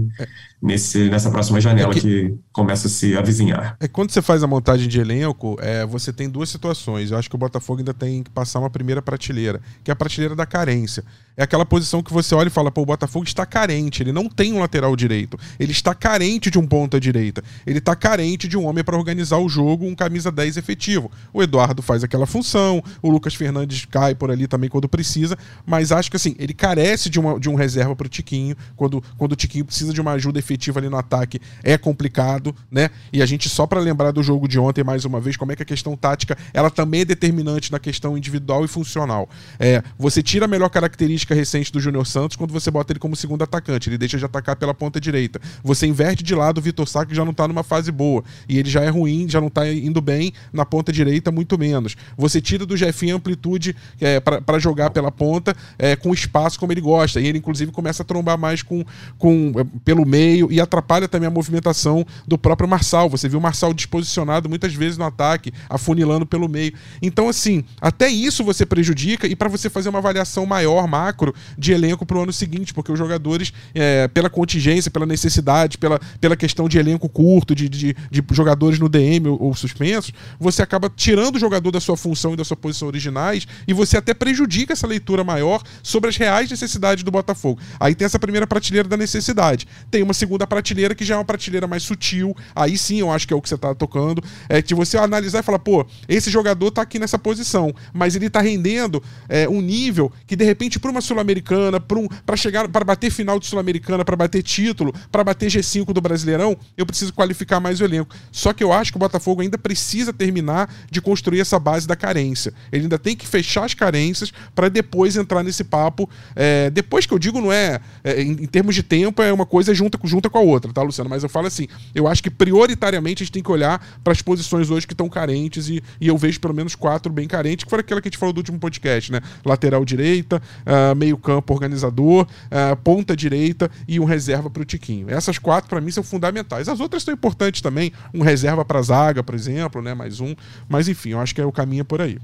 nesse, 0.63 1.09
nessa 1.09 1.29
próxima 1.29 1.59
janela 1.59 1.91
é 1.91 1.93
que, 1.93 2.01
que, 2.01 2.35
começa 2.53 2.87
a 2.87 2.89
se 2.89 3.17
avizinhar. 3.17 3.75
É 3.81 3.87
quando 3.87 4.11
você 4.11 4.21
faz 4.21 4.41
a 4.41 4.47
montagem 4.47 4.87
de 4.87 4.99
elenco, 4.99 5.57
é, 5.59 5.85
você 5.85 6.13
tem 6.13 6.29
duas 6.29 6.47
situações. 6.49 7.11
Eu 7.11 7.17
acho 7.17 7.29
que 7.29 7.35
o 7.35 7.37
Botafogo 7.37 7.79
ainda 7.79 7.93
tem 7.93 8.23
que 8.23 8.29
passar 8.29 8.59
uma 8.59 8.69
primeira 8.69 9.01
prateleira, 9.01 9.59
que 9.83 9.91
é 9.91 9.93
a 9.93 9.95
prateleira 9.95 10.35
da 10.35 10.45
carência. 10.45 11.03
É 11.35 11.43
aquela 11.43 11.65
posição 11.65 12.01
que 12.01 12.13
você 12.13 12.33
olha 12.33 12.47
e 12.47 12.51
fala, 12.51 12.71
pô, 12.71 12.83
o 12.83 12.85
Botafogo 12.85 13.25
está 13.25 13.45
carente, 13.45 14.03
ele 14.03 14.11
não 14.11 14.29
tem 14.29 14.53
um 14.53 14.59
lateral 14.59 14.95
direito. 14.95 15.37
Ele 15.59 15.71
está 15.71 15.93
carente 15.93 16.49
de 16.49 16.59
um 16.59 16.65
ponta 16.65 16.99
direita. 16.99 17.43
Ele 17.65 17.79
está 17.79 17.95
carente 17.95 18.47
de 18.47 18.55
um 18.55 18.65
homem 18.65 18.83
para 18.83 18.95
organizar 18.95 19.39
o 19.39 19.49
jogo, 19.49 19.85
um 19.85 19.95
camisa 19.95 20.31
10 20.31 20.57
efetivo. 20.57 21.11
O 21.33 21.41
Eduardo 21.43 21.81
faz 21.81 22.03
aquela 22.03 22.27
função, 22.27 22.81
o 23.01 23.09
Lucas 23.09 23.35
Fernandes 23.35 23.85
cai 23.85 24.15
por 24.15 24.31
ali 24.31 24.47
também 24.47 24.69
quando 24.69 24.87
precisa, 24.87 25.37
mas 25.65 25.91
acho 25.91 26.09
que 26.09 26.17
assim, 26.17 26.35
ele 26.37 26.53
carece 26.53 27.09
de, 27.09 27.19
uma, 27.19 27.39
de 27.39 27.49
um 27.49 27.55
reserva 27.55 27.95
para 27.95 28.05
o 28.05 28.09
Tiquinho, 28.09 28.55
quando, 28.75 29.03
quando 29.17 29.31
o 29.33 29.35
Tiquinho 29.35 29.65
precisa 29.65 29.91
de 29.91 29.99
uma 29.99 30.11
ajuda 30.11 30.37
efetiva 30.37 30.52
ali 30.77 30.89
no 30.89 30.97
ataque, 30.97 31.39
é 31.63 31.77
complicado, 31.77 32.55
né? 32.69 32.89
E 33.11 33.21
a 33.21 33.25
gente, 33.25 33.49
só 33.49 33.65
para 33.65 33.79
lembrar 33.79 34.11
do 34.11 34.21
jogo 34.21 34.47
de 34.47 34.59
ontem, 34.59 34.83
mais 34.83 35.05
uma 35.05 35.19
vez, 35.19 35.37
como 35.37 35.51
é 35.51 35.55
que 35.55 35.63
a 35.63 35.65
questão 35.65 35.95
tática, 35.95 36.37
ela 36.53 36.69
também 36.69 37.01
é 37.01 37.05
determinante 37.05 37.71
na 37.71 37.79
questão 37.79 38.17
individual 38.17 38.65
e 38.65 38.67
funcional. 38.67 39.29
É, 39.59 39.83
você 39.97 40.21
tira 40.21 40.45
a 40.45 40.47
melhor 40.47 40.69
característica 40.69 41.33
recente 41.33 41.71
do 41.71 41.79
Júnior 41.79 42.05
Santos 42.05 42.35
quando 42.35 42.51
você 42.51 42.69
bota 42.69 42.91
ele 42.91 42.99
como 42.99 43.15
segundo 43.15 43.43
atacante. 43.43 43.89
Ele 43.89 43.97
deixa 43.97 44.17
de 44.17 44.25
atacar 44.25 44.55
pela 44.55 44.73
ponta 44.73 44.99
direita. 44.99 45.39
Você 45.63 45.87
inverte 45.87 46.23
de 46.23 46.35
lado 46.35 46.57
o 46.57 46.61
Vitor 46.61 46.87
Sá, 46.87 47.05
que 47.05 47.15
já 47.15 47.23
não 47.23 47.33
tá 47.33 47.47
numa 47.47 47.63
fase 47.63 47.91
boa. 47.91 48.23
E 48.47 48.59
ele 48.59 48.69
já 48.69 48.81
é 48.81 48.89
ruim, 48.89 49.27
já 49.29 49.39
não 49.39 49.49
tá 49.49 49.71
indo 49.71 50.01
bem 50.01 50.33
na 50.51 50.65
ponta 50.65 50.91
direita, 50.91 51.31
muito 51.31 51.57
menos. 51.57 51.95
Você 52.17 52.41
tira 52.41 52.65
do 52.65 52.75
Jefinho 52.75 53.15
amplitude 53.15 53.75
é, 53.99 54.19
para 54.19 54.59
jogar 54.59 54.89
pela, 54.89 55.11
ponta 55.11 55.55
é, 55.77 55.95
com 55.95 56.13
espaço 56.13 56.59
como 56.59 56.71
ele 56.71 56.81
gosta. 56.81 57.21
E 57.21 57.27
ele, 57.27 57.37
inclusive, 57.37 57.71
começa 57.71 58.03
a 58.03 58.05
trombar 58.05 58.37
mais 58.37 58.61
com, 58.61 58.83
com, 59.17 59.53
é, 59.57 59.65
pelo 59.85 60.05
meio 60.05 60.32
e 60.49 60.59
atrapalha 60.59 61.07
também 61.07 61.27
a 61.27 61.31
movimentação 61.31 62.05
do 62.27 62.37
próprio 62.37 62.67
Marçal. 62.67 63.09
Você 63.09 63.27
viu 63.27 63.39
o 63.39 63.41
Marçal 63.41 63.73
disposicionado 63.73 64.49
muitas 64.49 64.73
vezes 64.73 64.97
no 64.97 65.05
ataque, 65.05 65.51
afunilando 65.69 66.25
pelo 66.25 66.47
meio. 66.47 66.73
Então, 67.01 67.29
assim, 67.29 67.63
até 67.81 68.07
isso 68.07 68.43
você 68.43 68.65
prejudica 68.65 69.27
e 69.27 69.35
para 69.35 69.49
você 69.49 69.69
fazer 69.69 69.89
uma 69.89 69.99
avaliação 69.99 70.45
maior, 70.45 70.87
macro, 70.87 71.33
de 71.57 71.71
elenco 71.71 72.05
para 72.05 72.17
o 72.17 72.21
ano 72.21 72.33
seguinte, 72.33 72.73
porque 72.73 72.91
os 72.91 72.97
jogadores, 72.97 73.53
é, 73.73 74.07
pela 74.07 74.29
contingência, 74.29 74.89
pela 74.89 75.05
necessidade, 75.05 75.77
pela, 75.77 75.99
pela 76.19 76.35
questão 76.35 76.67
de 76.67 76.77
elenco 76.77 77.07
curto, 77.09 77.55
de, 77.55 77.69
de, 77.69 77.95
de 78.09 78.23
jogadores 78.31 78.79
no 78.79 78.89
DM 78.89 79.27
ou, 79.27 79.41
ou 79.43 79.55
suspensos, 79.55 80.13
você 80.39 80.61
acaba 80.61 80.91
tirando 80.93 81.35
o 81.35 81.39
jogador 81.39 81.71
da 81.71 81.79
sua 81.79 81.97
função 81.97 82.33
e 82.33 82.37
da 82.37 82.43
sua 82.43 82.57
posição 82.57 82.87
originais 82.87 83.47
e 83.67 83.73
você 83.73 83.97
até 83.97 84.13
prejudica 84.13 84.73
essa 84.73 84.87
leitura 84.87 85.23
maior 85.23 85.61
sobre 85.81 86.09
as 86.09 86.17
reais 86.17 86.49
necessidades 86.49 87.03
do 87.03 87.11
Botafogo. 87.11 87.59
Aí 87.79 87.95
tem 87.95 88.05
essa 88.05 88.19
primeira 88.19 88.47
prateleira 88.47 88.87
da 88.87 88.97
necessidade. 88.97 89.67
Tem 89.89 90.01
uma 90.01 90.13
segunda 90.23 90.47
prateleira 90.47 90.95
que 90.95 91.03
já 91.03 91.15
é 91.15 91.17
uma 91.17 91.25
prateleira 91.25 91.67
mais 91.67 91.83
sutil. 91.83 92.33
Aí 92.55 92.77
sim 92.77 93.01
eu 93.01 93.11
acho 93.11 93.27
que 93.27 93.33
é 93.33 93.35
o 93.35 93.41
que 93.41 93.49
você 93.49 93.55
está 93.55 93.75
tocando. 93.75 94.23
É 94.47 94.61
que 94.61 94.73
você 94.73 94.97
analisar 94.97 95.39
e 95.39 95.43
falar, 95.43 95.59
pô, 95.59 95.85
esse 96.07 96.31
jogador 96.31 96.69
está 96.69 96.81
aqui 96.81 96.97
nessa 96.97 97.19
posição, 97.19 97.73
mas 97.93 98.15
ele 98.15 98.27
está 98.27 98.39
rendendo 98.39 99.03
é, 99.27 99.49
um 99.49 99.61
nível 99.61 100.09
que 100.25 100.35
de 100.35 100.45
repente 100.45 100.79
para 100.79 100.89
uma 100.89 101.01
sul-americana, 101.01 101.77
para 101.77 101.99
um, 101.99 102.07
chegar, 102.37 102.69
para 102.69 102.85
bater 102.85 103.11
final 103.11 103.37
de 103.37 103.45
sul-americana, 103.47 104.05
para 104.05 104.15
bater 104.15 104.41
título, 104.41 104.93
para 105.11 105.25
bater 105.25 105.51
G5 105.51 105.91
do 105.91 105.99
Brasileirão, 105.99 106.55
eu 106.77 106.85
preciso 106.85 107.11
qualificar 107.13 107.59
mais 107.59 107.81
o 107.81 107.83
elenco. 107.83 108.15
Só 108.31 108.53
que 108.53 108.63
eu 108.63 108.71
acho 108.71 108.91
que 108.91 108.97
o 108.97 108.99
Botafogo 108.99 109.41
ainda 109.41 109.57
precisa 109.57 110.13
terminar 110.13 110.73
de 110.89 111.01
construir 111.01 111.41
essa 111.41 111.59
base 111.59 111.85
da 111.85 111.97
carência. 111.97 112.53
Ele 112.71 112.83
ainda 112.83 112.97
tem 112.97 113.15
que 113.15 113.27
fechar 113.27 113.65
as 113.65 113.73
carências 113.73 114.31
para 114.55 114.69
depois 114.69 115.17
entrar 115.17 115.43
nesse 115.43 115.65
papo. 115.65 116.09
É, 116.33 116.69
depois 116.69 117.05
que 117.05 117.13
eu 117.13 117.19
digo, 117.19 117.41
não 117.41 117.51
é, 117.51 117.81
é 118.03 118.21
em, 118.21 118.31
em, 118.31 118.47
termos 118.47 118.73
de 118.73 118.83
tempo, 118.83 119.21
é 119.21 119.33
uma 119.33 119.45
coisa 119.45 119.73
junta, 119.73 119.97
junta 120.13 120.29
com 120.29 120.37
a 120.37 120.41
outra, 120.41 120.71
tá, 120.71 120.81
Luciano? 120.83 121.09
Mas 121.09 121.23
eu 121.23 121.29
falo 121.29 121.47
assim, 121.47 121.67
eu 121.95 122.07
acho 122.07 122.21
que 122.21 122.29
prioritariamente 122.29 123.23
a 123.23 123.25
gente 123.25 123.33
tem 123.33 123.41
que 123.41 123.51
olhar 123.51 123.83
para 124.03 124.13
as 124.13 124.21
posições 124.21 124.69
hoje 124.69 124.85
que 124.85 124.93
estão 124.93 125.09
carentes 125.09 125.69
e, 125.69 125.83
e, 125.99 126.07
eu 126.07 126.17
vejo 126.17 126.39
pelo 126.39 126.53
menos 126.53 126.75
quatro 126.75 127.11
bem 127.11 127.27
carentes, 127.27 127.63
que 127.63 127.69
foi 127.69 127.79
aquela 127.79 127.99
que 127.99 128.07
a 128.07 128.11
gente 128.11 128.19
falou 128.19 128.31
do 128.31 128.37
último 128.37 128.59
podcast, 128.59 129.11
né? 129.11 129.21
Lateral 129.43 129.83
direita, 129.83 130.41
uh, 130.61 130.95
meio 130.95 131.17
campo 131.17 131.51
organizador, 131.53 132.27
uh, 132.27 132.75
ponta 132.83 133.15
direita 133.15 133.71
e 133.87 133.99
um 133.99 134.05
reserva 134.05 134.49
para 134.49 134.61
o 134.61 134.65
Tiquinho. 134.65 135.09
Essas 135.09 135.39
quatro 135.39 135.69
para 135.69 135.81
mim 135.81 135.89
são 135.89 136.03
fundamentais. 136.03 136.69
As 136.69 136.79
outras 136.79 137.01
são 137.01 137.13
importantes 137.13 137.61
também, 137.61 137.91
um 138.13 138.21
reserva 138.21 138.63
para 138.63 138.81
zaga, 138.81 139.23
por 139.23 139.33
exemplo, 139.33 139.81
né? 139.81 139.95
Mais 139.95 140.19
um. 140.19 140.35
Mas 140.69 140.87
enfim, 140.87 141.09
eu 141.09 141.19
acho 141.19 141.33
que 141.33 141.41
é 141.41 141.45
o 141.45 141.51
caminho 141.51 141.83
por 141.83 142.01
aí. 142.01 142.19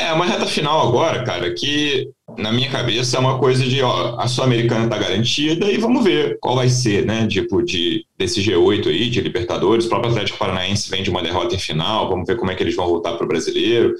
É, 0.00 0.12
uma 0.12 0.24
reta 0.24 0.46
final 0.46 0.86
agora, 0.86 1.24
cara, 1.24 1.52
que 1.52 2.08
na 2.36 2.52
minha 2.52 2.70
cabeça 2.70 3.16
é 3.16 3.20
uma 3.20 3.36
coisa 3.38 3.64
de, 3.64 3.82
ó, 3.82 4.16
a 4.18 4.28
Sul-Americana 4.28 4.88
tá 4.88 4.96
garantida 4.96 5.66
e 5.70 5.76
vamos 5.76 6.04
ver 6.04 6.38
qual 6.40 6.54
vai 6.54 6.68
ser, 6.68 7.04
né, 7.04 7.26
tipo, 7.26 7.62
de, 7.62 8.06
desse 8.16 8.40
G8 8.40 8.86
aí, 8.86 9.10
de 9.10 9.20
Libertadores, 9.20 9.86
o 9.86 9.88
próprio 9.88 10.12
Atlético 10.12 10.38
Paranaense 10.38 10.88
vem 10.88 11.02
de 11.02 11.10
uma 11.10 11.20
derrota 11.20 11.56
em 11.56 11.58
final, 11.58 12.08
vamos 12.08 12.26
ver 12.28 12.36
como 12.36 12.50
é 12.50 12.54
que 12.54 12.62
eles 12.62 12.76
vão 12.76 12.86
voltar 12.86 13.14
para 13.14 13.24
o 13.24 13.28
Brasileiro. 13.28 13.94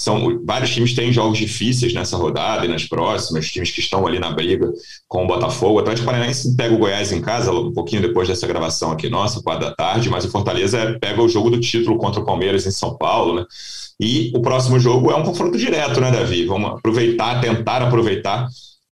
São, 0.00 0.40
vários 0.44 0.70
times 0.70 0.94
têm 0.94 1.12
jogos 1.12 1.38
difíceis 1.38 1.92
nessa 1.92 2.16
rodada 2.16 2.64
e 2.64 2.68
nas 2.68 2.84
próximas, 2.84 3.50
times 3.50 3.72
que 3.72 3.80
estão 3.80 4.06
ali 4.06 4.20
na 4.20 4.30
briga 4.30 4.70
com 5.08 5.24
o 5.24 5.26
Botafogo. 5.26 5.74
O 5.74 5.78
Atlético 5.80 6.06
Paranaense 6.06 6.54
pega 6.54 6.72
o 6.74 6.78
Goiás 6.78 7.10
em 7.10 7.20
casa, 7.20 7.50
um 7.50 7.72
pouquinho 7.72 8.00
depois 8.00 8.28
dessa 8.28 8.46
gravação 8.46 8.92
aqui 8.92 9.08
nossa, 9.08 9.42
quatro 9.42 9.66
da 9.66 9.74
tarde, 9.74 10.08
mas 10.08 10.24
o 10.24 10.30
Fortaleza 10.30 10.96
pega 11.00 11.20
o 11.20 11.28
jogo 11.28 11.50
do 11.50 11.58
título 11.58 11.98
contra 11.98 12.20
o 12.20 12.24
Palmeiras 12.24 12.64
em 12.64 12.70
São 12.70 12.96
Paulo, 12.96 13.40
né? 13.40 13.44
E 14.00 14.30
o 14.36 14.40
próximo 14.40 14.78
jogo 14.78 15.10
é 15.10 15.16
um 15.16 15.24
confronto 15.24 15.58
direto, 15.58 16.00
né, 16.00 16.12
Davi? 16.12 16.46
Vamos 16.46 16.70
aproveitar, 16.70 17.40
tentar 17.40 17.82
aproveitar 17.82 18.46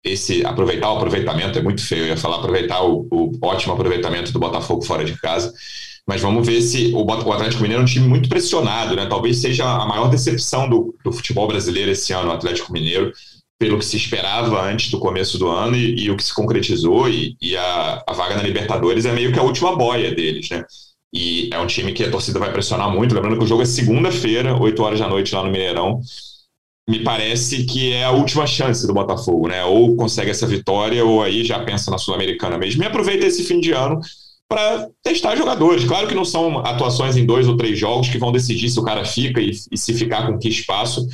esse 0.04 0.44
aproveitar 0.44 0.92
o 0.92 0.96
aproveitamento 0.96 1.58
é 1.58 1.62
muito 1.62 1.84
feio, 1.84 2.02
eu 2.02 2.08
ia 2.08 2.16
falar 2.16 2.36
aproveitar 2.36 2.82
o, 2.82 3.06
o 3.10 3.30
ótimo 3.40 3.72
aproveitamento 3.72 4.32
do 4.32 4.38
Botafogo 4.38 4.82
fora 4.82 5.04
de 5.04 5.16
casa. 5.20 5.52
Mas 6.06 6.20
vamos 6.20 6.46
ver 6.46 6.60
se 6.62 6.92
o, 6.94 7.10
Atlético 7.12 7.62
Mineiro 7.62 7.82
é 7.82 7.84
um 7.84 7.88
time 7.88 8.08
muito 8.08 8.28
pressionado, 8.28 8.96
né? 8.96 9.06
Talvez 9.06 9.38
seja 9.38 9.64
a 9.64 9.86
maior 9.86 10.08
decepção 10.08 10.68
do, 10.68 10.94
do 11.04 11.12
futebol 11.12 11.46
brasileiro 11.46 11.90
esse 11.90 12.12
ano, 12.12 12.30
o 12.30 12.32
Atlético 12.32 12.72
Mineiro, 12.72 13.12
pelo 13.58 13.78
que 13.78 13.84
se 13.84 13.96
esperava 13.96 14.60
antes 14.62 14.90
do 14.90 14.98
começo 14.98 15.38
do 15.38 15.48
ano 15.48 15.76
e, 15.76 16.04
e 16.04 16.10
o 16.10 16.16
que 16.16 16.24
se 16.24 16.34
concretizou, 16.34 17.08
e, 17.08 17.36
e 17.40 17.56
a, 17.56 18.02
a 18.06 18.12
vaga 18.12 18.34
na 18.34 18.42
Libertadores 18.42 19.06
é 19.06 19.12
meio 19.12 19.32
que 19.32 19.38
a 19.38 19.42
última 19.42 19.76
boia 19.76 20.12
deles, 20.12 20.50
né? 20.50 20.64
E 21.14 21.48
é 21.52 21.58
um 21.58 21.66
time 21.66 21.92
que 21.92 22.02
a 22.02 22.10
torcida 22.10 22.38
vai 22.38 22.52
pressionar 22.52 22.90
muito. 22.90 23.14
Lembrando 23.14 23.38
que 23.38 23.44
o 23.44 23.46
jogo 23.46 23.62
é 23.62 23.66
segunda-feira, 23.66 24.60
8 24.60 24.82
horas 24.82 24.98
da 24.98 25.08
noite 25.08 25.34
lá 25.34 25.44
no 25.44 25.50
Mineirão. 25.50 26.00
Me 26.88 27.04
parece 27.04 27.64
que 27.64 27.92
é 27.92 28.04
a 28.04 28.10
última 28.10 28.46
chance 28.46 28.86
do 28.86 28.94
Botafogo, 28.94 29.46
né? 29.46 29.62
Ou 29.64 29.94
consegue 29.94 30.30
essa 30.30 30.46
vitória, 30.46 31.04
ou 31.04 31.22
aí 31.22 31.44
já 31.44 31.62
pensa 31.62 31.90
na 31.90 31.98
Sul-Americana 31.98 32.58
mesmo. 32.58 32.82
E 32.82 32.86
aproveita 32.86 33.26
esse 33.26 33.44
fim 33.44 33.60
de 33.60 33.72
ano 33.72 34.00
para 34.52 34.86
testar 35.02 35.34
jogadores. 35.34 35.82
Claro 35.82 36.06
que 36.06 36.14
não 36.14 36.26
são 36.26 36.58
atuações 36.58 37.16
em 37.16 37.24
dois 37.24 37.48
ou 37.48 37.56
três 37.56 37.78
jogos 37.78 38.10
que 38.10 38.18
vão 38.18 38.30
decidir 38.30 38.68
se 38.68 38.78
o 38.78 38.82
cara 38.82 39.02
fica 39.02 39.40
e, 39.40 39.50
e 39.70 39.78
se 39.78 39.94
ficar 39.94 40.26
com 40.26 40.38
que 40.38 40.46
espaço, 40.46 41.06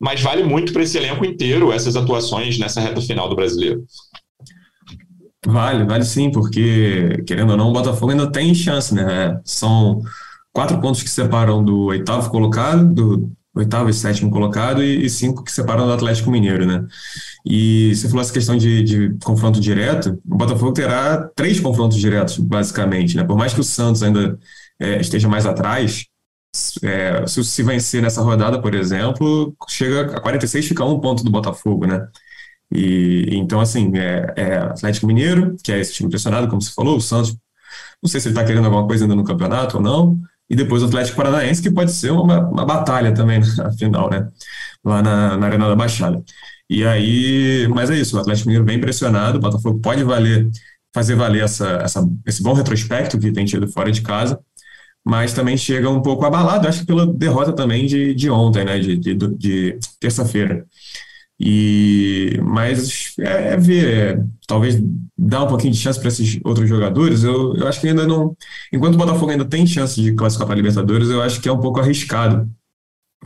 mas 0.00 0.22
vale 0.22 0.42
muito 0.42 0.72
para 0.72 0.82
esse 0.82 0.96
elenco 0.96 1.22
inteiro 1.22 1.70
essas 1.70 1.94
atuações 1.94 2.58
nessa 2.58 2.80
reta 2.80 3.02
final 3.02 3.28
do 3.28 3.36
brasileiro. 3.36 3.84
Vale, 5.46 5.84
vale 5.84 6.04
sim, 6.04 6.30
porque, 6.30 7.22
querendo 7.26 7.50
ou 7.50 7.56
não, 7.58 7.68
o 7.68 7.72
Botafogo 7.72 8.12
ainda 8.12 8.32
tem 8.32 8.54
chance, 8.54 8.94
né? 8.94 9.38
São 9.44 10.00
quatro 10.50 10.80
pontos 10.80 11.02
que 11.02 11.10
separam 11.10 11.62
do 11.62 11.84
oitavo 11.84 12.30
colocado, 12.30 12.94
do 12.94 13.30
oitavo 13.54 13.90
e 13.90 13.94
sétimo 13.94 14.30
colocado, 14.30 14.82
e, 14.82 15.04
e 15.04 15.10
cinco 15.10 15.44
que 15.44 15.52
separam 15.52 15.86
do 15.86 15.92
Atlético 15.92 16.30
Mineiro, 16.30 16.64
né? 16.64 16.82
E 17.48 17.94
você 17.94 18.08
falou 18.08 18.22
essa 18.22 18.32
questão 18.32 18.56
de, 18.56 18.82
de, 18.82 19.18
confronto 19.24 19.60
direto, 19.60 20.20
o 20.28 20.36
Botafogo 20.36 20.72
terá 20.72 21.30
três 21.36 21.60
confrontos 21.60 21.96
diretos, 21.96 22.38
basicamente, 22.38 23.16
né? 23.16 23.22
Por 23.22 23.36
mais 23.36 23.54
que 23.54 23.60
o 23.60 23.64
Santos 23.64 24.02
ainda 24.02 24.36
é, 24.80 25.00
esteja 25.00 25.28
mais 25.28 25.46
atrás, 25.46 26.06
é, 26.82 27.24
se, 27.26 27.44
se 27.44 27.62
vencer 27.62 28.02
nessa 28.02 28.20
rodada, 28.20 28.60
por 28.60 28.74
exemplo, 28.74 29.54
chega 29.68 30.16
a 30.16 30.20
46, 30.20 30.66
fica 30.66 30.84
um 30.84 30.98
ponto 30.98 31.22
do 31.22 31.30
Botafogo, 31.30 31.86
né? 31.86 32.08
E 32.74 33.28
então, 33.36 33.60
assim, 33.60 33.92
é, 33.96 34.34
é 34.36 34.56
Atlético 34.58 35.06
Mineiro, 35.06 35.56
que 35.62 35.70
é 35.70 35.78
esse 35.78 35.92
time 35.94 36.08
impressionado, 36.08 36.48
como 36.48 36.60
você 36.60 36.72
falou, 36.72 36.96
o 36.96 37.00
Santos, 37.00 37.36
não 38.02 38.10
sei 38.10 38.20
se 38.20 38.26
ele 38.28 38.34
está 38.34 38.44
querendo 38.44 38.64
alguma 38.64 38.86
coisa 38.88 39.04
ainda 39.04 39.14
no 39.14 39.24
campeonato 39.24 39.76
ou 39.76 39.82
não, 39.82 40.18
e 40.50 40.56
depois 40.56 40.82
o 40.82 40.86
Atlético 40.86 41.16
Paranaense, 41.16 41.62
que 41.62 41.70
pode 41.70 41.92
ser 41.92 42.10
uma, 42.10 42.40
uma 42.48 42.64
batalha 42.64 43.14
também 43.14 43.40
na 43.56 43.72
final, 43.72 44.10
né? 44.10 44.28
Lá 44.84 45.02
na, 45.02 45.36
na 45.36 45.46
Arena 45.46 45.68
da 45.68 45.76
Baixada. 45.76 46.22
E 46.68 46.84
aí, 46.84 47.68
mas 47.68 47.90
é 47.90 47.96
isso, 47.96 48.16
o 48.16 48.20
Atlético 48.20 48.48
Mineiro 48.48 48.64
bem 48.64 48.80
pressionado, 48.80 49.38
o 49.38 49.40
Botafogo 49.40 49.78
pode 49.80 50.02
valer, 50.02 50.48
fazer 50.92 51.14
valer 51.14 51.44
essa, 51.44 51.66
essa, 51.82 52.08
esse 52.26 52.42
bom 52.42 52.54
retrospecto 52.54 53.18
que 53.18 53.32
tem 53.32 53.44
tido 53.44 53.68
fora 53.68 53.92
de 53.92 54.02
casa, 54.02 54.40
mas 55.04 55.32
também 55.32 55.56
chega 55.56 55.88
um 55.90 56.02
pouco 56.02 56.24
abalado, 56.24 56.68
acho 56.68 56.80
que 56.80 56.86
pela 56.86 57.06
derrota 57.06 57.52
também 57.52 57.86
de, 57.86 58.14
de 58.14 58.28
ontem, 58.30 58.64
né? 58.64 58.78
De, 58.80 58.96
de, 58.96 59.14
de 59.14 59.78
terça-feira. 60.00 60.66
E, 61.38 62.40
mas 62.42 63.14
é, 63.20 63.52
é 63.54 63.56
ver, 63.56 64.18
é, 64.18 64.24
talvez 64.46 64.80
dar 65.16 65.44
um 65.44 65.48
pouquinho 65.48 65.72
de 65.72 65.78
chance 65.78 65.98
para 65.98 66.08
esses 66.08 66.40
outros 66.44 66.68
jogadores. 66.68 67.22
Eu, 67.24 67.54
eu 67.56 67.68
acho 67.68 67.80
que 67.80 67.88
ainda 67.88 68.06
não. 68.06 68.36
Enquanto 68.72 68.94
o 68.94 68.98
Botafogo 68.98 69.30
ainda 69.30 69.44
tem 69.44 69.66
chance 69.66 70.00
de 70.00 70.14
classificar 70.14 70.46
para 70.46 70.54
a 70.54 70.56
Libertadores, 70.56 71.10
eu 71.10 71.22
acho 71.22 71.40
que 71.40 71.48
é 71.48 71.52
um 71.52 71.60
pouco 71.60 71.78
arriscado. 71.80 72.50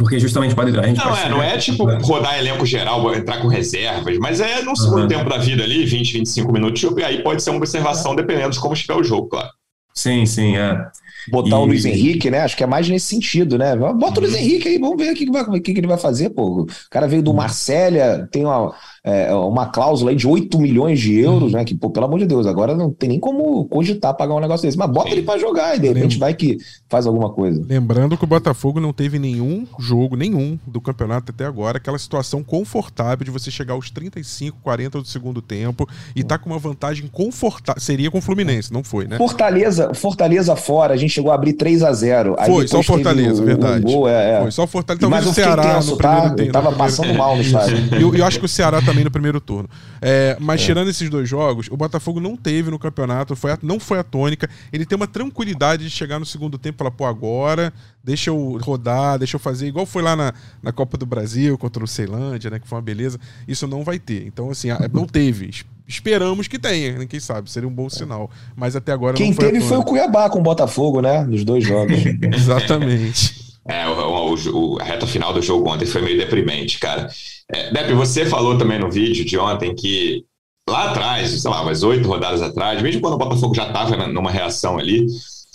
Porque 0.01 0.19
justamente 0.19 0.55
pode. 0.55 0.77
A 0.79 0.87
gente 0.87 0.97
não, 0.97 1.15
é, 1.15 1.29
não 1.29 1.43
é 1.43 1.59
tipo 1.59 1.85
rodar 1.85 2.39
elenco 2.39 2.65
geral, 2.65 3.15
entrar 3.15 3.39
com 3.39 3.49
reservas, 3.49 4.17
mas 4.17 4.41
é 4.41 4.63
no 4.63 4.75
segundo 4.75 5.03
uhum. 5.03 5.09
tempo 5.09 5.29
da 5.29 5.37
vida 5.37 5.63
ali, 5.63 5.85
20, 5.85 6.13
25 6.15 6.51
minutos, 6.51 6.83
e 6.97 7.05
aí 7.05 7.23
pode 7.23 7.43
ser 7.43 7.51
uma 7.51 7.59
observação 7.59 8.17
dependendo 8.17 8.49
de 8.49 8.59
como 8.59 8.73
estiver 8.73 8.95
o 8.95 9.05
jogo, 9.05 9.29
claro. 9.29 9.51
Sim, 9.95 10.25
sim, 10.27 10.57
é. 10.57 10.87
Botar 11.29 11.57
e... 11.57 11.61
o 11.61 11.65
Luiz 11.65 11.85
Henrique, 11.85 12.31
né? 12.31 12.41
Acho 12.41 12.57
que 12.57 12.65
é 12.65 12.67
mais 12.67 12.89
nesse 12.89 13.07
sentido, 13.07 13.59
né? 13.59 13.77
Bota 13.77 14.21
o 14.21 14.23
Luiz 14.23 14.35
uhum. 14.35 14.41
Henrique 14.41 14.69
aí, 14.69 14.79
vamos 14.79 14.97
ver 14.97 15.13
o 15.13 15.15
que, 15.15 15.27
que, 15.27 15.33
vai, 15.33 15.43
o 15.43 15.61
que, 15.61 15.73
que 15.73 15.81
ele 15.81 15.87
vai 15.87 15.99
fazer, 15.99 16.31
pô. 16.31 16.63
O 16.63 16.67
cara 16.91 17.07
veio 17.07 17.23
do 17.23 17.31
uhum. 17.31 17.37
Marcélia, 17.37 18.29
tem 18.31 18.45
uma, 18.45 18.75
é, 19.05 19.33
uma 19.35 19.67
cláusula 19.67 20.11
aí 20.11 20.17
de 20.17 20.27
8 20.27 20.59
milhões 20.59 20.99
de 20.99 21.19
euros, 21.19 21.53
uhum. 21.53 21.59
né? 21.59 21.65
Que, 21.65 21.75
pô, 21.75 21.91
pelo 21.91 22.07
amor 22.07 22.19
de 22.19 22.27
Deus, 22.27 22.47
agora 22.47 22.75
não 22.75 22.91
tem 22.91 23.09
nem 23.09 23.21
como 23.21 23.65
cogitar 23.67 24.17
pagar 24.17 24.35
um 24.35 24.41
negócio 24.41 24.67
desse. 24.67 24.79
Mas 24.79 24.91
bota 24.91 25.09
Sim. 25.09 25.17
ele 25.17 25.23
para 25.23 25.39
jogar 25.39 25.77
e 25.77 25.81
de 25.81 25.89
repente 25.89 26.19
vai 26.19 26.35
que 26.35 26.59
faz 26.89 27.07
alguma 27.07 27.31
coisa. 27.31 27.65
Lembrando 27.69 28.17
que 28.17 28.25
o 28.25 28.27
Botafogo 28.27 28.81
não 28.81 28.93
teve 28.93 29.19
nenhum 29.19 29.67
jogo, 29.79 30.17
nenhum 30.17 30.59
do 30.67 30.81
campeonato 30.81 31.33
até 31.33 31.45
agora, 31.45 31.79
aquela 31.79 31.99
situação 31.99 32.43
confortável 32.43 33.25
de 33.25 33.31
você 33.31 33.51
chegar 33.51 33.75
aos 33.75 33.91
35, 33.91 34.59
40 34.63 35.01
do 35.01 35.07
segundo 35.07 35.43
tempo 35.43 35.89
e 36.15 36.25
tá 36.25 36.39
com 36.39 36.51
uma 36.51 36.59
vantagem 36.59 37.07
confortável. 37.09 37.81
Seria 37.81 38.11
com 38.11 38.19
o 38.19 38.23
Fluminense, 38.23 38.73
não 38.73 38.83
foi, 38.83 39.07
né? 39.07 39.19
Fortaleza 39.19 39.80
Fortaleza, 39.95 39.95
Fortaleza 39.95 40.57
fora, 40.57 40.95
a 40.95 40.97
gente 40.97 41.11
chegou 41.11 41.31
a 41.31 41.35
abrir 41.35 41.55
3 41.55 41.83
a 41.83 41.93
0 41.93 42.37
Foi, 42.47 42.69
só 42.69 42.81
o 42.81 42.83
Fortaleza, 42.83 43.45
verdade. 43.45 43.83
gol, 43.83 44.09
é, 44.09 44.37
é. 44.37 44.41
Foi 44.41 44.51
só 44.51 44.65
o 44.65 44.67
Fortaleza. 44.67 45.01
Talvez 45.01 45.27
o 45.27 45.35
Ceará 45.35 45.75
tenso, 45.75 45.91
no 45.91 45.97
primeiro 45.97 46.23
tá? 46.23 46.35
tempo. 46.35 46.49
Eu 46.49 46.53
tava 46.53 46.73
passando 46.73 47.15
mal 47.15 47.37
no 47.37 47.43
estádio. 47.43 47.77
E 47.99 48.03
eu, 48.03 48.15
eu, 48.15 48.25
acho 48.25 48.39
que 48.39 48.45
o 48.45 48.49
Ceará 48.49 48.81
também 48.83 49.05
no 49.05 49.11
primeiro 49.11 49.41
turno. 49.41 49.69
É, 50.01 50.37
mas 50.41 50.61
é. 50.61 50.65
tirando 50.65 50.89
esses 50.89 51.09
dois 51.09 51.29
jogos, 51.29 51.69
o 51.71 51.77
Botafogo 51.77 52.21
não 52.21 52.37
teve 52.37 52.71
no 52.71 52.79
campeonato, 52.79 53.35
foi 53.35 53.51
não 53.63 53.81
foi 53.81 53.99
a 53.99 54.05
tônica. 54.05 54.49
Ele 54.73 54.85
tem 54.85 54.97
uma 54.97 55.07
tranquilidade 55.07 55.85
de 55.85 55.91
chegar 55.91 56.19
no 56.19 56.27
segundo 56.27 56.59
tempo 56.59 56.77
e 56.77 56.79
falar, 56.79 56.91
pô, 56.91 57.05
agora 57.05 57.73
deixa 58.03 58.31
eu 58.31 58.59
rodar, 58.63 59.19
deixa 59.19 59.37
eu 59.37 59.41
fazer, 59.41 59.67
igual 59.67 59.87
foi 59.87 60.03
lá 60.03 60.17
na, 60.17 60.35
na 60.63 60.73
Copa 60.73 60.97
do 60.97 61.07
Brasil 61.07 61.57
contra 61.59 61.83
o 61.85 61.89
Ceilândia, 61.89 62.51
né? 62.51 62.59
Que 62.59 62.67
foi 62.67 62.77
uma 62.77 62.83
beleza. 62.83 63.19
Isso 63.47 63.67
não 63.67 63.85
vai 63.85 63.99
ter. 63.99 64.27
Então, 64.27 64.51
assim, 64.51 64.69
não 64.93 65.07
teve. 65.07 65.51
Esperamos 65.87 66.47
que 66.47 66.59
tenha, 66.59 66.99
né, 66.99 67.07
quem 67.07 67.19
sabe, 67.19 67.51
seria 67.51 67.69
um 67.69 67.73
bom 67.73 67.91
sinal. 67.91 68.31
Mas 68.55 68.77
até 68.77 68.93
agora 68.93 69.17
Quem 69.17 69.31
não 69.31 69.35
foi 69.35 69.47
teve 69.47 69.61
foi 69.61 69.77
o 69.77 69.83
Cuiabá 69.83 70.31
com 70.31 70.39
o 70.39 70.43
Botafogo, 70.43 71.01
né? 71.01 71.25
Nos 71.25 71.45
dois 71.45 71.65
jogos. 71.65 71.99
Exatamente. 72.33 73.51
É, 73.67 73.87
o, 73.89 74.35
o, 74.35 74.81
a 74.81 74.85
reta 74.85 75.07
final 75.07 75.33
do 75.33 75.43
jogo 75.43 75.69
ontem 75.69 75.87
foi 75.87 76.01
meio 76.01 76.17
deprimente, 76.17 76.79
cara. 76.79 77.09
É, 77.53 77.73
Depp, 77.73 77.93
você 77.95 78.25
falou 78.25 78.57
também 78.57 78.79
no 78.79 78.91
vídeo 78.91 79.25
de 79.25 79.37
ontem 79.37 79.75
que 79.75 80.25
lá 80.69 80.91
atrás, 80.91 81.31
sei 81.43 81.51
lá, 81.51 81.63
umas 81.63 81.83
oito 81.83 82.09
rodadas 82.09 82.41
atrás, 82.41 82.81
mesmo 82.81 83.01
quando 83.01 83.15
o 83.15 83.19
Botafogo 83.19 83.55
já 83.55 83.67
estava 83.67 84.07
numa 84.07 84.31
reação 84.31 84.79
ali, 84.79 85.07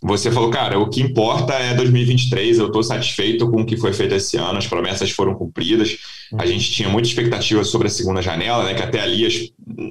você 0.05 0.31
falou, 0.31 0.51
cara, 0.51 0.77
o 0.77 0.87
que 0.87 1.01
importa 1.01 1.53
é 1.53 1.73
2023, 1.73 2.59
eu 2.59 2.67
estou 2.67 2.83
satisfeito 2.83 3.49
com 3.49 3.61
o 3.61 3.65
que 3.65 3.75
foi 3.75 3.91
feito 3.91 4.13
esse 4.13 4.37
ano, 4.37 4.59
as 4.59 4.67
promessas 4.67 5.09
foram 5.09 5.33
cumpridas, 5.33 5.97
a 6.31 6.43
uhum. 6.43 6.47
gente 6.47 6.71
tinha 6.71 6.87
muita 6.87 7.07
expectativa 7.07 7.63
sobre 7.63 7.87
a 7.87 7.89
segunda 7.89 8.21
janela, 8.21 8.63
né, 8.65 8.75
que 8.75 8.83
até 8.83 9.01
ali 9.01 9.25
as, 9.25 9.33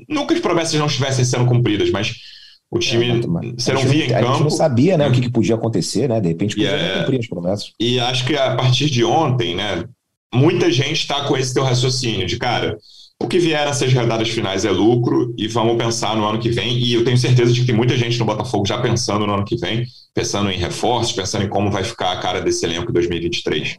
nunca 0.09 0.33
as 0.33 0.41
promessas 0.41 0.79
não 0.79 0.87
estivessem 0.87 1.25
sendo 1.25 1.47
cumpridas, 1.47 1.91
mas 1.91 2.15
o 2.71 2.79
time, 2.79 3.11
é, 3.11 3.21
você 3.57 3.73
não 3.73 3.83
via 3.83 4.05
em 4.05 4.09
campo. 4.09 4.27
A 4.27 4.33
gente 4.33 4.43
não 4.43 4.51
sabia, 4.51 4.97
né, 4.97 5.09
o 5.09 5.13
que, 5.13 5.21
que 5.21 5.31
podia 5.31 5.57
acontecer, 5.57 6.09
né, 6.09 6.21
de 6.21 6.29
repente 6.29 6.55
podia 6.55 6.71
é, 6.71 6.99
cumprir 7.01 7.19
as 7.19 7.27
promessas. 7.27 7.73
E 7.81 7.99
acho 7.99 8.25
que 8.25 8.37
a 8.37 8.55
partir 8.55 8.89
de 8.89 9.05
ontem, 9.05 9.57
né, 9.57 9.85
muita 10.33 10.71
gente 10.71 11.01
está 11.01 11.25
com 11.25 11.37
esse 11.37 11.53
teu 11.53 11.65
raciocínio 11.65 12.25
de, 12.25 12.37
cara, 12.37 12.79
o 13.25 13.29
que 13.29 13.39
vier 13.39 13.65
nessas 13.65 13.93
rodadas 13.93 14.29
finais 14.29 14.65
é 14.65 14.71
lucro 14.71 15.35
e 15.37 15.49
vamos 15.49 15.77
pensar 15.77 16.15
no 16.17 16.27
ano 16.27 16.39
que 16.39 16.51
vem. 16.51 16.77
E 16.79 16.93
eu 16.93 17.05
tenho 17.05 17.17
certeza 17.17 17.53
de 17.53 17.65
que 17.65 17.73
muita 17.73 17.97
gente 17.97 18.19
no 18.19 18.25
Botafogo 18.25 18.67
já 18.67 18.81
pensando 18.81 19.27
no 19.27 19.35
ano 19.35 19.45
que 19.45 19.57
vem, 19.57 19.85
pensando 20.13 20.51
em 20.51 20.59
reforços, 20.59 21.13
pensando 21.13 21.45
em 21.45 21.49
como 21.49 21.71
vai 21.71 21.83
ficar 21.83 22.13
a 22.13 22.21
cara 22.21 22.41
desse 22.41 22.65
elenco 22.65 22.91
em 22.91 22.93
2023. 22.93 23.79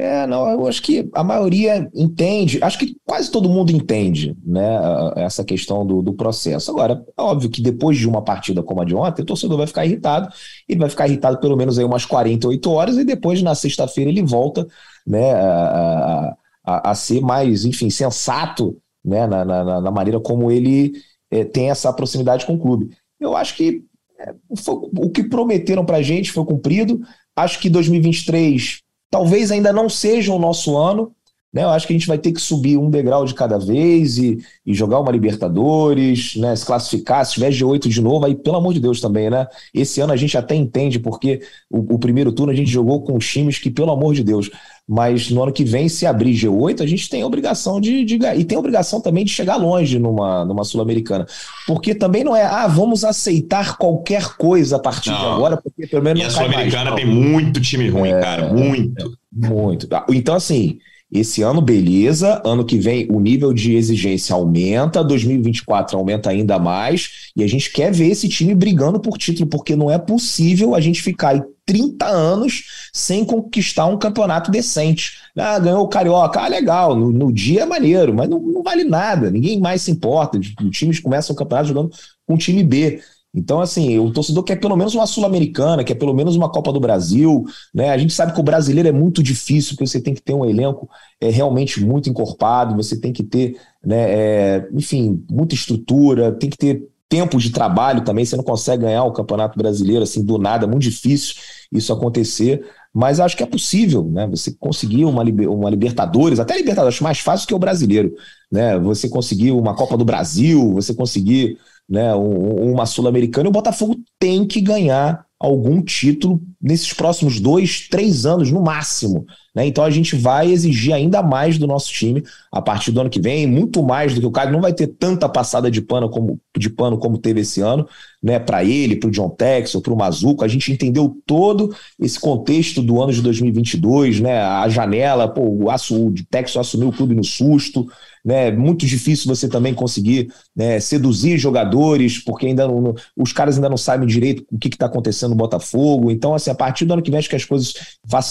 É, 0.00 0.26
não, 0.28 0.48
eu 0.48 0.66
acho 0.68 0.80
que 0.80 1.08
a 1.12 1.24
maioria 1.24 1.88
entende, 1.92 2.62
acho 2.62 2.78
que 2.78 2.96
quase 3.04 3.28
todo 3.32 3.48
mundo 3.48 3.72
entende, 3.72 4.36
né, 4.46 4.78
essa 5.16 5.44
questão 5.44 5.84
do, 5.84 6.00
do 6.00 6.12
processo. 6.12 6.70
Agora, 6.70 7.04
é 7.16 7.20
óbvio 7.20 7.50
que 7.50 7.60
depois 7.60 7.98
de 7.98 8.08
uma 8.08 8.22
partida 8.22 8.62
como 8.62 8.80
a 8.80 8.84
de 8.84 8.94
ontem, 8.94 9.22
o 9.22 9.26
torcedor 9.26 9.56
vai 9.58 9.66
ficar 9.66 9.84
irritado, 9.84 10.28
ele 10.68 10.78
vai 10.78 10.88
ficar 10.88 11.08
irritado 11.08 11.40
pelo 11.40 11.56
menos 11.56 11.80
aí 11.80 11.84
umas 11.84 12.04
48 12.04 12.70
horas 12.70 12.96
e 12.96 13.04
depois, 13.04 13.42
na 13.42 13.56
sexta-feira, 13.56 14.08
ele 14.08 14.22
volta, 14.22 14.68
né, 15.04 15.32
a, 15.32 16.36
a, 16.76 16.94
ser 16.94 17.20
mais, 17.20 17.64
enfim, 17.64 17.88
sensato, 17.90 18.76
né, 19.04 19.26
na, 19.26 19.44
na, 19.44 19.80
na 19.80 19.90
maneira 19.90 20.20
como 20.20 20.50
ele 20.50 20.92
é, 21.30 21.44
tem 21.44 21.70
essa 21.70 21.92
proximidade 21.92 22.44
com 22.44 22.54
o 22.54 22.58
clube. 22.58 22.90
Eu 23.18 23.36
acho 23.36 23.56
que 23.56 23.82
é, 24.18 24.34
foi, 24.56 24.74
o 24.74 25.10
que 25.10 25.24
prometeram 25.24 25.84
para 25.84 25.98
a 25.98 26.02
gente 26.02 26.32
foi 26.32 26.44
cumprido. 26.44 27.00
Acho 27.36 27.58
que 27.60 27.70
2023 27.70 28.82
talvez 29.10 29.50
ainda 29.50 29.72
não 29.72 29.88
seja 29.88 30.32
o 30.32 30.38
nosso 30.38 30.76
ano. 30.76 31.12
Né? 31.52 31.64
Eu 31.64 31.70
acho 31.70 31.86
que 31.86 31.94
a 31.94 31.96
gente 31.96 32.06
vai 32.06 32.18
ter 32.18 32.32
que 32.32 32.40
subir 32.40 32.76
um 32.76 32.90
degrau 32.90 33.24
de 33.24 33.32
cada 33.32 33.58
vez 33.58 34.18
e, 34.18 34.38
e 34.66 34.74
jogar 34.74 35.00
uma 35.00 35.10
Libertadores, 35.10 36.36
né? 36.36 36.54
se 36.54 36.66
classificar, 36.66 37.24
se 37.24 37.34
tiver 37.34 37.50
G8 37.50 37.88
de 37.88 38.02
novo, 38.02 38.26
aí 38.26 38.34
pelo 38.34 38.56
amor 38.56 38.74
de 38.74 38.80
Deus 38.80 39.00
também, 39.00 39.30
né? 39.30 39.46
Esse 39.72 40.00
ano 40.00 40.12
a 40.12 40.16
gente 40.16 40.36
até 40.36 40.54
entende, 40.54 40.98
porque 40.98 41.40
o, 41.70 41.94
o 41.94 41.98
primeiro 41.98 42.32
turno 42.32 42.52
a 42.52 42.54
gente 42.54 42.70
jogou 42.70 43.02
com 43.02 43.18
times 43.18 43.58
que, 43.58 43.70
pelo 43.70 43.90
amor 43.90 44.14
de 44.14 44.22
Deus, 44.22 44.50
mas 44.88 45.30
no 45.30 45.42
ano 45.42 45.52
que 45.52 45.64
vem, 45.64 45.86
se 45.86 46.06
abrir 46.06 46.32
G8, 46.32 46.80
a 46.80 46.86
gente 46.86 47.10
tem 47.10 47.20
a 47.20 47.26
obrigação 47.26 47.78
de, 47.78 48.06
de 48.06 48.14
e 48.36 48.44
tem 48.44 48.56
a 48.56 48.58
obrigação 48.58 49.02
também 49.02 49.22
de 49.22 49.30
chegar 49.30 49.56
longe 49.56 49.98
numa, 49.98 50.46
numa 50.46 50.64
Sul-Americana. 50.64 51.26
Porque 51.66 51.94
também 51.94 52.24
não 52.24 52.34
é, 52.34 52.44
ah, 52.44 52.66
vamos 52.66 53.04
aceitar 53.04 53.76
qualquer 53.76 54.36
coisa 54.36 54.76
a 54.76 54.78
partir 54.78 55.10
não. 55.10 55.18
de 55.18 55.26
agora, 55.26 55.56
porque 55.58 55.86
pelo 55.86 56.02
menos. 56.02 56.22
E 56.22 56.24
a 56.24 56.30
Sul-Americana 56.30 56.94
tem 56.96 57.04
muito 57.04 57.60
time 57.60 57.90
ruim, 57.90 58.08
é, 58.08 58.20
cara, 58.20 58.50
muito. 58.50 59.12
Muito. 59.30 59.86
Então, 60.08 60.34
assim, 60.34 60.78
esse 61.10 61.42
ano, 61.42 61.62
beleza. 61.62 62.40
Ano 62.44 62.64
que 62.64 62.78
vem, 62.78 63.06
o 63.10 63.18
nível 63.18 63.52
de 63.52 63.74
exigência 63.74 64.34
aumenta. 64.34 65.02
2024 65.02 65.96
aumenta 65.96 66.28
ainda 66.30 66.58
mais. 66.58 67.30
E 67.34 67.42
a 67.42 67.46
gente 67.46 67.72
quer 67.72 67.90
ver 67.92 68.08
esse 68.08 68.28
time 68.28 68.54
brigando 68.54 69.00
por 69.00 69.16
título, 69.16 69.48
porque 69.48 69.74
não 69.74 69.90
é 69.90 69.98
possível 69.98 70.74
a 70.74 70.80
gente 70.80 71.02
ficar 71.02 71.30
aí 71.30 71.42
30 71.64 72.06
anos 72.06 72.64
sem 72.92 73.24
conquistar 73.24 73.86
um 73.86 73.98
campeonato 73.98 74.50
decente. 74.50 75.18
Ah, 75.36 75.58
ganhou 75.58 75.82
o 75.82 75.88
Carioca. 75.88 76.40
Ah, 76.40 76.48
legal. 76.48 76.94
No, 76.94 77.10
no 77.10 77.32
dia 77.32 77.62
é 77.62 77.66
maneiro, 77.66 78.14
mas 78.14 78.28
não, 78.28 78.38
não, 78.40 78.62
vale 78.62 78.84
nada. 78.84 79.30
Ninguém 79.30 79.60
mais 79.60 79.82
se 79.82 79.90
importa. 79.90 80.38
Os 80.38 80.54
times 80.70 81.00
começam 81.00 81.34
o 81.34 81.38
campeonato 81.38 81.68
jogando 81.68 81.90
com 82.26 82.36
time 82.36 82.62
B. 82.62 83.00
Então, 83.34 83.60
assim, 83.60 83.98
o 83.98 84.10
torcedor 84.10 84.42
quer 84.42 84.56
pelo 84.56 84.76
menos 84.76 84.94
uma 84.94 85.06
Sul-Americana, 85.06 85.84
quer 85.84 85.94
pelo 85.94 86.14
menos 86.14 86.34
uma 86.34 86.50
Copa 86.50 86.72
do 86.72 86.80
Brasil. 86.80 87.44
Né? 87.74 87.90
A 87.90 87.98
gente 87.98 88.12
sabe 88.12 88.32
que 88.32 88.40
o 88.40 88.42
brasileiro 88.42 88.88
é 88.88 88.92
muito 88.92 89.22
difícil, 89.22 89.72
porque 89.72 89.86
você 89.86 90.00
tem 90.00 90.14
que 90.14 90.22
ter 90.22 90.32
um 90.32 90.44
elenco 90.44 90.88
é, 91.20 91.28
realmente 91.28 91.84
muito 91.84 92.08
encorpado, 92.08 92.74
você 92.74 92.98
tem 92.98 93.12
que 93.12 93.22
ter, 93.22 93.56
né, 93.84 94.10
é, 94.10 94.68
enfim, 94.72 95.24
muita 95.30 95.54
estrutura, 95.54 96.32
tem 96.32 96.48
que 96.48 96.56
ter 96.56 96.88
tempo 97.08 97.38
de 97.38 97.50
trabalho 97.50 98.02
também. 98.02 98.24
Você 98.24 98.36
não 98.36 98.44
consegue 98.44 98.82
ganhar 98.82 99.04
o 99.04 99.12
Campeonato 99.12 99.58
Brasileiro 99.58 100.02
assim 100.02 100.24
do 100.24 100.38
nada, 100.38 100.64
é 100.64 100.68
muito 100.68 100.82
difícil 100.82 101.34
isso 101.72 101.92
acontecer. 101.92 102.64
Mas 102.92 103.20
acho 103.20 103.36
que 103.36 103.42
é 103.42 103.46
possível, 103.46 104.02
né? 104.04 104.26
Você 104.28 104.50
conseguir 104.58 105.04
uma, 105.04 105.22
uma 105.22 105.70
Libertadores, 105.70 106.40
até 106.40 106.56
Libertadores, 106.56 106.96
acho 106.96 107.04
mais 107.04 107.18
fácil 107.18 107.46
que 107.46 107.54
o 107.54 107.58
brasileiro, 107.58 108.12
né? 108.50 108.78
Você 108.78 109.08
conseguir 109.08 109.52
uma 109.52 109.74
Copa 109.74 109.96
do 109.96 110.04
Brasil, 110.04 110.72
você 110.72 110.94
conseguir 110.94 111.58
né, 111.88 112.14
uma 112.14 112.84
Sul-Americana, 112.84 113.48
o 113.48 113.52
Botafogo 113.52 113.96
tem 114.18 114.46
que 114.46 114.60
ganhar 114.60 115.26
algum 115.40 115.80
título 115.80 116.42
nesses 116.60 116.92
próximos 116.92 117.38
dois, 117.38 117.88
três 117.88 118.26
anos, 118.26 118.50
no 118.50 118.60
máximo. 118.60 119.24
Né? 119.54 119.66
Então 119.66 119.84
a 119.84 119.90
gente 119.90 120.16
vai 120.16 120.50
exigir 120.50 120.92
ainda 120.92 121.22
mais 121.22 121.58
do 121.58 121.66
nosso 121.66 121.92
time 121.92 122.24
a 122.50 122.60
partir 122.60 122.90
do 122.90 123.00
ano 123.00 123.08
que 123.08 123.20
vem, 123.20 123.46
muito 123.46 123.82
mais 123.82 124.14
do 124.14 124.20
que 124.20 124.26
o 124.26 124.32
Caio. 124.32 124.50
Não 124.50 124.60
vai 124.60 124.72
ter 124.72 124.88
tanta 124.88 125.28
passada 125.28 125.70
de 125.70 125.80
pano 125.80 126.10
como, 126.10 126.40
de 126.56 126.68
pano 126.68 126.98
como 126.98 127.18
teve 127.18 127.42
esse 127.42 127.60
ano, 127.60 127.86
né? 128.20 128.40
Para 128.40 128.64
ele, 128.64 128.96
para 128.96 129.08
o 129.08 129.12
John 129.12 129.30
Texel, 129.30 129.80
para 129.80 129.92
o 129.92 129.96
Mazuco. 129.96 130.44
A 130.44 130.48
gente 130.48 130.72
entendeu 130.72 131.16
todo 131.24 131.72
esse 132.00 132.18
contexto 132.18 132.82
do 132.82 133.00
ano 133.00 133.12
de 133.12 133.22
2022, 133.22 134.18
né? 134.18 134.40
A 134.40 134.68
janela, 134.68 135.28
pô, 135.28 135.42
o, 135.42 135.68
o 135.68 136.14
Texel 136.28 136.60
assumiu 136.60 136.88
o 136.88 136.92
clube 136.92 137.14
no 137.14 137.24
susto 137.24 137.86
né? 138.24 138.50
Muito 138.50 138.86
difícil 138.86 139.26
você 139.26 139.48
também 139.48 139.74
conseguir 139.74 140.32
né, 140.54 140.80
seduzir 140.80 141.38
jogadores, 141.38 142.18
porque 142.18 142.46
ainda 142.46 142.66
não, 142.66 142.94
os 143.16 143.32
caras 143.32 143.56
ainda 143.56 143.68
não 143.68 143.76
sabem 143.76 144.06
direito 144.06 144.44
o 144.50 144.58
que 144.58 144.68
está 144.68 144.86
acontecendo 144.86 145.30
no 145.30 145.36
Botafogo. 145.36 146.10
Então, 146.10 146.34
assim, 146.34 146.50
a 146.50 146.54
partir 146.54 146.84
do 146.84 146.92
ano 146.92 147.02
que 147.02 147.10
vem, 147.10 147.18
acho 147.18 147.28
que 147.28 147.36
as 147.36 147.44
coisas 147.44 147.74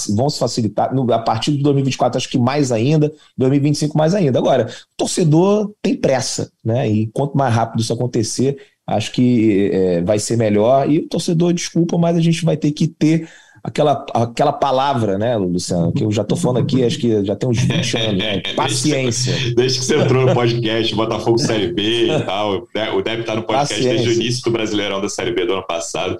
vão 0.09 0.29
se 0.29 0.39
facilitar. 0.39 0.91
A 1.11 1.19
partir 1.19 1.51
de 1.51 1.63
2024, 1.63 2.17
acho 2.17 2.29
que 2.29 2.37
mais 2.37 2.71
ainda, 2.71 3.11
2025 3.37 3.97
mais 3.97 4.13
ainda. 4.13 4.39
Agora, 4.39 4.65
o 4.65 4.97
torcedor 4.97 5.73
tem 5.81 5.95
pressa, 5.95 6.51
né? 6.63 6.89
E 6.89 7.07
quanto 7.07 7.37
mais 7.37 7.53
rápido 7.53 7.81
isso 7.81 7.93
acontecer, 7.93 8.57
acho 8.85 9.11
que 9.11 9.69
é, 9.71 10.01
vai 10.01 10.19
ser 10.19 10.37
melhor. 10.37 10.89
E 10.89 10.99
o 10.99 11.07
torcedor, 11.07 11.53
desculpa, 11.53 11.97
mas 11.97 12.15
a 12.15 12.21
gente 12.21 12.43
vai 12.45 12.55
ter 12.55 12.71
que 12.71 12.87
ter 12.87 13.27
aquela, 13.67 14.05
aquela 14.13 14.53
palavra, 14.53 15.17
né, 15.17 15.35
Luciano, 15.35 15.91
que 15.91 16.03
eu 16.03 16.11
já 16.11 16.21
estou 16.21 16.37
falando 16.37 16.63
aqui, 16.63 16.85
acho 16.85 16.97
que 16.97 17.23
já 17.25 17.35
tem 17.35 17.49
uns 17.49 17.59
20 17.59 17.97
anos, 17.99 18.17
né? 18.17 18.41
Paciência. 18.55 19.33
Desde, 19.33 19.55
desde 19.55 19.79
que 19.79 19.85
você 19.85 19.97
entrou 19.97 20.25
no 20.25 20.33
podcast, 20.33 20.95
Botafogo 20.95 21.37
Série 21.37 21.73
B 21.73 22.07
e 22.07 22.19
tal, 22.23 22.65
o 22.95 23.01
Deb 23.01 23.19
está 23.19 23.35
no 23.35 23.43
podcast 23.43 23.75
Paciência. 23.75 23.91
desde 23.91 24.09
o 24.09 24.13
início 24.23 24.43
do 24.43 24.51
Brasileirão 24.51 25.01
da 25.01 25.09
Série 25.09 25.31
B 25.31 25.45
do 25.45 25.53
ano 25.53 25.67
passado. 25.67 26.17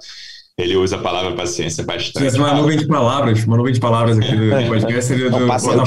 Ele 0.58 0.76
usa 0.76 0.96
a 0.96 0.98
palavra 0.98 1.36
paciência 1.36 1.84
bastante. 1.84 2.36
Uma 2.36 2.52
nuvem 2.52 2.76
de 2.76 2.86
palavras, 2.88 3.44
uma 3.44 3.56
nuvem 3.56 3.72
de 3.72 3.78
palavras 3.78 4.18
aqui 4.18 4.34
do 4.34 4.66
podcast 4.66 5.04
seria 5.04 5.30
do 5.30 5.38
Botafogo 5.38 5.84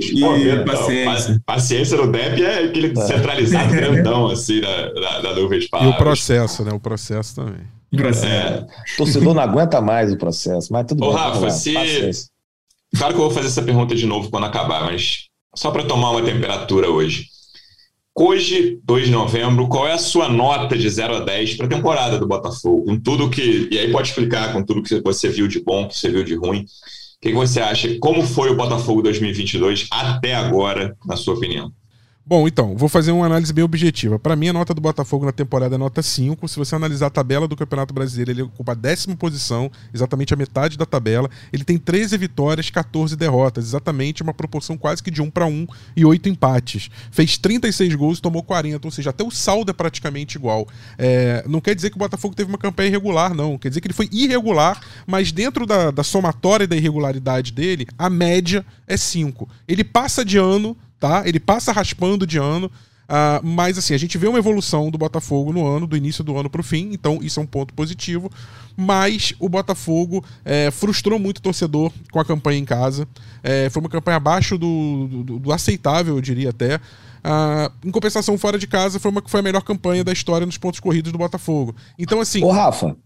e 0.00 0.20
Pô, 0.20 0.64
paciência. 0.64 1.42
paciência 1.44 1.96
no 1.96 2.12
DEP 2.12 2.44
é 2.44 2.64
aquele 2.66 2.92
é. 2.96 3.00
centralizado 3.02 3.72
grandão, 3.74 4.28
assim, 4.28 4.60
da, 4.60 4.92
da, 4.92 5.20
da 5.22 5.34
nuvem 5.34 5.58
de 5.58 5.68
palavras. 5.68 5.94
E 5.94 5.96
o 5.96 5.98
processo, 5.98 6.64
né? 6.64 6.72
O 6.72 6.78
processo 6.78 7.34
também. 7.34 7.77
É. 8.26 8.66
O 8.94 8.96
torcedor 8.98 9.34
não 9.34 9.42
aguenta 9.42 9.80
mais 9.80 10.12
o 10.12 10.18
processo, 10.18 10.72
mas 10.72 10.86
tudo 10.86 11.04
Ô, 11.04 11.08
bem. 11.08 11.16
Rafa, 11.16 11.50
se... 11.50 11.72
Claro 12.96 13.14
que 13.14 13.20
eu 13.20 13.24
vou 13.24 13.30
fazer 13.30 13.48
essa 13.48 13.62
pergunta 13.62 13.94
de 13.94 14.06
novo 14.06 14.30
quando 14.30 14.44
acabar, 14.44 14.84
mas 14.84 15.28
só 15.54 15.70
para 15.70 15.84
tomar 15.84 16.10
uma 16.10 16.22
temperatura 16.22 16.90
hoje. 16.90 17.26
Hoje, 18.20 18.80
2 18.84 19.06
de 19.06 19.12
novembro, 19.12 19.68
qual 19.68 19.86
é 19.86 19.92
a 19.92 19.98
sua 19.98 20.28
nota 20.28 20.76
de 20.76 20.88
0 20.88 21.16
a 21.16 21.20
10 21.20 21.54
para 21.54 21.66
a 21.66 21.68
temporada 21.68 22.18
do 22.18 22.26
Botafogo? 22.26 22.84
Com 22.84 22.98
tudo 22.98 23.30
que. 23.30 23.68
E 23.70 23.78
aí 23.78 23.92
pode 23.92 24.08
explicar, 24.08 24.52
com 24.52 24.62
tudo 24.62 24.82
que 24.82 25.00
você 25.00 25.28
viu 25.28 25.46
de 25.46 25.60
bom, 25.60 25.86
que 25.86 25.96
você 25.96 26.10
viu 26.10 26.24
de 26.24 26.34
ruim. 26.34 26.62
O 26.62 27.20
que, 27.20 27.28
que 27.30 27.34
você 27.34 27.60
acha? 27.60 27.96
Como 28.00 28.22
foi 28.26 28.50
o 28.50 28.56
Botafogo 28.56 29.02
2022 29.02 29.86
até 29.90 30.34
agora, 30.34 30.96
na 31.06 31.16
sua 31.16 31.34
opinião? 31.34 31.72
Bom, 32.28 32.46
então, 32.46 32.76
vou 32.76 32.90
fazer 32.90 33.10
uma 33.10 33.24
análise 33.24 33.50
bem 33.54 33.64
objetiva. 33.64 34.18
Para 34.18 34.36
mim, 34.36 34.50
a 34.50 34.52
nota 34.52 34.74
do 34.74 34.82
Botafogo 34.82 35.24
na 35.24 35.32
temporada 35.32 35.76
é 35.76 35.78
nota 35.78 36.02
5. 36.02 36.46
Se 36.46 36.58
você 36.58 36.74
analisar 36.74 37.06
a 37.06 37.10
tabela 37.10 37.48
do 37.48 37.56
Campeonato 37.56 37.94
Brasileiro, 37.94 38.30
ele 38.30 38.42
ocupa 38.42 38.72
a 38.72 38.74
décima 38.74 39.16
posição, 39.16 39.72
exatamente 39.94 40.34
a 40.34 40.36
metade 40.36 40.76
da 40.76 40.84
tabela. 40.84 41.30
Ele 41.50 41.64
tem 41.64 41.78
13 41.78 42.18
vitórias, 42.18 42.68
14 42.68 43.16
derrotas, 43.16 43.64
exatamente 43.64 44.22
uma 44.22 44.34
proporção 44.34 44.76
quase 44.76 45.02
que 45.02 45.10
de 45.10 45.22
1 45.22 45.30
para 45.30 45.46
1 45.46 45.66
e 45.96 46.04
8 46.04 46.28
empates. 46.28 46.90
Fez 47.10 47.38
36 47.38 47.94
gols 47.94 48.18
e 48.18 48.20
tomou 48.20 48.42
40, 48.42 48.86
ou 48.86 48.92
seja, 48.92 49.08
até 49.08 49.24
o 49.24 49.30
saldo 49.30 49.70
é 49.70 49.72
praticamente 49.72 50.36
igual. 50.36 50.68
É, 50.98 51.42
não 51.48 51.62
quer 51.62 51.74
dizer 51.74 51.88
que 51.88 51.96
o 51.96 51.98
Botafogo 51.98 52.34
teve 52.34 52.50
uma 52.50 52.58
campanha 52.58 52.88
irregular, 52.90 53.32
não. 53.32 53.56
Quer 53.56 53.70
dizer 53.70 53.80
que 53.80 53.86
ele 53.86 53.94
foi 53.94 54.08
irregular, 54.12 54.78
mas 55.06 55.32
dentro 55.32 55.64
da, 55.64 55.90
da 55.90 56.04
somatória 56.04 56.66
da 56.66 56.76
irregularidade 56.76 57.54
dele, 57.54 57.86
a 57.96 58.10
média 58.10 58.66
é 58.86 58.98
5. 58.98 59.48
Ele 59.66 59.82
passa 59.82 60.22
de 60.22 60.36
ano 60.36 60.76
tá? 60.98 61.22
Ele 61.26 61.40
passa 61.40 61.72
raspando 61.72 62.26
de 62.26 62.38
ano. 62.38 62.70
Uh, 63.08 63.40
mas 63.42 63.78
assim, 63.78 63.94
a 63.94 63.98
gente 63.98 64.18
vê 64.18 64.28
uma 64.28 64.38
evolução 64.38 64.90
do 64.90 64.98
Botafogo 64.98 65.50
no 65.50 65.66
ano, 65.66 65.86
do 65.86 65.96
início 65.96 66.22
do 66.22 66.36
ano 66.36 66.50
para 66.50 66.60
o 66.60 66.64
fim, 66.64 66.90
então 66.92 67.20
isso 67.22 67.40
é 67.40 67.42
um 67.42 67.46
ponto 67.46 67.72
positivo. 67.72 68.30
Mas 68.76 69.32
o 69.38 69.48
Botafogo 69.48 70.22
é, 70.44 70.70
frustrou 70.70 71.18
muito 71.18 71.38
o 71.38 71.42
torcedor 71.42 71.90
com 72.12 72.20
a 72.20 72.24
campanha 72.24 72.58
em 72.58 72.66
casa. 72.66 73.08
É, 73.42 73.70
foi 73.70 73.80
uma 73.80 73.88
campanha 73.88 74.18
abaixo 74.18 74.58
do, 74.58 75.08
do, 75.24 75.38
do 75.38 75.52
aceitável, 75.52 76.16
eu 76.16 76.20
diria 76.20 76.50
até. 76.50 76.76
Uh, 76.76 77.88
em 77.88 77.90
compensação, 77.90 78.36
fora 78.38 78.58
de 78.58 78.66
casa, 78.66 79.00
foi, 79.00 79.10
uma, 79.10 79.22
foi 79.26 79.40
a 79.40 79.42
melhor 79.42 79.62
campanha 79.62 80.04
da 80.04 80.12
história 80.12 80.46
nos 80.46 80.58
pontos 80.58 80.78
corridos 80.78 81.10
do 81.10 81.18
Botafogo. 81.18 81.74
Então, 81.98 82.20
assim. 82.20 82.44
Ô, 82.44 82.50
Rafa, 82.50 82.96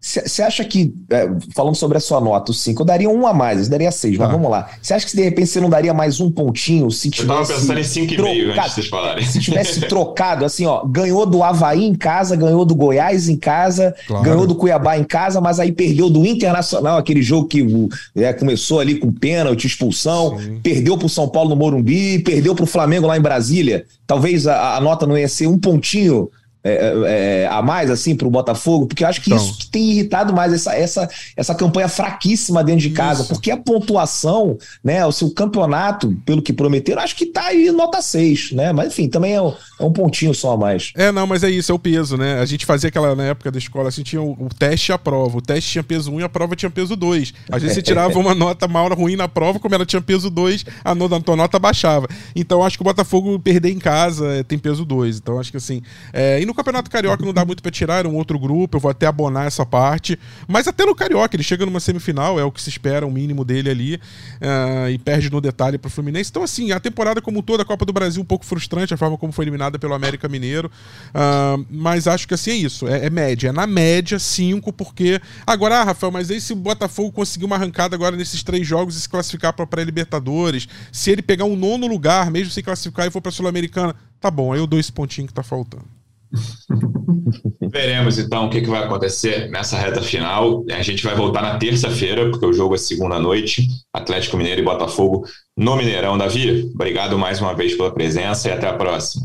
você 0.00 0.42
acha 0.42 0.64
que, 0.64 0.94
é, 1.10 1.28
falando 1.54 1.74
sobre 1.74 1.98
a 1.98 2.00
sua 2.00 2.20
nota, 2.20 2.52
o 2.52 2.54
5, 2.54 2.80
eu 2.80 2.86
daria 2.86 3.10
um 3.10 3.26
a 3.26 3.34
mais, 3.34 3.64
eu 3.64 3.70
daria 3.70 3.90
6, 3.90 4.18
mas 4.18 4.28
tá. 4.28 4.32
vamos 4.32 4.50
lá. 4.50 4.68
Você 4.80 4.94
acha 4.94 5.06
que 5.06 5.16
de 5.16 5.22
repente 5.22 5.48
você 5.48 5.60
não 5.60 5.68
daria 5.68 5.92
mais 5.92 6.20
um 6.20 6.30
pontinho 6.30 6.90
se 6.90 7.10
tivesse. 7.10 7.32
Eu 7.32 7.46
tava 7.46 7.60
pensando 7.60 7.80
em 7.80 7.82
5,5 7.82 8.50
antes 8.50 8.64
de 8.64 8.70
vocês 8.70 8.86
falarem. 8.86 9.26
Se 9.26 9.40
tivesse 9.40 9.80
trocado, 9.88 10.44
assim, 10.44 10.64
ó, 10.64 10.84
ganhou 10.84 11.26
do 11.26 11.42
Havaí 11.42 11.84
em 11.84 11.94
casa, 11.94 12.36
ganhou 12.36 12.64
do 12.64 12.74
Goiás 12.74 13.28
em 13.28 13.36
casa, 13.36 13.94
claro. 14.06 14.24
ganhou 14.24 14.46
do 14.46 14.54
Cuiabá 14.54 14.96
em 14.96 15.04
casa, 15.04 15.40
mas 15.40 15.58
aí 15.58 15.72
perdeu 15.72 16.08
do 16.08 16.24
Internacional, 16.24 16.98
aquele 16.98 17.22
jogo 17.22 17.48
que 17.48 17.66
é, 18.14 18.32
começou 18.32 18.78
ali 18.78 18.96
com 18.96 19.10
pênalti, 19.12 19.66
expulsão, 19.66 20.38
Sim. 20.38 20.60
perdeu 20.62 20.96
pro 20.96 21.08
São 21.08 21.28
Paulo 21.28 21.50
no 21.50 21.56
Morumbi, 21.56 22.20
perdeu 22.20 22.54
pro 22.54 22.66
Flamengo 22.66 23.06
lá 23.06 23.16
em 23.16 23.20
Brasília. 23.20 23.84
Talvez 24.06 24.46
a, 24.46 24.76
a 24.76 24.80
nota 24.80 25.06
não 25.06 25.18
ia 25.18 25.28
ser 25.28 25.48
um 25.48 25.58
pontinho 25.58 26.30
é, 26.66 26.72
é, 26.72 27.42
é, 27.42 27.46
a 27.46 27.62
mais 27.62 27.90
assim 27.90 28.16
para 28.16 28.26
o 28.26 28.30
Botafogo, 28.30 28.86
porque 28.86 29.04
eu 29.04 29.08
acho 29.08 29.20
que 29.20 29.30
então. 29.30 29.44
isso 29.44 29.58
que 29.58 29.68
tem 29.68 29.90
irritado 29.90 30.34
mais 30.34 30.52
essa, 30.52 30.74
essa, 30.74 31.08
essa 31.36 31.54
campanha 31.54 31.88
fraquíssima 31.88 32.64
dentro 32.64 32.80
de 32.80 32.90
casa, 32.90 33.22
isso. 33.22 33.32
porque 33.32 33.50
a 33.50 33.56
pontuação, 33.56 34.58
né, 34.82 35.06
o 35.06 35.12
seu 35.12 35.30
campeonato, 35.30 36.16
pelo 36.24 36.42
que 36.42 36.52
prometeram, 36.52 37.00
acho 37.02 37.14
que 37.14 37.24
está 37.24 37.46
aí 37.46 37.70
nota 37.70 38.02
6, 38.02 38.52
né? 38.52 38.72
Mas 38.72 38.88
enfim, 38.88 39.08
também 39.08 39.34
é 39.34 39.40
um, 39.40 39.54
é 39.78 39.84
um, 39.84 39.92
pontinho 39.92 40.34
só 40.34 40.52
a 40.52 40.56
mais. 40.56 40.92
É, 40.96 41.12
não, 41.12 41.26
mas 41.26 41.44
é 41.44 41.50
isso, 41.50 41.70
é 41.70 41.74
o 41.74 41.78
peso, 41.78 42.16
né? 42.16 42.40
A 42.40 42.44
gente 42.44 42.66
fazia 42.66 42.88
aquela 42.88 43.14
na 43.14 43.24
época 43.24 43.50
da 43.50 43.58
escola, 43.58 43.88
assim, 43.88 44.02
tinha 44.02 44.20
o, 44.20 44.32
o 44.32 44.48
teste 44.48 44.90
e 44.90 44.92
a 44.92 44.98
prova. 44.98 45.38
O 45.38 45.42
teste 45.42 45.70
tinha 45.70 45.84
peso 45.84 46.10
1 46.12 46.20
e 46.20 46.22
a 46.24 46.28
prova 46.28 46.56
tinha 46.56 46.70
peso 46.70 46.96
2. 46.96 47.32
Às 47.50 47.62
vezes 47.62 47.76
você 47.76 47.82
tirava 47.86 48.18
uma 48.18 48.34
nota 48.34 48.66
mal 48.66 48.92
ruim 48.92 49.14
na 49.14 49.28
prova, 49.28 49.60
como 49.60 49.74
ela 49.74 49.86
tinha 49.86 50.02
peso 50.02 50.30
2, 50.30 50.64
a 50.84 50.94
nota, 50.94 51.16
a 51.16 51.20
tua 51.20 51.36
nota 51.36 51.58
baixava. 51.58 52.08
Então 52.34 52.64
acho 52.64 52.76
que 52.76 52.82
o 52.82 52.84
Botafogo 52.84 53.38
perder 53.38 53.70
em 53.70 53.78
casa 53.78 54.26
é, 54.26 54.42
tem 54.42 54.58
peso 54.58 54.84
2. 54.84 55.18
Então 55.18 55.38
acho 55.38 55.50
que 55.50 55.56
assim. 55.56 55.82
É, 56.12 56.40
e 56.40 56.46
no 56.46 56.54
Campeonato 56.56 56.90
Carioca 56.90 57.24
não 57.24 57.32
dá 57.32 57.44
muito 57.44 57.62
para 57.62 57.70
tirar, 57.70 57.98
era 57.98 58.08
um 58.08 58.14
outro 58.16 58.38
grupo, 58.38 58.76
eu 58.76 58.80
vou 58.80 58.90
até 58.90 59.06
abonar 59.06 59.46
essa 59.46 59.64
parte. 59.64 60.18
Mas 60.48 60.66
até 60.66 60.84
no 60.84 60.94
Carioca, 60.94 61.36
ele 61.36 61.42
chega 61.42 61.64
numa 61.64 61.80
semifinal, 61.80 62.40
é 62.40 62.44
o 62.44 62.50
que 62.50 62.60
se 62.60 62.70
espera, 62.70 63.06
o 63.06 63.10
mínimo 63.10 63.44
dele 63.44 63.70
ali, 63.70 63.94
uh, 63.96 64.90
e 64.90 64.98
perde 64.98 65.30
no 65.30 65.40
detalhe 65.40 65.78
pro 65.78 65.90
Fluminense. 65.90 66.30
Então, 66.30 66.42
assim, 66.42 66.72
a 66.72 66.80
temporada 66.80 67.20
como 67.20 67.42
toda, 67.42 67.62
a 67.62 67.66
Copa 67.66 67.84
do 67.84 67.92
Brasil, 67.92 68.22
um 68.22 68.24
pouco 68.24 68.44
frustrante, 68.44 68.94
a 68.94 68.96
forma 68.96 69.16
como 69.16 69.32
foi 69.32 69.44
eliminada 69.44 69.78
pelo 69.78 69.94
América 69.94 70.28
Mineiro. 70.28 70.70
Uh, 71.08 71.64
mas 71.70 72.06
acho 72.06 72.26
que 72.26 72.34
assim 72.34 72.50
é 72.50 72.54
isso, 72.54 72.88
é, 72.88 73.06
é 73.06 73.10
média. 73.10 73.48
É 73.48 73.52
na 73.52 73.66
média, 73.66 74.18
5, 74.18 74.72
porque. 74.72 75.20
Agora, 75.46 75.80
ah, 75.80 75.84
Rafael, 75.84 76.10
mas 76.10 76.30
aí 76.30 76.40
se 76.40 76.52
o 76.52 76.56
Botafogo 76.56 77.12
conseguir 77.12 77.44
uma 77.44 77.56
arrancada 77.56 77.94
agora 77.94 78.16
nesses 78.16 78.42
três 78.42 78.66
jogos 78.66 78.96
e 78.96 79.00
se 79.00 79.08
classificar 79.08 79.52
para 79.52 79.66
pré-Libertadores, 79.66 80.68
se 80.90 81.10
ele 81.10 81.22
pegar 81.22 81.44
um 81.44 81.56
nono 81.56 81.86
lugar, 81.86 82.30
mesmo 82.30 82.50
sem 82.50 82.62
classificar 82.62 83.06
e 83.06 83.10
for 83.10 83.20
para 83.20 83.32
Sul-Americana, 83.32 83.94
tá 84.20 84.30
bom, 84.30 84.52
aí 84.52 84.58
eu 84.58 84.66
dou 84.66 84.78
esse 84.78 84.92
pontinho 84.92 85.26
que 85.26 85.34
tá 85.34 85.42
faltando. 85.42 85.95
Veremos 87.70 88.18
então 88.18 88.46
o 88.46 88.50
que, 88.50 88.60
que, 88.60 88.68
vai 88.68 88.84
acontecer 88.84 89.50
nessa 89.50 89.76
reta 89.76 90.00
final. 90.00 90.64
A 90.70 90.82
gente 90.82 91.04
vai 91.04 91.14
voltar 91.14 91.42
na 91.42 91.58
terça-feira, 91.58 92.30
porque 92.30 92.46
o 92.46 92.52
jogo 92.52 92.74
é 92.74 92.78
segunda 92.78 93.18
noite, 93.18 93.66
Atlético 93.92 94.36
Mineiro 94.36 94.60
e 94.60 94.64
Botafogo 94.64 95.24
no 95.56 95.76
Mineirão. 95.76 96.18
Davi, 96.18 96.70
obrigado 96.74 97.18
mais 97.18 97.40
uma 97.40 97.54
vez 97.54 97.74
pela 97.76 97.92
presença 97.92 98.48
e 98.48 98.52
até 98.52 98.68
a 98.68 98.74
próxima. 98.74 99.24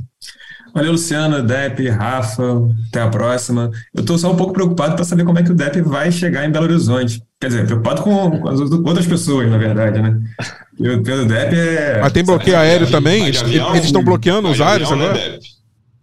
Valeu, 0.73 0.93
Luciano, 0.93 1.43
Dep, 1.43 1.89
Rafa, 1.89 2.43
até 2.87 3.01
a 3.01 3.09
próxima. 3.09 3.69
Eu 3.93 4.01
estou 4.01 4.17
só 4.17 4.31
um 4.31 4.37
pouco 4.37 4.53
preocupado 4.53 4.95
para 4.95 5.03
saber 5.03 5.25
como 5.25 5.37
é 5.37 5.43
que 5.43 5.51
o 5.51 5.55
Dep 5.55 5.81
vai 5.81 6.11
chegar 6.11 6.45
em 6.45 6.51
Belo 6.51 6.65
Horizonte. 6.65 7.21
Quer 7.39 7.47
dizer, 7.47 7.65
preocupado 7.65 8.01
com 8.01 8.47
as 8.47 8.59
outras 8.59 9.05
pessoas, 9.05 9.49
na 9.49 9.57
verdade, 9.57 10.01
né? 10.01 10.17
E 10.79 10.89
o 10.89 11.01
Dep 11.01 11.53
é. 11.53 11.99
Mas 12.01 12.13
tem 12.13 12.23
bloqueio 12.23 12.57
aéreo 12.57 12.89
também? 12.89 13.25
Eles 13.27 13.85
estão 13.85 14.03
bloqueando 14.03 14.49
os 14.49 14.61
aéreos 14.61 14.91
agora? 14.91 15.39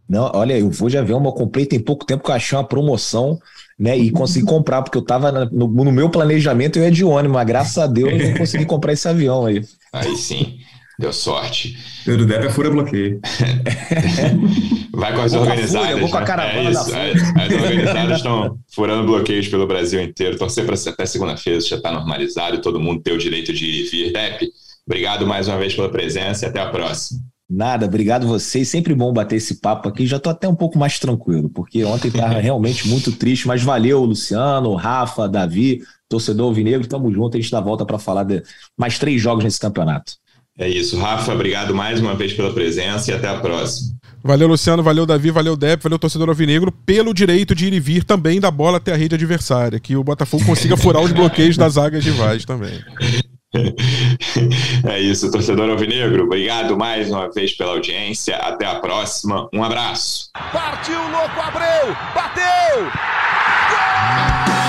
Não, 0.08 0.30
olha, 0.34 0.58
eu 0.58 0.70
vou 0.70 0.88
já 0.88 1.02
ver 1.02 1.12
uma 1.12 1.32
completa 1.32 1.76
em 1.76 1.80
pouco 1.80 2.06
tempo 2.06 2.24
que 2.24 2.30
eu 2.30 2.34
achei 2.34 2.56
uma 2.56 2.64
promoção, 2.64 3.38
né? 3.78 3.96
E 3.96 4.10
consegui 4.10 4.46
comprar, 4.48 4.82
porque 4.82 4.96
eu 4.96 5.02
estava 5.02 5.30
no, 5.30 5.68
no, 5.68 5.92
meu 5.92 6.08
planejamento 6.08 6.78
eu 6.78 6.84
ia 6.84 6.90
de 6.90 7.04
ônibus, 7.04 7.34
mas 7.34 7.46
graças 7.46 7.76
a 7.78 7.86
Deus 7.86 8.12
eu 8.12 8.38
consegui 8.38 8.64
comprar 8.66 8.94
esse 8.94 9.06
avião 9.06 9.44
aí. 9.44 9.62
Aí 9.92 10.16
sim, 10.16 10.58
deu 10.98 11.12
sorte. 11.12 11.76
Pedro 12.06 12.24
Depp 12.24 12.46
é 12.46 12.50
fura 12.50 12.70
bloqueio. 12.70 13.20
Vai 14.94 15.14
com 15.14 15.20
as 15.20 15.32
vou 15.32 15.42
organizadas. 15.42 15.92
Com 15.92 16.00
vou 16.00 16.08
com 16.08 16.16
a 16.16 16.20
né? 16.20 16.26
caravana 16.26 16.68
é 16.68 16.72
isso, 16.72 16.90
da 16.90 17.04
As, 17.04 17.52
as 17.52 17.62
organizadas 17.62 18.16
estão 18.16 18.58
furando 18.74 19.06
bloqueios 19.06 19.46
pelo 19.46 19.66
Brasil 19.66 20.02
inteiro. 20.02 20.38
Torcer 20.38 20.64
para 20.64 20.74
até 20.74 21.06
segunda-feira 21.06 21.60
já 21.60 21.76
está 21.76 21.92
normalizado 21.92 22.56
e 22.56 22.60
todo 22.62 22.80
mundo 22.80 23.02
ter 23.02 23.12
o 23.12 23.18
direito 23.18 23.52
de 23.52 23.84
vir. 23.84 24.12
Depp, 24.12 24.48
obrigado 24.86 25.26
mais 25.26 25.46
uma 25.46 25.58
vez 25.58 25.74
pela 25.74 25.90
presença 25.90 26.46
e 26.46 26.48
até 26.48 26.60
a 26.60 26.70
próxima. 26.70 27.20
Nada, 27.48 27.86
obrigado 27.86 28.26
vocês. 28.26 28.68
Sempre 28.68 28.94
bom 28.94 29.12
bater 29.12 29.36
esse 29.36 29.60
papo 29.60 29.88
aqui. 29.88 30.06
Já 30.06 30.18
tô 30.18 30.28
até 30.28 30.46
um 30.46 30.54
pouco 30.54 30.78
mais 30.78 30.98
tranquilo, 30.98 31.48
porque 31.48 31.82
ontem 31.82 32.08
estava 32.08 32.34
realmente 32.40 32.86
muito 32.86 33.10
triste, 33.12 33.48
mas 33.48 33.62
valeu, 33.62 34.04
Luciano, 34.04 34.74
Rafa, 34.74 35.26
Davi, 35.26 35.80
torcedor 36.08 36.48
Alvinegro. 36.48 36.86
Tamo 36.86 37.12
junto, 37.12 37.36
a 37.36 37.40
gente 37.40 37.50
dá 37.50 37.60
volta 37.60 37.86
para 37.86 37.98
falar 37.98 38.24
de 38.24 38.42
mais 38.76 38.98
três 38.98 39.22
jogos 39.22 39.44
nesse 39.44 39.58
campeonato. 39.58 40.12
É 40.58 40.68
isso, 40.68 40.98
Rafa, 40.98 41.32
obrigado 41.32 41.72
mais 41.72 42.00
uma 42.00 42.16
vez 42.16 42.32
pela 42.32 42.52
presença 42.52 43.12
e 43.12 43.14
até 43.14 43.28
a 43.28 43.38
próxima. 43.38 43.96
Valeu, 44.24 44.48
Luciano, 44.48 44.82
valeu, 44.82 45.06
Davi, 45.06 45.30
valeu, 45.30 45.56
Depp, 45.56 45.84
valeu, 45.84 45.98
torcedor 46.00 46.28
alvinegro, 46.28 46.72
pelo 46.72 47.14
direito 47.14 47.54
de 47.54 47.66
ir 47.66 47.72
e 47.72 47.78
vir 47.78 48.02
também 48.02 48.40
da 48.40 48.50
bola 48.50 48.78
até 48.78 48.92
a 48.92 48.96
rede 48.96 49.14
adversária, 49.14 49.78
que 49.78 49.96
o 49.96 50.02
Botafogo 50.02 50.44
consiga 50.44 50.76
furar 50.76 51.00
os 51.00 51.12
bloqueios 51.12 51.56
das 51.56 51.74
zagas 51.74 52.04
rivais 52.04 52.44
também. 52.44 52.82
É 54.88 55.00
isso, 55.00 55.30
torcedor 55.30 55.68
alvinegro. 55.70 56.24
Obrigado 56.24 56.76
mais 56.76 57.10
uma 57.10 57.30
vez 57.30 57.56
pela 57.56 57.72
audiência. 57.72 58.36
Até 58.36 58.66
a 58.66 58.76
próxima. 58.80 59.48
Um 59.52 59.62
abraço. 59.64 60.30
Partiu, 60.52 61.00
louco, 61.10 61.40
Abreu! 61.40 61.96
Bateu! 62.14 62.84
Gol! 63.70 64.67